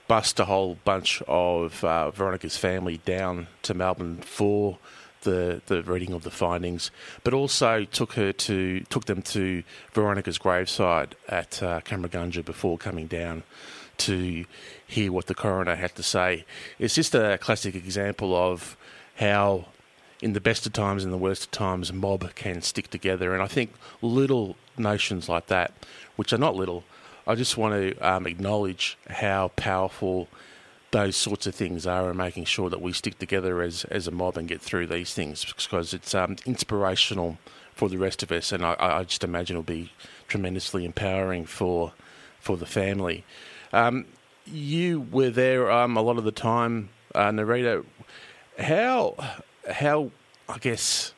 bussed 0.08 0.40
a 0.40 0.46
whole 0.46 0.78
bunch 0.86 1.22
of 1.28 1.84
uh, 1.84 2.10
Veronica's 2.12 2.58
family 2.58 2.98
down 3.06 3.48
to 3.62 3.74
Melbourne 3.74 4.18
for 4.18 4.80
the, 5.22 5.62
the 5.68 5.84
reading 5.84 6.14
of 6.14 6.24
the 6.24 6.32
findings, 6.32 6.92
but 7.24 7.34
also 7.34 7.86
took 7.86 8.14
her 8.14 8.32
to 8.32 8.82
took 8.90 9.06
them 9.06 9.22
to 9.22 9.64
Veronica's 9.94 10.38
graveside 10.38 11.16
at 11.28 11.62
uh, 11.62 11.82
Cummeragunja 11.82 12.44
before 12.44 12.78
coming 12.78 13.08
down 13.08 13.44
to 13.98 14.46
hear 14.88 15.12
what 15.12 15.28
the 15.28 15.36
coroner 15.36 15.76
had 15.76 15.96
to 15.96 16.04
say. 16.04 16.46
It's 16.80 16.96
just 16.96 17.14
a 17.14 17.38
classic 17.38 17.76
example 17.76 18.36
of 18.36 18.78
how, 19.18 19.66
in 20.22 20.34
the 20.34 20.42
best 20.42 20.66
of 20.66 20.74
times 20.74 21.04
and 21.04 21.14
the 21.14 21.18
worst 21.18 21.44
of 21.44 21.52
times, 21.52 21.92
mob 21.92 22.34
can 22.36 22.62
stick 22.62 22.90
together. 22.90 23.34
And 23.34 23.44
I 23.44 23.48
think 23.48 23.74
little 24.02 24.56
nations 24.78 25.28
like 25.28 25.48
that, 25.48 25.74
which 26.16 26.32
are 26.34 26.38
not 26.38 26.56
little, 26.56 26.84
I 27.28 27.36
just 27.36 27.58
want 27.58 27.74
to 27.74 27.98
um, 28.00 28.26
acknowledge 28.26 28.98
how 29.10 29.52
powerful 29.56 30.30
those 30.92 31.16
sorts 31.16 31.46
of 31.46 31.54
things 31.54 31.86
are 31.86 32.10
and 32.10 32.18
making 32.18 32.46
sure 32.46 32.70
that 32.70 32.82
we 32.82 32.92
stick 32.94 33.20
together 33.20 33.62
as, 33.62 33.84
as 33.86 34.08
a 34.08 34.12
mob 34.12 34.38
and 34.38 34.48
get 34.48 34.62
through 34.62 34.88
these 34.88 35.14
things 35.14 35.46
because 35.46 35.94
it's 35.94 36.16
um, 36.16 36.36
inspirational 36.46 37.38
for 37.74 37.90
the 37.90 37.98
rest 37.98 38.24
of 38.24 38.32
us 38.32 38.52
and 38.52 38.66
I, 38.66 38.76
I, 38.80 39.04
just 39.04 39.24
imagine 39.24 39.56
it'll 39.56 39.64
be 39.64 39.92
tremendously 40.28 40.84
empowering 40.86 41.46
for 41.46 41.94
for 42.40 42.58
the 42.58 42.66
family. 42.66 43.26
Um, 43.74 44.06
you 44.46 45.02
were 45.12 45.30
there 45.30 45.70
um, 45.70 45.98
a 45.98 46.02
lot 46.02 46.18
of 46.18 46.24
the 46.24 46.32
time, 46.32 46.90
uh, 47.14 47.30
Nerita. 47.30 47.86
How 48.58 49.16
how 49.70 50.12
I 50.48 50.58
guess 50.58 51.14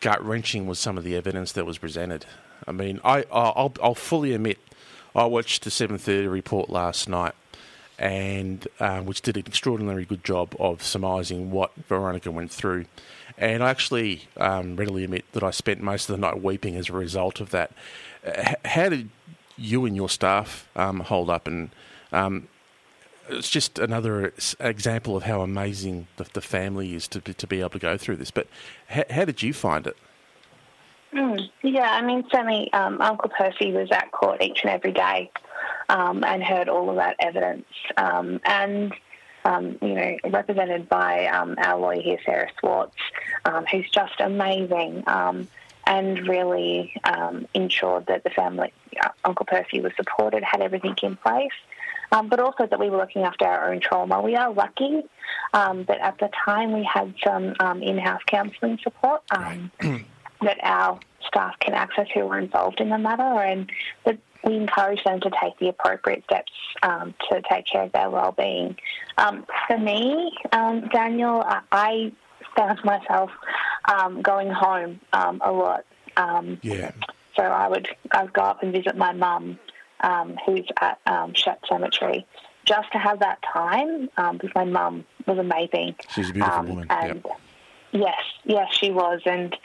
gut 0.00 0.24
wrenching 0.24 0.66
was 0.66 0.78
some 0.78 0.98
of 0.98 1.04
the 1.04 1.16
evidence 1.16 1.52
that 1.52 1.64
was 1.64 1.78
presented. 1.78 2.26
I 2.66 2.72
mean, 2.72 3.00
I 3.04 3.24
I'll, 3.30 3.72
I'll 3.82 3.94
fully 3.94 4.34
admit 4.34 4.58
I 5.14 5.24
watched 5.26 5.64
the 5.64 5.70
seven 5.70 5.98
thirty 5.98 6.26
report 6.26 6.70
last 6.70 7.08
night 7.08 7.34
and 7.98 8.66
um, 8.80 9.06
which 9.06 9.22
did 9.22 9.36
an 9.36 9.44
extraordinarily 9.46 10.04
good 10.04 10.24
job 10.24 10.54
of 10.58 10.82
surmising 10.82 11.50
what 11.50 11.72
Veronica 11.88 12.30
went 12.30 12.50
through. 12.50 12.86
And 13.38 13.62
I 13.62 13.70
actually 13.70 14.28
um, 14.36 14.76
readily 14.76 15.04
admit 15.04 15.24
that 15.32 15.42
I 15.42 15.50
spent 15.50 15.80
most 15.80 16.08
of 16.08 16.16
the 16.16 16.20
night 16.20 16.42
weeping 16.42 16.76
as 16.76 16.88
a 16.88 16.92
result 16.92 17.40
of 17.40 17.50
that. 17.50 17.72
Uh, 18.26 18.54
how 18.64 18.88
did 18.88 19.10
you 19.56 19.84
and 19.84 19.94
your 19.94 20.08
staff 20.08 20.68
um, 20.76 21.00
hold 21.00 21.30
up? 21.30 21.46
And 21.46 21.70
um, 22.12 22.48
it's 23.28 23.50
just 23.50 23.78
another 23.78 24.32
example 24.60 25.16
of 25.16 25.24
how 25.24 25.40
amazing 25.42 26.06
the, 26.16 26.26
the, 26.32 26.40
family 26.40 26.94
is 26.94 27.08
to, 27.08 27.20
to 27.20 27.46
be 27.46 27.60
able 27.60 27.70
to 27.70 27.78
go 27.78 27.96
through 27.96 28.16
this. 28.16 28.30
But 28.30 28.46
how, 28.88 29.04
how 29.10 29.24
did 29.24 29.42
you 29.42 29.52
find 29.52 29.86
it? 29.86 29.96
Mm, 31.12 31.48
yeah, 31.62 31.92
I 31.92 32.02
mean, 32.02 32.24
certainly 32.30 32.72
um, 32.72 33.00
Uncle 33.00 33.30
Percy 33.30 33.72
was 33.72 33.88
at 33.92 34.10
court 34.10 34.42
each 34.42 34.60
and 34.62 34.70
every 34.70 34.92
day 34.92 35.30
um, 35.88 36.24
and 36.24 36.42
heard 36.42 36.68
all 36.68 36.90
of 36.90 36.96
that 36.96 37.16
evidence. 37.18 37.66
Um, 37.96 38.40
and 38.44 38.92
um, 39.44 39.78
you 39.82 39.94
know, 39.94 40.16
represented 40.30 40.88
by 40.88 41.26
um, 41.26 41.54
our 41.58 41.78
lawyer 41.78 42.00
here, 42.00 42.18
Sarah 42.24 42.50
Schwartz, 42.58 42.96
um, 43.44 43.66
who's 43.66 43.88
just 43.90 44.18
amazing 44.18 45.04
um, 45.06 45.48
and 45.86 46.26
really 46.26 46.94
ensured 47.52 48.06
that 48.06 48.24
the 48.24 48.30
family, 48.30 48.72
uh, 49.02 49.10
Uncle 49.22 49.44
Percy, 49.44 49.80
was 49.80 49.92
supported, 49.96 50.42
had 50.42 50.62
everything 50.62 50.96
in 51.02 51.16
place. 51.16 51.52
Um, 52.10 52.28
but 52.28 52.38
also 52.38 52.66
that 52.66 52.78
we 52.78 52.90
were 52.90 52.98
looking 52.98 53.22
after 53.22 53.44
our 53.44 53.72
own 53.72 53.80
trauma. 53.80 54.20
We 54.22 54.36
are 54.36 54.52
lucky 54.52 55.02
um, 55.52 55.84
that 55.86 55.98
at 55.98 56.18
the 56.18 56.30
time 56.44 56.72
we 56.72 56.84
had 56.84 57.12
some 57.24 57.54
um, 57.58 57.82
in-house 57.82 58.22
counselling 58.26 58.78
support 58.82 59.22
that 60.44 60.58
our 60.62 61.00
staff 61.26 61.58
can 61.58 61.74
access 61.74 62.06
who 62.14 62.26
were 62.26 62.38
involved 62.38 62.80
in 62.80 62.90
the 62.90 62.98
matter, 62.98 63.22
and 63.22 63.70
that 64.04 64.18
we 64.44 64.56
encourage 64.56 65.02
them 65.04 65.20
to 65.20 65.30
take 65.42 65.58
the 65.58 65.68
appropriate 65.68 66.24
steps 66.24 66.52
um, 66.82 67.14
to 67.30 67.42
take 67.50 67.66
care 67.66 67.82
of 67.82 67.92
their 67.92 68.10
well-being. 68.10 68.76
Um, 69.18 69.46
for 69.66 69.78
me, 69.78 70.32
um, 70.52 70.88
Daniel, 70.92 71.42
I 71.72 72.12
found 72.56 72.78
myself 72.84 73.30
um, 73.86 74.22
going 74.22 74.50
home 74.50 75.00
um, 75.12 75.40
a 75.44 75.50
lot. 75.52 75.84
Um, 76.16 76.58
yeah. 76.62 76.92
So 77.36 77.42
I 77.42 77.68
would 77.68 77.88
I 78.12 78.22
would 78.22 78.32
go 78.32 78.42
up 78.42 78.62
and 78.62 78.72
visit 78.72 78.96
my 78.96 79.12
mum, 79.12 79.58
who's 80.46 80.66
at 80.80 81.00
um, 81.06 81.34
Shep 81.34 81.60
Cemetery, 81.68 82.24
just 82.64 82.92
to 82.92 82.98
have 82.98 83.18
that 83.20 83.38
time, 83.52 84.08
um, 84.16 84.36
because 84.36 84.54
my 84.54 84.64
mum 84.64 85.04
was 85.26 85.38
amazing. 85.38 85.96
She's 86.10 86.30
a 86.30 86.32
beautiful 86.32 86.60
Um, 86.60 86.68
woman. 86.68 86.86
And 86.90 87.24
Yep. 87.24 87.40
yes, 87.92 88.22
yes, 88.44 88.68
she 88.72 88.90
was, 88.92 89.20
and 89.26 89.56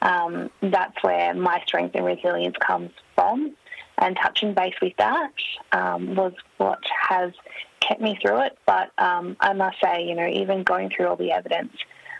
um, 0.00 0.50
that's 0.62 1.02
where 1.02 1.34
my 1.34 1.60
strength 1.66 1.94
and 1.94 2.06
resilience 2.06 2.56
comes 2.66 2.90
from. 3.14 3.54
And 4.00 4.16
touching 4.16 4.54
base 4.54 4.74
with 4.80 4.96
that 4.98 5.32
um, 5.72 6.14
was 6.14 6.32
what 6.56 6.78
has 7.08 7.32
kept 7.80 8.00
me 8.00 8.16
through 8.22 8.42
it. 8.44 8.56
But 8.64 8.92
um, 8.98 9.36
I 9.40 9.52
must 9.52 9.80
say, 9.82 10.04
you 10.06 10.14
know, 10.14 10.26
even 10.26 10.62
going 10.62 10.90
through 10.90 11.08
all 11.08 11.16
the 11.16 11.32
evidence 11.32 11.72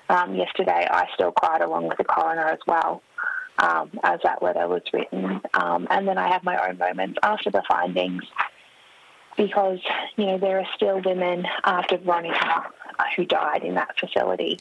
um, 0.08 0.34
yesterday, 0.34 0.86
I 0.90 1.06
still 1.14 1.32
cried 1.32 1.60
along 1.60 1.88
with 1.88 1.98
the 1.98 2.04
coroner 2.04 2.46
as 2.46 2.60
well. 2.66 3.02
Um, 3.60 3.90
as 4.04 4.20
that 4.22 4.40
letter 4.40 4.68
was 4.68 4.82
written, 4.92 5.40
um, 5.52 5.88
and 5.90 6.06
then 6.06 6.16
I 6.16 6.28
have 6.28 6.44
my 6.44 6.68
own 6.68 6.78
moments 6.78 7.18
after 7.24 7.50
the 7.50 7.64
findings, 7.66 8.22
because 9.36 9.80
you 10.16 10.26
know 10.26 10.38
there 10.38 10.60
are 10.60 10.66
still 10.76 11.00
women 11.04 11.44
after 11.64 11.96
Veronica 11.96 12.70
who 13.16 13.24
died 13.24 13.64
in 13.64 13.74
that 13.74 13.98
facility. 13.98 14.60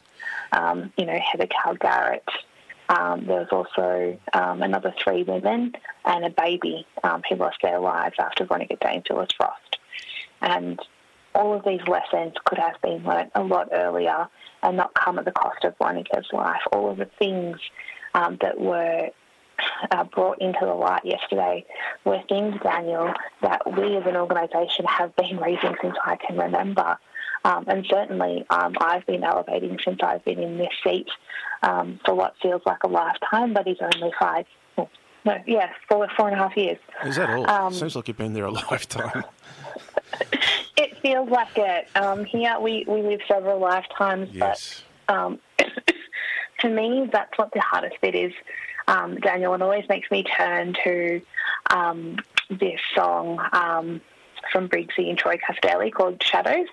Um, 0.50 0.92
you 0.96 1.06
know 1.06 1.16
Heather 1.16 1.46
Calgaret. 1.46 2.24
Um, 2.88 3.26
there 3.26 3.40
was 3.40 3.48
also 3.52 4.18
um, 4.32 4.62
another 4.62 4.94
three 5.02 5.22
women 5.22 5.74
and 6.04 6.24
a 6.24 6.30
baby 6.30 6.86
um, 7.04 7.22
who 7.28 7.36
lost 7.36 7.58
their 7.62 7.78
lives 7.78 8.16
after 8.18 8.44
Veronica 8.44 8.76
Dame 8.80 9.02
Phyllis 9.06 9.28
Frost. 9.36 9.78
And 10.40 10.80
all 11.34 11.54
of 11.54 11.64
these 11.64 11.86
lessons 11.86 12.34
could 12.44 12.58
have 12.58 12.80
been 12.82 13.04
learnt 13.04 13.30
a 13.34 13.42
lot 13.42 13.68
earlier 13.72 14.28
and 14.62 14.76
not 14.76 14.94
come 14.94 15.18
at 15.18 15.24
the 15.24 15.32
cost 15.32 15.64
of 15.64 15.76
Veronica's 15.78 16.26
life. 16.32 16.62
All 16.72 16.90
of 16.90 16.96
the 16.96 17.10
things 17.18 17.58
um, 18.14 18.38
that 18.40 18.58
were 18.58 19.10
uh, 19.90 20.04
brought 20.04 20.40
into 20.40 20.60
the 20.60 20.74
light 20.74 21.04
yesterday 21.04 21.64
were 22.04 22.20
things, 22.28 22.54
Daniel, 22.62 23.12
that 23.42 23.60
we 23.76 23.96
as 23.96 24.06
an 24.06 24.16
organisation 24.16 24.84
have 24.86 25.14
been 25.16 25.38
raising 25.38 25.74
since 25.82 25.96
I 26.04 26.16
can 26.16 26.38
remember. 26.38 26.98
Um, 27.44 27.64
and 27.68 27.86
certainly 27.88 28.44
um, 28.50 28.74
I've 28.80 29.06
been 29.06 29.24
elevating 29.24 29.78
since 29.84 30.00
I've 30.02 30.24
been 30.24 30.38
in 30.40 30.58
this 30.58 30.72
seat 30.84 31.08
um, 31.62 32.00
for 32.04 32.14
what 32.14 32.34
feels 32.42 32.62
like 32.66 32.82
a 32.84 32.88
lifetime, 32.88 33.54
but 33.54 33.66
is 33.66 33.78
only 33.80 34.12
five, 34.18 34.46
oh, 34.76 34.88
no, 35.24 35.36
yes, 35.46 35.72
four, 35.88 36.08
four 36.16 36.28
and 36.28 36.38
a 36.38 36.42
half 36.42 36.56
years. 36.56 36.78
Is 37.04 37.16
that 37.16 37.30
all? 37.30 37.48
um, 37.48 37.72
Seems 37.72 37.96
like 37.96 38.08
you've 38.08 38.16
been 38.16 38.34
there 38.34 38.46
a 38.46 38.50
lifetime. 38.70 39.24
It 40.76 40.96
feels 41.02 41.28
like 41.28 41.56
it. 41.56 41.88
Um, 41.96 42.24
here 42.24 42.56
we, 42.60 42.84
we 42.86 43.02
live 43.02 43.20
several 43.26 43.58
lifetimes, 43.58 44.30
yes. 44.30 44.84
but 45.08 45.14
um, 45.16 45.40
to 46.60 46.68
me, 46.68 47.08
that's 47.12 47.36
what 47.36 47.52
the 47.52 47.60
hardest 47.60 47.96
bit 48.00 48.14
is, 48.14 48.32
um, 48.86 49.16
Daniel. 49.16 49.54
It 49.54 49.62
always 49.62 49.88
makes 49.88 50.08
me 50.12 50.22
turn 50.22 50.76
to 50.84 51.20
um, 51.70 52.16
this 52.48 52.78
song 52.94 53.40
um, 53.52 54.00
from 54.52 54.68
Briggsy 54.68 55.08
and 55.08 55.18
Troy 55.18 55.36
Cassar-Daley 55.44 55.90
called 55.90 56.22
Shadows. 56.22 56.68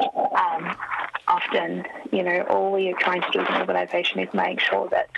Um, 0.00 0.76
often, 1.28 1.84
you 2.12 2.22
know, 2.22 2.42
all 2.48 2.72
we 2.72 2.92
are 2.92 2.98
trying 2.98 3.22
to 3.22 3.30
do 3.32 3.40
as 3.40 3.48
an 3.48 3.60
organisation 3.60 4.20
is 4.20 4.32
make 4.34 4.60
sure 4.60 4.88
that 4.90 5.10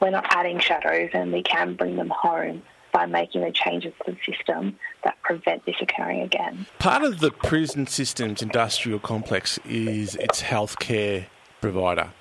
we're 0.00 0.10
not 0.10 0.26
adding 0.30 0.58
shadows 0.60 1.10
and 1.12 1.32
we 1.32 1.42
can 1.42 1.74
bring 1.74 1.96
them 1.96 2.10
home 2.10 2.62
by 2.92 3.06
making 3.06 3.42
the 3.42 3.52
changes 3.52 3.92
to 4.04 4.12
the 4.12 4.18
system 4.32 4.78
that 5.04 5.20
prevent 5.22 5.64
this 5.66 5.76
occurring 5.80 6.22
again. 6.22 6.66
Part 6.78 7.02
of 7.02 7.20
the 7.20 7.30
prison 7.30 7.86
system's 7.86 8.42
industrial 8.42 8.98
complex 8.98 9.58
is 9.64 10.14
its 10.16 10.42
healthcare 10.42 11.26
provider. 11.60 12.12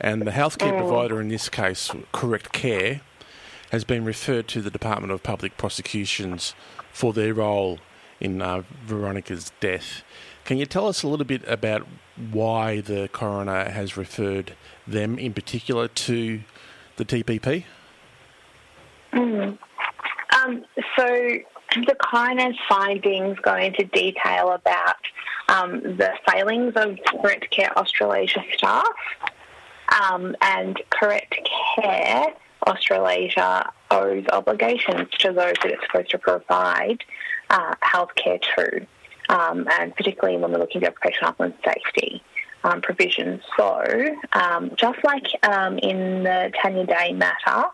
And 0.00 0.22
the 0.22 0.30
healthcare 0.30 0.76
provider, 0.76 1.20
in 1.20 1.28
this 1.28 1.48
case, 1.48 1.90
Correct 2.12 2.52
Care, 2.52 3.00
has 3.70 3.84
been 3.84 4.04
referred 4.04 4.48
to 4.48 4.60
the 4.60 4.70
Department 4.70 5.12
of 5.12 5.22
Public 5.22 5.56
Prosecutions 5.56 6.54
for 6.92 7.12
their 7.12 7.34
role 7.34 7.78
in 8.20 8.42
uh, 8.42 8.62
Veronica's 8.84 9.52
death. 9.60 10.02
Can 10.44 10.58
you 10.58 10.66
tell 10.66 10.88
us 10.88 11.02
a 11.02 11.08
little 11.08 11.26
bit 11.26 11.42
about 11.46 11.86
why 12.30 12.80
the 12.80 13.08
coroner 13.12 13.70
has 13.70 13.96
referred 13.96 14.54
them 14.86 15.18
in 15.18 15.32
particular 15.32 15.88
to 15.88 16.40
the 16.96 17.04
DPP? 17.04 17.64
Um, 20.44 20.64
so 20.96 21.06
the 21.06 21.96
coroner's 22.02 22.56
findings 22.68 23.38
go 23.40 23.54
into 23.54 23.84
detail 23.84 24.52
about 24.52 24.96
um, 25.48 25.80
the 25.82 26.12
failings 26.28 26.74
of 26.76 26.98
Correct 27.06 27.50
Care 27.50 27.76
Australasia 27.78 28.42
staff 28.54 28.86
um, 30.00 30.34
and 30.40 30.80
Correct 30.90 31.36
Care 31.76 32.26
Australasia 32.66 33.72
owes 33.90 34.24
obligations 34.32 35.08
to 35.18 35.32
those 35.32 35.54
that 35.62 35.72
it's 35.72 35.82
supposed 35.84 36.10
to 36.10 36.18
provide 36.18 37.04
uh, 37.50 37.74
healthcare 37.82 38.40
to, 38.56 38.86
um, 39.28 39.66
and 39.78 39.94
particularly 39.96 40.38
when 40.38 40.52
we're 40.52 40.58
looking 40.58 40.82
at 40.84 40.90
occupational 40.92 41.34
health 41.36 41.40
and 41.40 41.54
safety. 41.64 42.22
Um, 42.64 42.80
provisions. 42.80 43.42
So, 43.56 43.82
um, 44.34 44.70
just 44.76 45.00
like 45.02 45.26
um, 45.42 45.78
in 45.78 46.22
the 46.22 46.52
Tanya 46.62 46.86
Day 46.86 47.12
matter, 47.12 47.64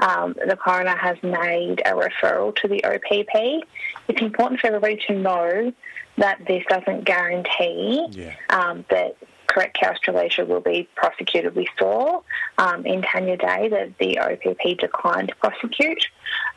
um, 0.00 0.34
the 0.46 0.58
coroner 0.62 0.94
has 0.94 1.16
made 1.22 1.80
a 1.86 1.92
referral 1.92 2.54
to 2.56 2.68
the 2.68 2.84
OPP. 2.84 3.64
It's 4.08 4.20
important 4.20 4.60
for 4.60 4.66
everybody 4.66 5.00
to 5.06 5.14
know 5.14 5.72
that 6.18 6.38
this 6.46 6.62
doesn't 6.68 7.04
guarantee 7.06 8.06
Yeah. 8.10 8.34
um, 8.50 8.84
that 8.90 9.16
Correct 9.46 9.74
Care 9.78 9.92
Australasia 9.92 10.44
will 10.44 10.60
be 10.60 10.86
prosecuted. 10.96 11.56
We 11.56 11.66
saw 11.78 12.20
um, 12.58 12.84
in 12.84 13.00
Tanya 13.00 13.38
Day 13.38 13.68
that 13.70 13.96
the 13.98 14.18
OPP 14.18 14.76
declined 14.78 15.28
to 15.30 15.34
prosecute, 15.36 16.08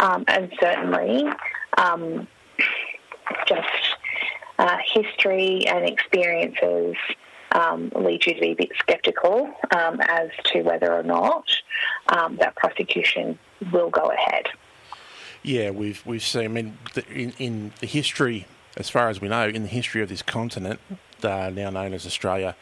um, 0.02 0.26
and 0.28 0.52
certainly 0.60 1.24
um, 1.78 2.28
just 3.48 3.66
uh, 4.60 4.78
history 4.94 5.66
and 5.68 5.88
experiences 5.88 6.96
um, 7.54 7.92
lead 7.96 8.26
you 8.26 8.36
to 8.36 8.40
be 8.40 8.52
a 8.52 8.54
bit 8.54 8.72
sceptical 8.88 9.52
um, 9.76 10.00
as 10.02 10.30
to 10.46 10.62
whether 10.62 10.94
or 10.94 11.02
not 11.02 11.46
um, 12.10 12.36
that 12.36 12.56
prosecution 12.56 13.40
will 13.74 13.90
go 13.90 14.12
ahead. 14.12 14.48
Yeah, 15.42 15.72
we've 15.72 16.06
we've 16.06 16.22
seen. 16.22 16.44
I 16.44 16.48
mean, 16.50 16.78
in 17.10 17.34
in 17.40 17.74
the 17.80 17.88
history, 17.88 18.46
as 18.76 18.90
far 18.90 19.10
as 19.10 19.22
we 19.22 19.30
know, 19.30 19.48
in 19.48 19.64
the 19.64 19.70
history 19.70 20.02
of 20.02 20.10
this 20.10 20.22
continent, 20.22 20.80
uh, 21.24 21.50
now 21.50 21.70
known 21.70 21.94
as 21.94 22.06
Australia, 22.06 22.56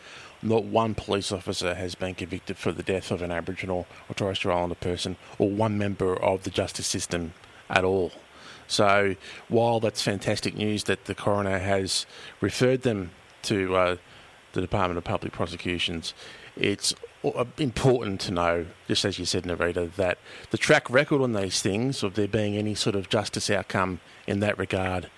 not 0.44 0.66
one 0.66 0.94
police 0.94 1.32
officer 1.32 1.74
has 1.74 1.96
been 1.96 2.14
convicted 2.14 2.58
for 2.58 2.72
the 2.72 2.84
death 2.84 3.10
of 3.10 3.24
an 3.24 3.32
Aboriginal 3.32 3.88
or 4.08 4.14
Torres 4.14 4.38
Strait 4.38 4.54
Islander 4.54 4.76
person, 4.76 5.18
or 5.40 5.50
one 5.50 5.78
member 5.78 6.16
of 6.16 6.44
the 6.44 6.52
justice 6.52 6.88
system 6.88 7.34
at 7.68 7.84
all. 7.84 8.12
So, 8.68 9.16
while 9.48 9.80
that's 9.80 10.02
fantastic 10.02 10.56
news 10.56 10.84
that 10.86 11.06
the 11.06 11.16
coroner 11.16 11.60
has 11.60 12.06
referred 12.42 12.82
them 12.82 13.12
to 13.44 13.76
uh, 13.76 13.98
the 14.54 14.62
Department 14.62 14.98
of 14.98 15.04
Public 15.04 15.32
Prosecutions, 15.32 16.14
it's 16.56 16.94
uh, 17.24 17.46
important 17.58 18.20
to 18.22 18.32
know, 18.32 18.66
just 18.88 19.06
as 19.06 19.18
you 19.18 19.26
said, 19.26 19.44
Nerita, 19.44 19.94
that 19.96 20.18
the 20.52 20.58
track 20.58 20.90
record 20.90 21.22
on 21.22 21.34
these 21.34 21.62
things, 21.62 22.04
of 22.04 22.16
there 22.16 22.28
being 22.28 22.58
any 22.58 22.76
sort 22.76 22.96
of 22.96 23.10
justice 23.10 23.50
outcome 23.50 24.02
in 24.28 24.40
that 24.42 24.58
regard, 24.58 25.10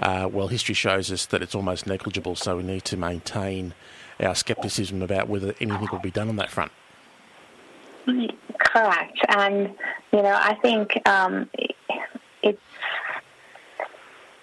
uh, 0.00 0.28
well, 0.30 0.48
history 0.48 0.74
shows 0.74 1.10
us 1.12 1.26
that 1.26 1.42
it's 1.42 1.54
almost 1.54 1.86
negligible, 1.86 2.36
so 2.36 2.56
we 2.56 2.62
need 2.62 2.84
to 2.84 2.96
maintain 2.96 3.74
our 4.20 4.34
scepticism 4.34 5.02
about 5.02 5.28
whether 5.28 5.54
anything 5.60 5.88
will 5.90 5.98
be 5.98 6.10
done 6.10 6.28
on 6.28 6.36
that 6.36 6.50
front. 6.50 6.72
Correct. 8.58 9.18
And, 9.28 9.74
you 10.12 10.22
know, 10.22 10.34
I 10.34 10.54
think 10.62 10.96
um, 11.08 11.48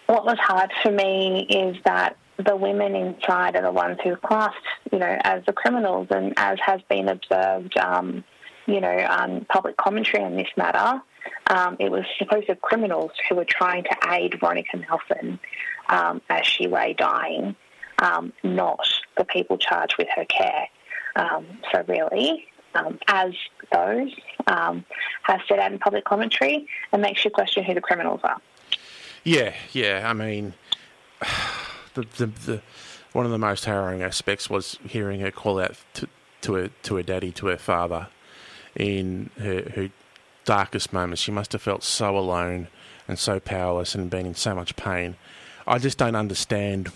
what 0.10 0.26
was 0.26 0.40
hard 0.40 0.72
for 0.82 0.92
me 0.92 1.46
is 1.48 1.78
that 1.86 2.18
the 2.44 2.56
women 2.56 2.96
inside 2.96 3.56
are 3.56 3.62
the 3.62 3.72
ones 3.72 4.00
who 4.04 4.14
are 4.14 4.18
classed, 4.18 4.58
you 4.92 4.98
know, 4.98 5.18
as 5.24 5.46
the 5.46 5.54
criminals, 5.54 6.08
and 6.10 6.34
as 6.36 6.58
has 6.66 6.82
been 6.90 7.08
observed, 7.08 7.78
um, 7.78 8.24
you 8.66 8.82
know, 8.82 9.06
um, 9.08 9.46
public 9.50 9.78
commentary 9.78 10.24
on 10.24 10.36
this 10.36 10.48
matter, 10.58 11.00
um, 11.48 11.78
it 11.80 11.92
was 11.92 12.06
supposed 12.18 12.50
criminals 12.62 13.12
who 13.28 13.36
were 13.36 13.46
trying 13.46 13.84
to 13.84 13.96
aid 14.10 14.40
Veronica 14.40 14.78
Nelson 14.78 15.40
um, 15.90 16.22
as 16.28 16.44
she 16.44 16.68
lay 16.68 16.94
dying, 16.94 17.56
um, 18.00 18.34
not 18.44 18.80
the 19.16 19.26
people 19.26 19.60
charged 19.60 19.96
with 20.00 20.08
her 20.16 20.26
care. 20.26 20.68
Um, 21.18 21.46
so 21.72 21.84
really, 21.88 22.48
as 23.08 23.34
those 23.72 24.10
have 24.48 25.42
said 25.48 25.60
out 25.60 25.72
in 25.72 25.78
public 25.78 26.06
commentary, 26.06 26.68
it 26.92 27.00
makes 27.00 27.24
you 27.24 27.30
question 27.30 27.64
who 27.64 27.76
the 27.76 27.82
criminals 27.82 28.22
are. 28.24 28.42
Yeah, 29.24 29.54
yeah. 29.72 30.10
I 30.10 30.14
mean, 30.14 30.54
the, 31.94 32.06
the, 32.18 32.26
the 32.28 32.62
one 33.12 33.26
of 33.26 33.32
the 33.32 33.38
most 33.38 33.66
harrowing 33.66 34.02
aspects 34.04 34.50
was 34.50 34.78
hearing 34.86 35.20
her 35.22 35.32
call 35.32 35.60
out 35.60 35.76
to, 35.96 36.08
to 36.42 36.54
her 36.54 36.70
to 36.84 36.96
her 36.96 37.04
daddy, 37.04 37.32
to 37.34 37.48
her 37.48 37.58
father, 37.58 38.08
in 38.76 39.30
her, 39.40 39.70
her 39.76 39.90
darkest 40.46 40.94
moments. 40.94 41.22
She 41.22 41.32
must 41.32 41.52
have 41.54 41.62
felt 41.62 41.84
so 41.84 42.18
alone 42.18 42.68
and 43.08 43.18
so 43.18 43.40
powerless 43.40 43.96
and 43.96 44.10
been 44.10 44.26
in 44.26 44.36
so 44.36 44.54
much 44.54 44.76
pain. 44.76 45.16
I 45.68 45.78
just 45.80 45.98
don't 45.98 46.16
understand 46.16 46.92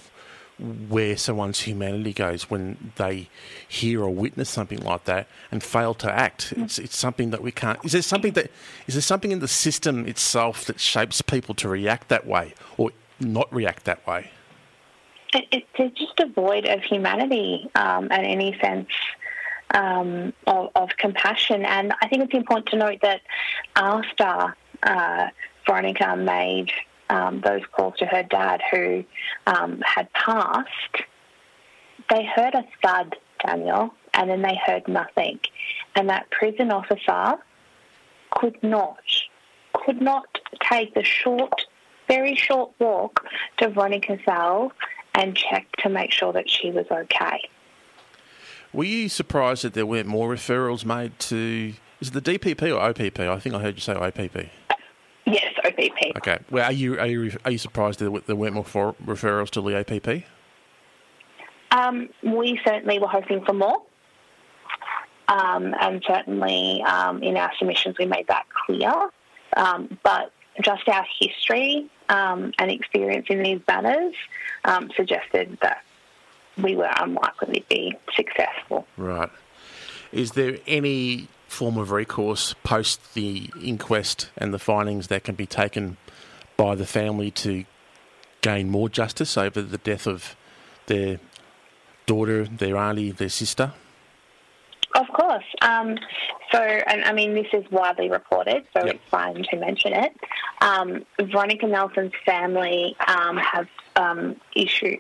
where 0.60 1.18
someone's 1.18 1.62
humanity 1.62 2.14
goes 2.14 2.50
when 2.50 2.92
they 2.96 3.30
hear 3.68 4.04
or 4.04 4.14
witness 4.14 4.50
something 4.50 4.80
like 4.80 5.06
that 5.06 5.28
and 5.52 5.64
fail 5.64 5.94
to 5.96 6.12
act. 6.12 6.54
It's 6.56 6.80
it's 6.80 6.98
something 6.98 7.32
that 7.32 7.42
we 7.42 7.52
can't. 7.52 7.84
Is 7.84 7.94
there 7.94 8.02
something 8.02 8.34
that 8.34 8.52
is 8.88 8.96
there 8.96 9.02
something 9.02 9.32
in 9.32 9.40
the 9.40 9.48
system 9.48 10.08
itself 10.08 10.66
that 10.66 10.80
shapes 10.80 11.22
people 11.22 11.56
to 11.56 11.68
react 11.68 12.10
that 12.10 12.26
way 12.26 12.54
or 12.78 12.92
not 13.20 13.54
react 13.54 13.86
that 13.86 14.06
way? 14.06 14.32
it, 15.34 15.66
it's 15.76 15.98
just 15.98 16.16
devoid 16.16 16.66
of 16.66 16.82
humanity 16.84 17.70
um, 17.76 18.08
and 18.12 18.26
any 18.26 18.58
sense 18.62 18.90
um, 19.74 20.34
of, 20.46 20.70
of, 20.76 20.90
compassion. 20.98 21.66
And 21.66 21.94
I 22.02 22.08
think 22.08 22.24
it's 22.24 22.34
important 22.34 22.68
to 22.70 22.78
note 22.78 23.00
that 23.02 23.22
after 23.76 24.56
uh, 24.84 25.30
Veronica 25.66 26.16
made 26.16 26.72
um, 27.10 27.42
those 27.42 27.62
calls 27.72 27.96
to 27.98 28.06
her 28.06 28.24
dad, 28.24 28.62
who 28.72 29.04
um, 29.48 29.82
had 29.86 30.12
passed, 30.14 31.04
they 32.10 32.26
heard 32.26 32.54
a 32.56 32.64
thud, 32.82 33.16
Daniel, 33.46 33.94
and 34.14 34.30
then 34.30 34.42
they 34.42 34.60
heard 34.66 34.88
nothing. 34.88 35.40
And 35.96 36.10
that 36.10 36.30
prison 36.32 36.72
officer 36.72 37.36
could 38.32 38.62
not, 38.64 38.98
could 39.74 40.02
not 40.02 40.26
take 40.70 40.94
the 40.94 41.04
short, 41.04 41.66
very 42.08 42.36
short 42.36 42.72
walk 42.80 43.26
to 43.58 43.70
Veronica's 43.70 44.20
cell 44.26 44.72
and 45.16 45.36
check 45.36 45.68
to 45.80 45.90
make 45.90 46.12
sure 46.12 46.34
that 46.34 46.50
she 46.50 46.72
was 46.72 46.86
okay. 46.92 47.40
Were 48.74 48.86
you 48.86 49.08
surprised 49.08 49.64
that 49.64 49.74
there 49.74 49.86
weren't 49.86 50.08
more 50.08 50.34
referrals 50.34 50.84
made 50.84 51.20
to? 51.20 51.74
Is 52.02 52.10
it 52.10 52.24
the 52.24 52.40
DPP 52.40 52.76
or 52.76 52.82
OPP? 52.82 53.20
I 53.20 53.40
think 53.40 53.54
I 53.54 53.60
heard 53.60 53.76
you 53.76 53.82
say 53.82 53.94
OPP. 53.94 54.50
Yes, 55.26 55.54
OPP. 55.64 56.18
Okay. 56.18 56.40
Well, 56.52 56.66
are 56.66 56.74
you 56.74 57.00
are 57.00 57.08
you 57.08 57.38
are 57.46 57.52
you 57.52 57.58
surprised 57.58 58.00
that 58.00 58.28
there 58.28 58.36
weren't 58.36 58.56
more 58.56 58.64
referrals 58.64 59.50
to 59.52 59.62
the 59.62 59.78
OPP? 59.78 60.26
Um, 61.72 62.10
we 62.22 62.60
certainly 62.66 63.00
were 63.00 63.08
hoping 63.08 63.44
for 63.46 63.54
more, 63.54 63.82
um, 65.28 65.74
and 65.80 66.04
certainly 66.06 66.84
um, 66.84 67.24
in 67.24 67.38
our 67.38 67.52
submissions 67.58 67.98
we 67.98 68.06
made 68.06 68.28
that 68.28 68.46
clear. 68.66 68.92
Um, 69.56 69.98
but 70.04 70.32
just 70.62 70.88
our 70.88 71.06
history 71.20 71.90
um, 72.10 72.54
and 72.60 72.70
experience 72.70 73.28
in 73.30 73.42
these 73.42 73.62
matters 73.68 74.14
um, 74.66 74.92
suggested 74.96 75.58
that 75.62 75.84
we 76.58 76.76
were 76.76 76.92
unlikely 77.00 77.62
to 77.62 77.66
be 77.68 77.96
successful. 78.16 78.86
Right. 78.98 79.30
Is 80.12 80.34
there 80.34 80.58
any 80.68 81.28
form 81.54 81.78
of 81.78 81.92
recourse 81.92 82.56
post 82.64 83.14
the 83.14 83.50
inquest 83.62 84.30
and 84.38 84.54
the 84.54 84.60
findings 84.60 85.08
that 85.08 85.24
can 85.24 85.36
be 85.36 85.46
taken 85.46 85.98
by 86.58 86.76
the 86.76 86.86
family 86.86 87.32
to 87.32 87.66
gain 88.42 88.70
more 88.70 88.90
justice 88.90 89.38
over 89.38 89.62
the 89.62 89.78
death 89.78 90.06
of 90.06 90.36
their 90.88 91.20
daughter, 92.06 92.46
their 92.46 92.76
auntie, 92.76 93.12
their 93.12 93.30
sister? 93.30 93.74
Of 94.96 95.08
course. 95.08 95.46
Um, 95.62 95.98
so, 96.52 96.60
and 96.60 97.04
I 97.04 97.14
mean, 97.14 97.34
this 97.34 97.48
is 97.54 97.64
widely 97.72 98.10
reported, 98.10 98.66
so 98.78 98.86
yep. 98.86 98.96
it's 98.96 99.10
fine 99.10 99.44
to 99.50 99.56
mention 99.58 99.94
it. 99.94 100.12
Um, 100.62 101.04
Veronica 101.20 101.66
Nelson's 101.66 102.14
family 102.26 102.96
um, 103.08 103.38
have 103.38 103.68
um, 103.96 104.36
issued 104.56 105.00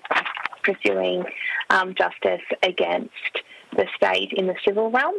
pursuing 0.63 1.25
um, 1.69 1.93
justice 1.93 2.41
against 2.63 3.11
the 3.75 3.85
state 3.95 4.33
in 4.33 4.47
the 4.47 4.55
civil 4.65 4.89
realm. 4.89 5.15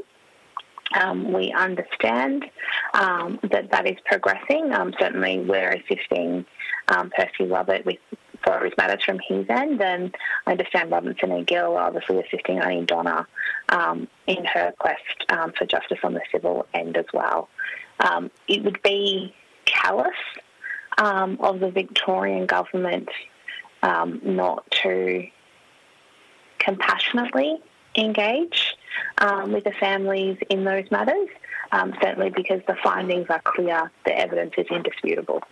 Um, 0.92 1.33
we 1.33 1.53
understand 1.53 2.44
um, 2.92 3.40
that 3.51 3.70
that 3.70 3.87
is 3.87 3.97
progressing. 4.05 4.73
Um, 4.73 4.94
certainly, 4.99 5.40
we're 5.40 5.70
assisting 5.70 6.44
um, 6.88 7.11
Percy 7.11 7.51
Robert 7.51 7.85
with 7.85 7.97
for 8.44 8.62
his 8.62 8.75
matters 8.77 9.03
from 9.03 9.18
his 9.27 9.47
end, 9.49 9.81
and 9.81 10.14
I 10.47 10.53
understand 10.53 10.90
Robinson 10.90 11.33
and 11.33 11.47
Gill 11.47 11.77
are 11.77 11.87
obviously 11.87 12.20
assisting 12.20 12.59
Auntie 12.59 12.85
Donna 12.85 13.27
um, 13.70 14.07
in 14.27 14.44
her 14.44 14.73
quest 14.79 15.01
um, 15.31 15.53
for 15.57 15.64
justice 15.64 15.99
on 16.05 16.12
the 16.12 16.20
civil 16.31 16.66
end 16.75 16.99
as 16.99 17.07
well. 17.14 17.49
it 18.49 18.62
would 18.62 18.83
be 18.83 19.35
callous 19.64 20.11
of 20.99 21.61
the 21.61 21.70
Victorian 21.70 22.44
government 22.44 23.09
not 23.83 24.70
to 24.83 25.27
compassionately 26.59 27.59
engage 27.97 28.63
um, 29.18 29.53
with 29.53 29.64
the 29.64 29.72
families 29.72 30.38
in 30.50 30.64
those 30.64 30.90
matters, 30.90 31.29
um, 31.72 31.94
certainly 32.03 32.31
because 32.31 32.61
the 32.66 32.77
findings 32.83 33.27
are 33.31 33.40
clear, 33.44 33.90
the 34.05 34.18
evidence 34.18 34.55
is 34.59 34.66
indisputable. 34.70 35.42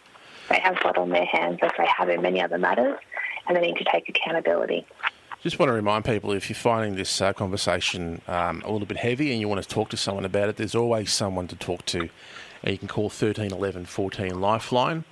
They 0.49 0.61
have 0.61 0.79
blood 0.81 0.99
on 0.99 1.11
their 1.11 1.25
hands 1.25 1.59
as 1.63 1.71
they 1.79 1.87
have 1.97 2.09
in 2.09 2.23
many 2.23 2.41
other 2.41 2.59
matters, 2.59 2.99
and 3.47 3.57
they 3.57 3.61
need 3.61 3.77
to 3.77 3.85
take 3.91 4.09
accountability. 4.09 4.87
Just 5.43 5.59
want 5.59 5.71
to 5.71 5.73
remind 5.73 6.05
people 6.05 6.31
if 6.33 6.49
you're 6.49 6.55
finding 6.55 6.95
this 6.95 7.21
uh, 7.21 7.33
conversation 7.33 8.21
um, 8.29 8.63
a 8.65 8.71
little 8.71 8.87
bit 8.87 8.99
heavy 8.99 9.33
and 9.33 9.41
you 9.41 9.49
want 9.49 9.61
to 9.61 9.69
talk 9.69 9.89
to 9.91 9.97
someone 9.97 10.25
about 10.25 10.49
it, 10.49 10.57
there's 10.57 10.77
always 10.77 11.13
someone 11.13 11.49
to 11.49 11.57
talk 11.57 11.85
to. 11.87 12.09
And 12.63 12.73
you 12.73 12.79
can 12.79 12.87
call 12.87 13.11
13 13.11 13.51
11 13.51 13.87
14 13.87 14.41
Lifeline, 14.41 15.05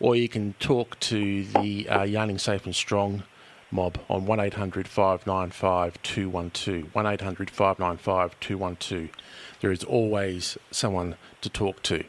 or 0.00 0.16
you 0.16 0.28
can 0.28 0.54
talk 0.54 0.98
to 1.00 1.44
the 1.44 1.88
uh, 1.88 2.02
Yarning 2.02 2.38
Safe 2.38 2.64
and 2.64 2.74
Strong 2.74 3.22
mob 3.70 3.98
on 4.08 4.26
1800 4.26 4.88
595 4.88 6.02
212. 6.02 6.94
1800 6.94 7.50
595 7.50 8.40
212. 8.40 9.08
There 9.60 9.72
is 9.72 9.84
always 9.84 10.58
someone 10.70 11.16
to 11.40 11.48
talk 11.48 11.82
to. 11.84 12.04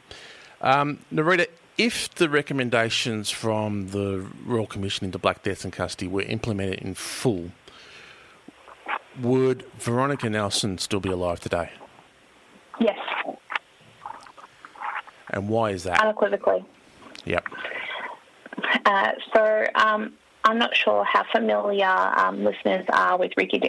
Um, 0.62 1.00
Nerita, 1.14 1.48
if 1.78 2.14
the 2.16 2.30
recommendations 2.30 3.30
from 3.30 3.90
the 3.90 4.26
Royal 4.46 4.66
Commission 4.68 5.06
into 5.06 5.20
Black 5.20 5.44
Deaths 5.44 5.64
in 5.64 5.72
Custody 5.72 6.08
were 6.08 6.24
implemented 6.24 6.80
in 6.80 6.94
full, 6.96 7.52
would 9.22 9.66
Veronica 9.78 10.30
Nelson 10.30 10.78
still 10.78 11.00
be 11.00 11.10
alive 11.10 11.40
today? 11.40 11.72
Yes. 12.80 12.98
And 15.30 15.50
why 15.50 15.72
is 15.72 15.84
that? 15.84 16.02
Unequivocally. 16.02 16.66
Yep. 17.26 17.46
Uh, 18.86 19.12
so, 19.36 19.66
um, 19.76 20.14
I'm 20.48 20.58
not 20.58 20.76
sure 20.76 21.04
how 21.04 21.26
familiar 21.30 21.86
um, 21.86 22.46
listeners 22.46 22.86
are 22.94 23.18
with 23.18 23.34
Rikki 23.36 23.62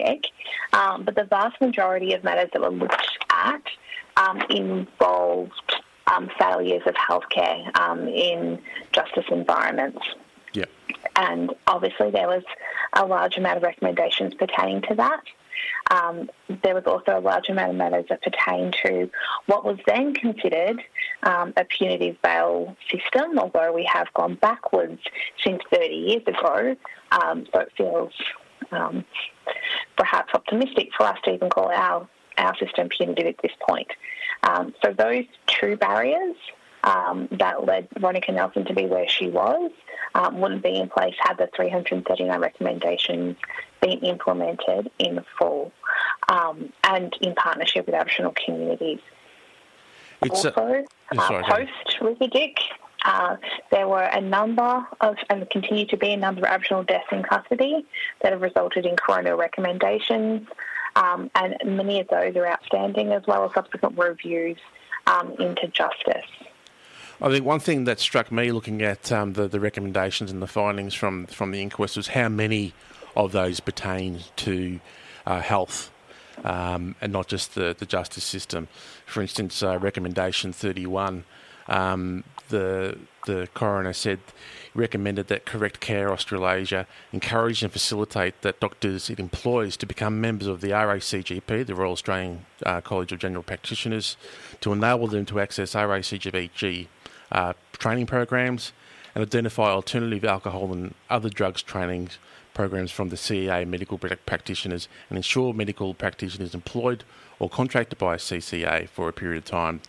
um, 0.71 1.03
but 1.03 1.13
the 1.13 1.25
vast 1.25 1.59
majority 1.59 2.13
of 2.13 2.23
matters 2.23 2.49
that 2.53 2.61
were 2.61 2.69
looked 2.69 3.17
at 3.29 3.61
um, 4.15 4.41
involved 4.49 5.75
um, 6.07 6.29
failures 6.39 6.81
of 6.85 6.95
healthcare 6.95 7.77
um, 7.77 8.07
in 8.07 8.61
justice 8.93 9.25
environments. 9.29 9.99
Yeah. 10.53 10.65
And 11.17 11.51
obviously, 11.67 12.11
there 12.11 12.27
was 12.27 12.43
a 12.93 13.05
large 13.05 13.35
amount 13.35 13.57
of 13.57 13.63
recommendations 13.63 14.33
pertaining 14.35 14.81
to 14.83 14.95
that. 14.95 15.21
Um, 15.91 16.29
there 16.63 16.75
was 16.75 16.83
also 16.85 17.19
a 17.19 17.21
large 17.21 17.49
amount 17.49 17.71
of 17.71 17.75
matters 17.75 18.05
that 18.09 18.21
pertain 18.21 18.71
to 18.85 19.09
what 19.47 19.65
was 19.65 19.77
then 19.87 20.13
considered 20.13 20.81
um, 21.23 21.53
a 21.57 21.65
punitive 21.65 22.21
bail 22.21 22.75
system, 22.91 23.39
although 23.39 23.73
we 23.73 23.89
have 23.91 24.07
gone 24.13 24.35
backwards 24.35 25.01
since 25.43 25.61
30 25.73 25.95
years 25.95 26.23
ago. 26.27 26.75
Um, 27.11 27.45
so 27.53 27.59
it 27.61 27.71
feels 27.75 28.13
um, 28.71 29.05
perhaps 29.97 30.33
optimistic 30.33 30.89
for 30.95 31.05
us 31.05 31.17
to 31.25 31.33
even 31.33 31.49
call 31.49 31.71
our, 31.71 32.07
our 32.37 32.55
system 32.57 32.89
punitive 32.89 33.25
at 33.25 33.35
this 33.41 33.51
point. 33.67 33.87
Um, 34.43 34.73
so 34.83 34.93
those 34.93 35.25
two 35.47 35.75
barriers 35.75 36.35
um, 36.83 37.27
that 37.31 37.65
led 37.65 37.87
Veronica 37.97 38.31
Nelson 38.31 38.65
to 38.65 38.73
be 38.73 38.85
where 38.85 39.07
she 39.07 39.27
was 39.27 39.71
um, 40.15 40.39
wouldn't 40.41 40.63
be 40.63 40.75
in 40.75 40.89
place 40.89 41.15
had 41.19 41.37
the 41.37 41.49
339 41.55 42.39
recommendations 42.39 43.37
been 43.81 43.99
implemented 43.99 44.91
in 44.99 45.23
full 45.37 45.71
um, 46.29 46.71
and 46.83 47.13
in 47.21 47.33
partnership 47.35 47.85
with 47.85 47.95
Aboriginal 47.95 48.33
communities. 48.45 48.99
It's 50.21 50.45
also, 50.45 50.85
a, 51.13 51.17
uh, 51.17 51.43
post 51.43 52.01
Rikki 52.01 52.53
uh, 53.05 53.37
there 53.71 53.87
were 53.87 54.03
a 54.03 54.19
number 54.19 54.85
of, 54.99 55.15
and 55.29 55.49
continue 55.49 55.85
to 55.85 55.97
be 55.97 56.11
a 56.11 56.17
number 56.17 56.41
of 56.41 56.45
Aboriginal 56.45 56.83
deaths 56.83 57.07
in 57.11 57.23
custody 57.23 57.85
that 58.21 58.33
have 58.33 58.41
resulted 58.41 58.85
in 58.85 58.95
coroner 58.97 59.37
recommendations, 59.37 60.47
um, 60.95 61.31
and 61.35 61.55
many 61.65 62.01
of 62.01 62.07
those 62.09 62.35
are 62.35 62.47
outstanding, 62.47 63.13
as 63.13 63.23
well 63.25 63.45
as 63.45 63.53
subsequent 63.53 63.97
reviews 63.97 64.57
um, 65.07 65.33
into 65.39 65.67
justice. 65.67 66.25
I 67.21 67.27
think 67.29 67.45
one 67.45 67.59
thing 67.59 67.83
that 67.83 67.99
struck 67.99 68.31
me 68.31 68.53
looking 68.53 68.81
at 68.81 69.11
um, 69.11 69.33
the, 69.33 69.49
the 69.49 69.59
recommendations 69.59 70.31
and 70.31 70.41
the 70.41 70.47
findings 70.47 70.93
from, 70.93 71.25
from 71.25 71.51
the 71.51 71.61
inquest 71.61 71.97
was 71.97 72.07
how 72.07 72.29
many 72.29 72.73
of 73.13 73.33
those 73.33 73.59
pertain 73.59 74.21
to 74.37 74.79
uh, 75.25 75.41
health 75.41 75.91
um, 76.45 76.95
and 77.01 77.11
not 77.11 77.27
just 77.27 77.55
the, 77.55 77.75
the 77.77 77.85
justice 77.85 78.23
system. 78.23 78.69
For 79.05 79.21
instance, 79.21 79.61
uh, 79.61 79.77
recommendation 79.79 80.53
31, 80.53 81.25
um, 81.67 82.23
the, 82.47 82.97
the 83.25 83.49
coroner 83.53 83.91
said, 83.91 84.19
recommended 84.73 85.27
that 85.27 85.45
Correct 85.45 85.81
Care 85.81 86.13
Australasia 86.13 86.87
encourage 87.11 87.63
and 87.63 87.71
facilitate 87.71 88.41
that 88.43 88.61
doctors 88.61 89.09
it 89.09 89.19
employs 89.19 89.75
to 89.75 89.85
become 89.85 90.21
members 90.21 90.47
of 90.47 90.61
the 90.61 90.69
RACGP, 90.69 91.65
the 91.65 91.75
Royal 91.75 91.91
Australian 91.91 92.45
uh, 92.65 92.79
College 92.79 93.11
of 93.11 93.19
General 93.19 93.43
Practitioners, 93.43 94.15
to 94.61 94.71
enable 94.71 95.07
them 95.07 95.25
to 95.25 95.41
access 95.41 95.73
RACGP 95.73 96.87
uh, 97.31 97.53
training 97.73 98.05
programs 98.05 98.71
and 99.15 99.23
identify 99.23 99.69
alternative 99.69 100.25
alcohol 100.25 100.71
and 100.71 100.93
other 101.09 101.29
drugs 101.29 101.61
training 101.61 102.09
programs 102.53 102.91
from 102.91 103.09
the 103.09 103.15
CEA 103.15 103.67
medical 103.67 103.97
practitioners 103.97 104.87
and 105.09 105.17
ensure 105.17 105.53
medical 105.53 105.93
practitioners 105.93 106.53
employed 106.53 107.03
or 107.39 107.49
contracted 107.49 107.97
by 107.97 108.17
CCA 108.17 108.89
for 108.89 109.07
a 109.07 109.13
period 109.13 109.37
of 109.37 109.45
time 109.45 109.81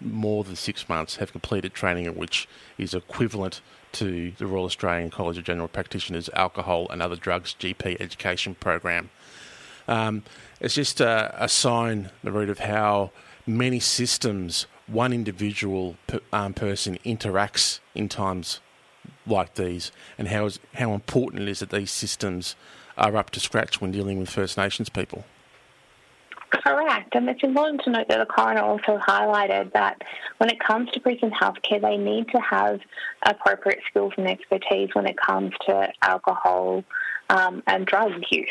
more 0.00 0.44
than 0.44 0.56
six 0.56 0.88
months 0.88 1.16
have 1.16 1.32
completed 1.32 1.74
training 1.74 2.06
which 2.16 2.48
is 2.78 2.94
equivalent 2.94 3.60
to 3.92 4.32
the 4.38 4.46
Royal 4.46 4.64
Australian 4.64 5.10
College 5.10 5.38
of 5.38 5.44
General 5.44 5.68
Practitioners 5.68 6.28
Alcohol 6.34 6.86
and 6.90 7.00
Other 7.00 7.16
Drugs 7.16 7.54
GP 7.58 7.98
Education 8.00 8.54
Program. 8.54 9.10
Um, 9.88 10.22
it's 10.60 10.74
just 10.74 11.00
a, 11.00 11.34
a 11.42 11.48
sign, 11.48 12.10
Nerita, 12.24 12.50
of 12.50 12.58
how 12.58 13.10
many 13.46 13.80
systems 13.80 14.66
one 14.86 15.12
individual 15.12 15.96
per, 16.06 16.20
um, 16.32 16.54
person 16.54 16.98
interacts 17.04 17.80
in 17.94 18.08
times 18.08 18.60
like 19.26 19.54
these, 19.54 19.92
and 20.18 20.28
how 20.28 20.46
is, 20.46 20.58
how 20.74 20.92
important 20.92 21.42
it 21.42 21.48
is 21.48 21.60
that 21.60 21.70
these 21.70 21.90
systems 21.90 22.56
are 22.96 23.16
up 23.16 23.30
to 23.30 23.40
scratch 23.40 23.80
when 23.80 23.90
dealing 23.90 24.18
with 24.18 24.30
First 24.30 24.56
Nations 24.56 24.88
people. 24.88 25.24
Correct. 26.50 27.14
And 27.14 27.28
it's 27.28 27.42
important 27.42 27.82
to 27.82 27.90
note 27.90 28.08
that 28.08 28.18
the 28.18 28.26
coroner 28.26 28.62
also 28.62 28.98
highlighted 28.98 29.72
that 29.72 30.02
when 30.38 30.48
it 30.48 30.60
comes 30.60 30.90
to 30.92 31.00
prison 31.00 31.30
healthcare, 31.30 31.80
they 31.80 31.96
need 31.96 32.28
to 32.28 32.40
have 32.40 32.80
appropriate 33.24 33.80
skills 33.90 34.12
and 34.16 34.28
expertise 34.28 34.90
when 34.94 35.06
it 35.06 35.16
comes 35.16 35.52
to 35.66 35.92
alcohol 36.02 36.84
um, 37.30 37.62
and 37.66 37.86
drug 37.86 38.12
use. 38.30 38.48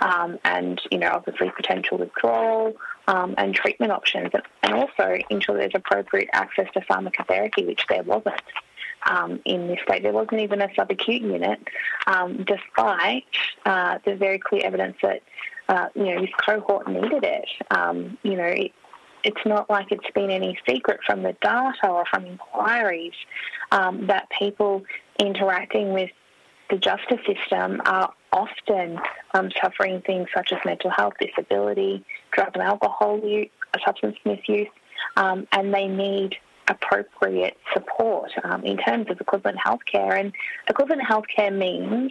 Um, 0.00 0.38
and, 0.44 0.80
you 0.90 0.98
know, 0.98 1.10
obviously 1.12 1.50
potential 1.50 1.96
withdrawal 1.96 2.74
um, 3.06 3.34
and 3.38 3.54
treatment 3.54 3.92
options, 3.92 4.30
and 4.62 4.74
also 4.74 5.18
ensure 5.30 5.56
there's 5.56 5.74
appropriate 5.74 6.28
access 6.32 6.68
to 6.74 6.80
pharmacotherapy, 6.80 7.66
which 7.66 7.84
there 7.88 8.02
wasn't. 8.02 8.42
Um, 9.04 9.40
in 9.44 9.66
this 9.66 9.80
state. 9.82 10.04
There 10.04 10.12
wasn't 10.12 10.42
even 10.42 10.62
a 10.62 10.68
subacute 10.68 11.22
unit, 11.22 11.58
um, 12.06 12.44
despite 12.44 13.24
uh, 13.66 13.98
the 14.04 14.14
very 14.14 14.38
clear 14.38 14.64
evidence 14.64 14.96
that 15.02 15.22
uh, 15.68 15.88
you 15.94 16.04
know, 16.04 16.20
this 16.20 16.30
cohort 16.44 16.86
needed 16.88 17.24
it. 17.24 17.48
Um, 17.70 18.18
you 18.22 18.36
know, 18.36 18.44
it, 18.44 18.72
it's 19.24 19.40
not 19.46 19.70
like 19.70 19.90
it's 19.90 20.10
been 20.14 20.30
any 20.30 20.58
secret 20.68 21.00
from 21.06 21.22
the 21.22 21.34
data 21.40 21.88
or 21.88 22.04
from 22.06 22.26
inquiries 22.26 23.14
um, 23.70 24.06
that 24.08 24.28
people 24.36 24.82
interacting 25.18 25.92
with 25.92 26.10
the 26.72 26.78
justice 26.78 27.20
system 27.26 27.82
are 27.84 28.10
often 28.32 28.98
um, 29.34 29.50
suffering 29.62 30.00
things 30.00 30.26
such 30.34 30.52
as 30.52 30.58
mental 30.64 30.90
health, 30.90 31.12
disability, 31.20 32.02
drug 32.30 32.48
and 32.54 32.62
alcohol 32.62 33.20
use, 33.22 33.50
substance 33.84 34.16
misuse, 34.24 34.68
um, 35.18 35.46
and 35.52 35.74
they 35.74 35.86
need 35.86 36.34
appropriate 36.68 37.58
support 37.74 38.30
um, 38.44 38.64
in 38.64 38.78
terms 38.78 39.10
of 39.10 39.20
equivalent 39.20 39.58
healthcare. 39.58 40.18
And 40.18 40.32
equivalent 40.66 41.02
healthcare 41.02 41.54
means 41.54 42.10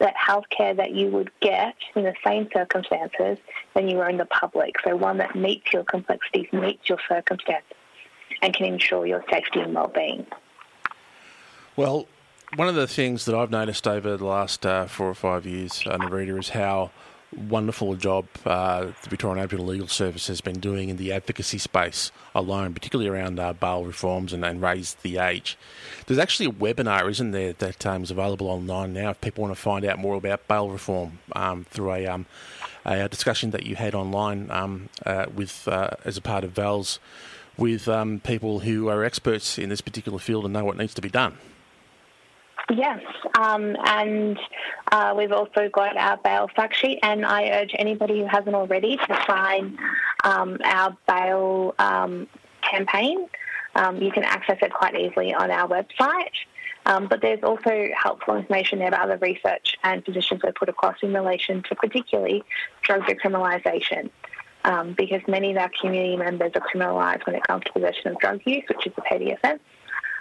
that 0.00 0.14
healthcare 0.16 0.76
that 0.76 0.90
you 0.90 1.06
would 1.08 1.30
get 1.40 1.76
in 1.94 2.02
the 2.02 2.14
same 2.26 2.48
circumstances 2.52 3.38
when 3.74 3.88
you 3.88 3.98
were 3.98 4.08
in 4.08 4.16
the 4.16 4.26
public. 4.26 4.74
So 4.82 4.96
one 4.96 5.18
that 5.18 5.36
meets 5.36 5.72
your 5.72 5.84
complexities, 5.84 6.48
meets 6.52 6.88
your 6.88 6.98
circumstances, 7.08 7.76
and 8.42 8.52
can 8.52 8.66
ensure 8.66 9.06
your 9.06 9.24
safety 9.30 9.60
and 9.60 9.72
well-being. 9.72 10.26
Well, 11.76 12.08
one 12.56 12.68
of 12.68 12.74
the 12.74 12.86
things 12.86 13.26
that 13.26 13.34
I've 13.34 13.50
noticed 13.50 13.86
over 13.86 14.16
the 14.16 14.24
last 14.24 14.66
uh, 14.66 14.86
four 14.86 15.08
or 15.08 15.14
five 15.14 15.46
years, 15.46 15.82
uh, 15.86 15.96
Nerita, 15.98 16.38
is 16.38 16.50
how 16.50 16.90
wonderful 17.48 17.92
a 17.92 17.96
job 17.96 18.26
uh, 18.44 18.86
the 19.02 19.08
Victorian 19.08 19.38
Aboriginal 19.38 19.66
Legal 19.66 19.86
Service 19.86 20.26
has 20.26 20.40
been 20.40 20.58
doing 20.58 20.88
in 20.88 20.96
the 20.96 21.12
advocacy 21.12 21.58
space 21.58 22.10
alone, 22.34 22.74
particularly 22.74 23.08
around 23.08 23.38
uh, 23.38 23.52
bail 23.52 23.84
reforms 23.84 24.32
and, 24.32 24.44
and 24.44 24.60
raise 24.60 24.94
the 24.94 25.18
age. 25.18 25.56
There's 26.06 26.18
actually 26.18 26.46
a 26.46 26.50
webinar, 26.50 27.08
isn't 27.08 27.30
there, 27.30 27.52
that 27.52 27.86
um, 27.86 28.02
is 28.02 28.10
available 28.10 28.48
online 28.48 28.92
now 28.92 29.10
if 29.10 29.20
people 29.20 29.42
want 29.42 29.54
to 29.54 29.60
find 29.60 29.84
out 29.84 30.00
more 30.00 30.16
about 30.16 30.48
bail 30.48 30.68
reform 30.70 31.20
um, 31.36 31.66
through 31.70 31.92
a, 31.92 32.06
um, 32.06 32.26
a, 32.84 33.08
discussion 33.08 33.52
that 33.52 33.64
you 33.64 33.76
had 33.76 33.94
online 33.94 34.50
um, 34.50 34.88
uh, 35.06 35.26
with 35.32 35.68
uh, 35.68 35.90
as 36.04 36.16
a 36.16 36.20
part 36.20 36.42
of 36.42 36.50
VALS 36.50 36.98
with 37.56 37.86
um, 37.86 38.18
people 38.18 38.60
who 38.60 38.88
are 38.88 39.04
experts 39.04 39.56
in 39.56 39.68
this 39.68 39.80
particular 39.80 40.18
field 40.18 40.44
and 40.44 40.52
know 40.52 40.64
what 40.64 40.76
needs 40.76 40.94
to 40.94 41.02
be 41.02 41.10
done. 41.10 41.38
Yes, 42.70 43.02
um, 43.36 43.76
and 43.84 44.38
uh, 44.92 45.12
we've 45.16 45.32
also 45.32 45.68
got 45.72 45.96
our 45.96 46.16
bail 46.18 46.48
fact 46.54 46.76
sheet, 46.76 47.00
and 47.02 47.26
I 47.26 47.50
urge 47.50 47.74
anybody 47.76 48.20
who 48.20 48.26
hasn't 48.26 48.54
already 48.54 48.96
to 48.96 49.24
sign 49.26 49.76
um, 50.22 50.56
our 50.62 50.96
bail 51.08 51.74
um, 51.80 52.28
campaign. 52.62 53.26
Um, 53.74 54.00
you 54.00 54.12
can 54.12 54.22
access 54.22 54.58
it 54.62 54.72
quite 54.72 54.94
easily 54.94 55.34
on 55.34 55.50
our 55.50 55.68
website. 55.68 56.30
Um, 56.86 57.08
but 57.08 57.20
there's 57.20 57.42
also 57.42 57.88
helpful 57.94 58.36
information 58.36 58.78
there 58.78 58.88
about 58.88 59.08
the 59.08 59.18
research 59.18 59.76
and 59.84 60.04
positions 60.04 60.40
we've 60.42 60.54
put 60.54 60.68
across 60.68 60.96
in 61.02 61.12
relation 61.12 61.62
to 61.64 61.74
particularly 61.74 62.44
drug 62.82 63.02
decriminalisation. 63.02 64.10
Um, 64.62 64.94
because 64.96 65.22
many 65.26 65.52
of 65.52 65.56
our 65.56 65.70
community 65.80 66.16
members 66.16 66.52
are 66.54 66.60
criminalised 66.60 67.26
when 67.26 67.34
it 67.34 67.42
comes 67.46 67.64
to 67.64 67.72
possession 67.72 68.12
of 68.12 68.18
drug 68.18 68.40
use, 68.44 68.62
which 68.68 68.86
is 68.86 68.92
a 68.96 69.00
petty 69.00 69.32
offence 69.32 69.60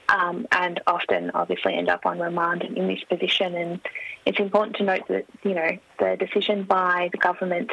um, 0.10 0.47
and 0.51 0.82
often 0.88 1.32
obviously 1.34 1.76
end 1.76 1.89
up 1.89 2.05
on 2.05 2.20
remand 2.20 2.64
and 2.64 2.78
in 2.78 2.88
this 2.88 3.03
position. 3.03 3.55
And 3.55 3.80
it's 4.26 4.39
important 4.39 4.78
to 4.78 4.84
note 4.84 5.07
that, 5.07 5.26
you 5.43 5.53
know, 5.53 5.78
the 5.99 6.18
decision 6.18 6.64
by 6.64 7.10
the 7.12 7.18
government 7.18 7.72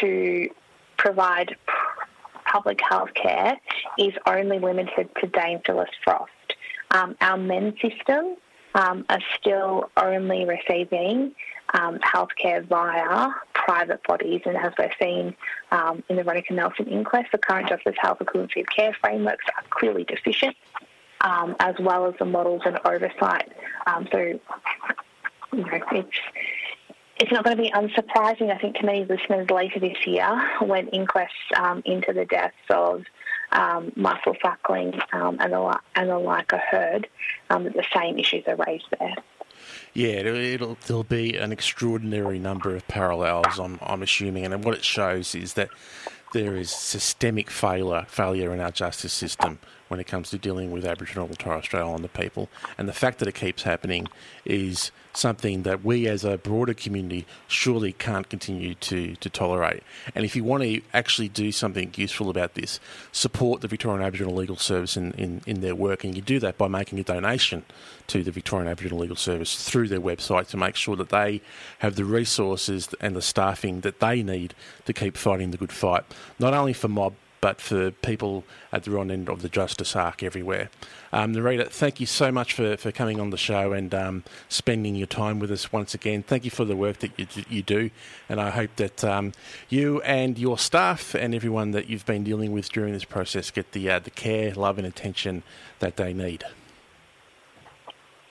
to 0.00 0.48
provide 0.96 1.56
public 2.44 2.80
health 2.80 3.10
care 3.14 3.58
is 3.98 4.12
only 4.26 4.58
limited 4.58 5.08
to 5.20 5.26
Dame 5.26 5.60
Phyllis 5.64 5.90
Frost. 6.04 6.30
Um, 6.90 7.16
our 7.20 7.38
men's 7.38 7.80
system 7.80 8.36
um, 8.74 9.04
are 9.08 9.20
still 9.38 9.90
only 9.96 10.44
receiving 10.44 11.34
um, 11.74 11.98
healthcare 12.00 12.66
via 12.66 13.30
private 13.54 14.02
bodies, 14.02 14.42
and 14.44 14.56
as 14.56 14.72
we've 14.78 14.90
seen 15.00 15.34
um, 15.70 16.02
in 16.10 16.16
the 16.16 16.22
Veronica 16.22 16.52
Nelson 16.52 16.86
inquest, 16.88 17.32
the 17.32 17.38
current 17.38 17.68
Justice 17.68 17.94
Health 17.98 18.18
Equivalency 18.18 18.60
of 18.60 18.66
Care 18.66 18.94
frameworks 19.00 19.44
are 19.56 19.64
clearly 19.70 20.04
deficient 20.04 20.54
um, 21.22 21.56
as 21.60 21.74
well 21.80 22.06
as 22.06 22.14
the 22.18 22.24
models 22.24 22.62
and 22.64 22.78
oversight. 22.84 23.50
Um, 23.86 24.08
so, 24.12 24.18
you 24.18 24.40
know, 25.52 25.80
it's 25.92 26.18
it's 27.18 27.30
not 27.30 27.44
going 27.44 27.56
to 27.56 27.62
be 27.62 27.70
unsurprising, 27.70 28.50
I 28.52 28.58
think, 28.58 28.76
to 28.76 28.86
many 28.86 29.04
listeners 29.04 29.48
later 29.50 29.78
this 29.78 30.06
year 30.06 30.50
when 30.60 30.88
inquests 30.88 31.30
um, 31.56 31.82
into 31.84 32.12
the 32.12 32.24
deaths 32.24 32.54
of 32.70 33.04
um, 33.52 33.92
Marcel 33.94 34.34
Suckling 34.42 34.94
um, 35.12 35.36
and, 35.38 35.52
the, 35.52 35.80
and 35.94 36.08
the 36.08 36.18
like 36.18 36.52
are 36.52 36.58
heard, 36.58 37.06
um, 37.50 37.64
that 37.64 37.74
the 37.74 37.84
same 37.94 38.18
issues 38.18 38.44
are 38.48 38.56
raised 38.66 38.86
there. 38.98 39.14
Yeah, 39.94 40.08
it'll, 40.08 40.76
there'll 40.86 41.04
be 41.04 41.36
an 41.36 41.52
extraordinary 41.52 42.40
number 42.40 42.74
of 42.74 42.88
parallels, 42.88 43.60
I'm, 43.60 43.78
I'm 43.82 44.02
assuming, 44.02 44.46
and 44.46 44.64
what 44.64 44.74
it 44.74 44.84
shows 44.84 45.34
is 45.34 45.52
that 45.54 45.68
there 46.32 46.56
is 46.56 46.70
systemic 46.70 47.50
failure 47.50 48.06
failure 48.08 48.54
in 48.54 48.60
our 48.60 48.70
justice 48.70 49.12
system 49.12 49.58
when 49.92 50.00
it 50.00 50.06
comes 50.06 50.30
to 50.30 50.38
dealing 50.38 50.70
with 50.70 50.86
Aboriginal 50.86 51.26
and 51.26 51.38
Torres 51.38 51.64
Strait 51.64 51.82
Islander 51.82 52.08
people. 52.08 52.48
And 52.78 52.88
the 52.88 52.94
fact 52.94 53.18
that 53.18 53.28
it 53.28 53.34
keeps 53.34 53.64
happening 53.64 54.08
is 54.46 54.90
something 55.12 55.64
that 55.64 55.84
we 55.84 56.08
as 56.08 56.24
a 56.24 56.38
broader 56.38 56.72
community 56.72 57.26
surely 57.46 57.92
can't 57.92 58.26
continue 58.30 58.74
to, 58.76 59.14
to 59.16 59.28
tolerate. 59.28 59.82
And 60.14 60.24
if 60.24 60.34
you 60.34 60.44
want 60.44 60.62
to 60.62 60.80
actually 60.94 61.28
do 61.28 61.52
something 61.52 61.92
useful 61.94 62.30
about 62.30 62.54
this, 62.54 62.80
support 63.12 63.60
the 63.60 63.68
Victorian 63.68 64.02
Aboriginal 64.02 64.34
Legal 64.34 64.56
Service 64.56 64.96
in, 64.96 65.12
in, 65.12 65.42
in 65.46 65.60
their 65.60 65.74
work. 65.74 66.04
And 66.04 66.16
you 66.16 66.22
do 66.22 66.40
that 66.40 66.56
by 66.56 66.68
making 66.68 66.98
a 66.98 67.04
donation 67.04 67.62
to 68.06 68.22
the 68.22 68.30
Victorian 68.30 68.70
Aboriginal 68.70 69.00
Legal 69.00 69.16
Service 69.16 69.62
through 69.68 69.88
their 69.88 70.00
website 70.00 70.46
to 70.48 70.56
make 70.56 70.74
sure 70.74 70.96
that 70.96 71.10
they 71.10 71.42
have 71.80 71.96
the 71.96 72.06
resources 72.06 72.88
and 72.98 73.14
the 73.14 73.20
staffing 73.20 73.82
that 73.82 74.00
they 74.00 74.22
need 74.22 74.54
to 74.86 74.94
keep 74.94 75.18
fighting 75.18 75.50
the 75.50 75.58
good 75.58 75.70
fight, 75.70 76.04
not 76.38 76.54
only 76.54 76.72
for 76.72 76.88
mob 76.88 77.12
but 77.42 77.60
for 77.60 77.90
people 77.90 78.44
at 78.72 78.84
the 78.84 78.90
wrong 78.90 79.10
end 79.10 79.28
of 79.28 79.42
the 79.42 79.48
justice 79.48 79.94
arc 79.94 80.22
everywhere. 80.22 80.70
Um, 81.12 81.34
Nerita, 81.34 81.68
thank 81.68 82.00
you 82.00 82.06
so 82.06 82.32
much 82.32 82.54
for, 82.54 82.76
for 82.78 82.92
coming 82.92 83.20
on 83.20 83.30
the 83.30 83.36
show 83.36 83.72
and 83.72 83.92
um, 83.92 84.24
spending 84.48 84.94
your 84.94 85.08
time 85.08 85.40
with 85.40 85.50
us 85.50 85.72
once 85.72 85.92
again. 85.92 86.22
Thank 86.22 86.44
you 86.46 86.50
for 86.52 86.64
the 86.64 86.76
work 86.76 86.98
that 87.00 87.10
you, 87.18 87.26
you 87.50 87.62
do, 87.62 87.90
and 88.28 88.40
I 88.40 88.50
hope 88.50 88.76
that 88.76 89.04
um, 89.04 89.32
you 89.68 90.00
and 90.02 90.38
your 90.38 90.56
staff 90.56 91.14
and 91.14 91.34
everyone 91.34 91.72
that 91.72 91.90
you've 91.90 92.06
been 92.06 92.22
dealing 92.22 92.52
with 92.52 92.70
during 92.70 92.94
this 92.94 93.04
process 93.04 93.50
get 93.50 93.72
the 93.72 93.90
uh, 93.90 93.98
the 93.98 94.10
care, 94.10 94.54
love, 94.54 94.78
and 94.78 94.86
attention 94.86 95.42
that 95.80 95.96
they 95.96 96.14
need. 96.14 96.44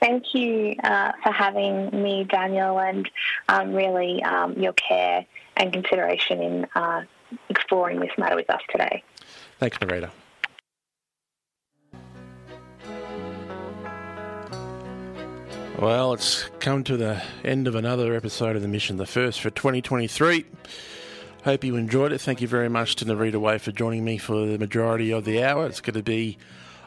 Thank 0.00 0.34
you 0.34 0.74
uh, 0.82 1.12
for 1.22 1.30
having 1.30 1.90
me, 2.02 2.24
Daniel, 2.24 2.80
and 2.80 3.08
um, 3.48 3.72
really 3.72 4.22
um, 4.24 4.54
your 4.54 4.72
care 4.72 5.24
and 5.56 5.72
consideration 5.72 6.42
in 6.42 6.66
uh, 6.74 7.02
exploring 7.48 8.00
this 8.00 8.10
matter 8.18 8.36
with 8.36 8.50
us 8.50 8.60
today. 8.70 9.02
Thanks, 9.58 9.78
Nerita. 9.78 10.10
Well, 15.78 16.12
it's 16.12 16.44
come 16.60 16.84
to 16.84 16.96
the 16.96 17.22
end 17.44 17.66
of 17.66 17.74
another 17.74 18.14
episode 18.14 18.54
of 18.54 18.62
the 18.62 18.68
mission, 18.68 18.98
the 18.98 19.06
first 19.06 19.40
for 19.40 19.50
2023. 19.50 20.44
Hope 21.44 21.64
you 21.64 21.74
enjoyed 21.74 22.12
it. 22.12 22.20
Thank 22.20 22.40
you 22.40 22.46
very 22.46 22.68
much 22.68 22.94
to 22.96 23.04
Nerita 23.04 23.40
Waight 23.40 23.62
for 23.62 23.72
joining 23.72 24.04
me 24.04 24.16
for 24.16 24.46
the 24.46 24.58
majority 24.58 25.12
of 25.12 25.24
the 25.24 25.42
hour. 25.42 25.66
It's 25.66 25.80
going 25.80 25.94
to 25.94 26.02
be 26.04 26.38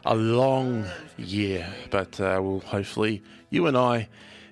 a 0.06 0.14
long 0.14 0.86
year, 1.18 1.66
but 1.90 2.18
uh, 2.18 2.40
we'll 2.42 2.60
hopefully, 2.60 3.22
you 3.50 3.66
and 3.66 3.76
I, 3.76 4.08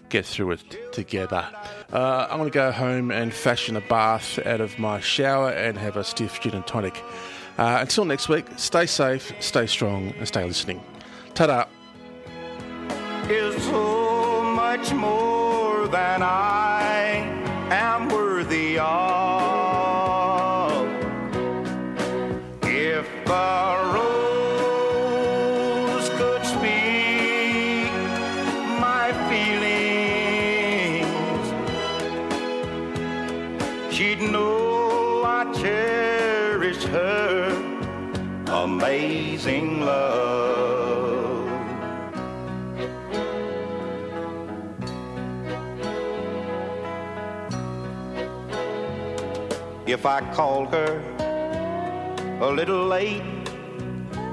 get 0.08 0.24
through 0.26 0.52
it 0.52 0.92
together. 0.92 1.46
Uh, 1.92 2.26
I'm 2.30 2.38
going 2.38 2.50
to 2.50 2.54
go 2.54 2.72
home 2.72 3.10
and 3.10 3.32
fashion 3.32 3.76
a 3.76 3.80
bath 3.80 4.38
out 4.46 4.60
of 4.60 4.78
my 4.78 5.00
shower 5.00 5.50
and 5.50 5.76
have 5.78 5.96
a 5.96 6.04
stiff 6.04 6.40
gin 6.40 6.54
and 6.54 6.66
tonic 6.66 7.02
Uh, 7.56 7.78
until 7.80 8.04
next 8.04 8.28
week, 8.28 8.46
stay 8.56 8.84
safe, 8.84 9.32
stay 9.38 9.66
strong, 9.66 10.12
and 10.18 10.26
stay 10.26 10.44
listening. 10.44 10.82
Ta 11.34 11.46
da! 11.46 11.64
Is 13.30 13.62
so 13.64 14.42
much 14.42 14.92
more 14.92 15.86
than 15.86 16.22
I 16.22 17.22
am 17.70 18.08
worthy 18.08 18.78
of. 18.78 19.63
If 50.04 50.08
I 50.08 50.34
call 50.34 50.66
her 50.66 51.00
a 52.42 52.50
little 52.52 52.86
late, 52.86 53.22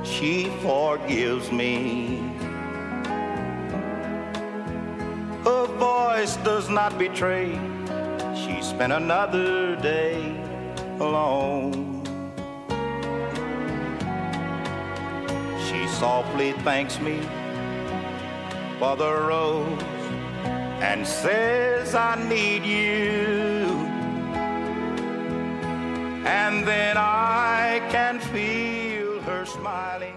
she 0.04 0.50
forgives 0.62 1.50
me. 1.50 2.18
Her 5.46 5.68
voice 5.80 6.36
does 6.44 6.68
not 6.70 7.00
betray. 7.00 7.58
She 8.36 8.62
spent 8.62 8.92
another 8.92 9.78
day 9.78 10.36
alone. 11.00 12.04
She 15.68 15.88
softly 15.88 16.52
thanks 16.68 17.00
me 17.00 17.22
for 18.78 18.98
the 18.98 19.10
rose 19.10 19.82
and 20.84 21.08
says, 21.08 21.96
I 21.96 22.22
need 22.28 22.66
you. 22.66 23.41
And 26.26 26.68
then 26.68 26.98
I 26.98 27.82
can 27.92 28.20
feel 28.20 29.22
her 29.22 29.46
smiling 29.46 30.16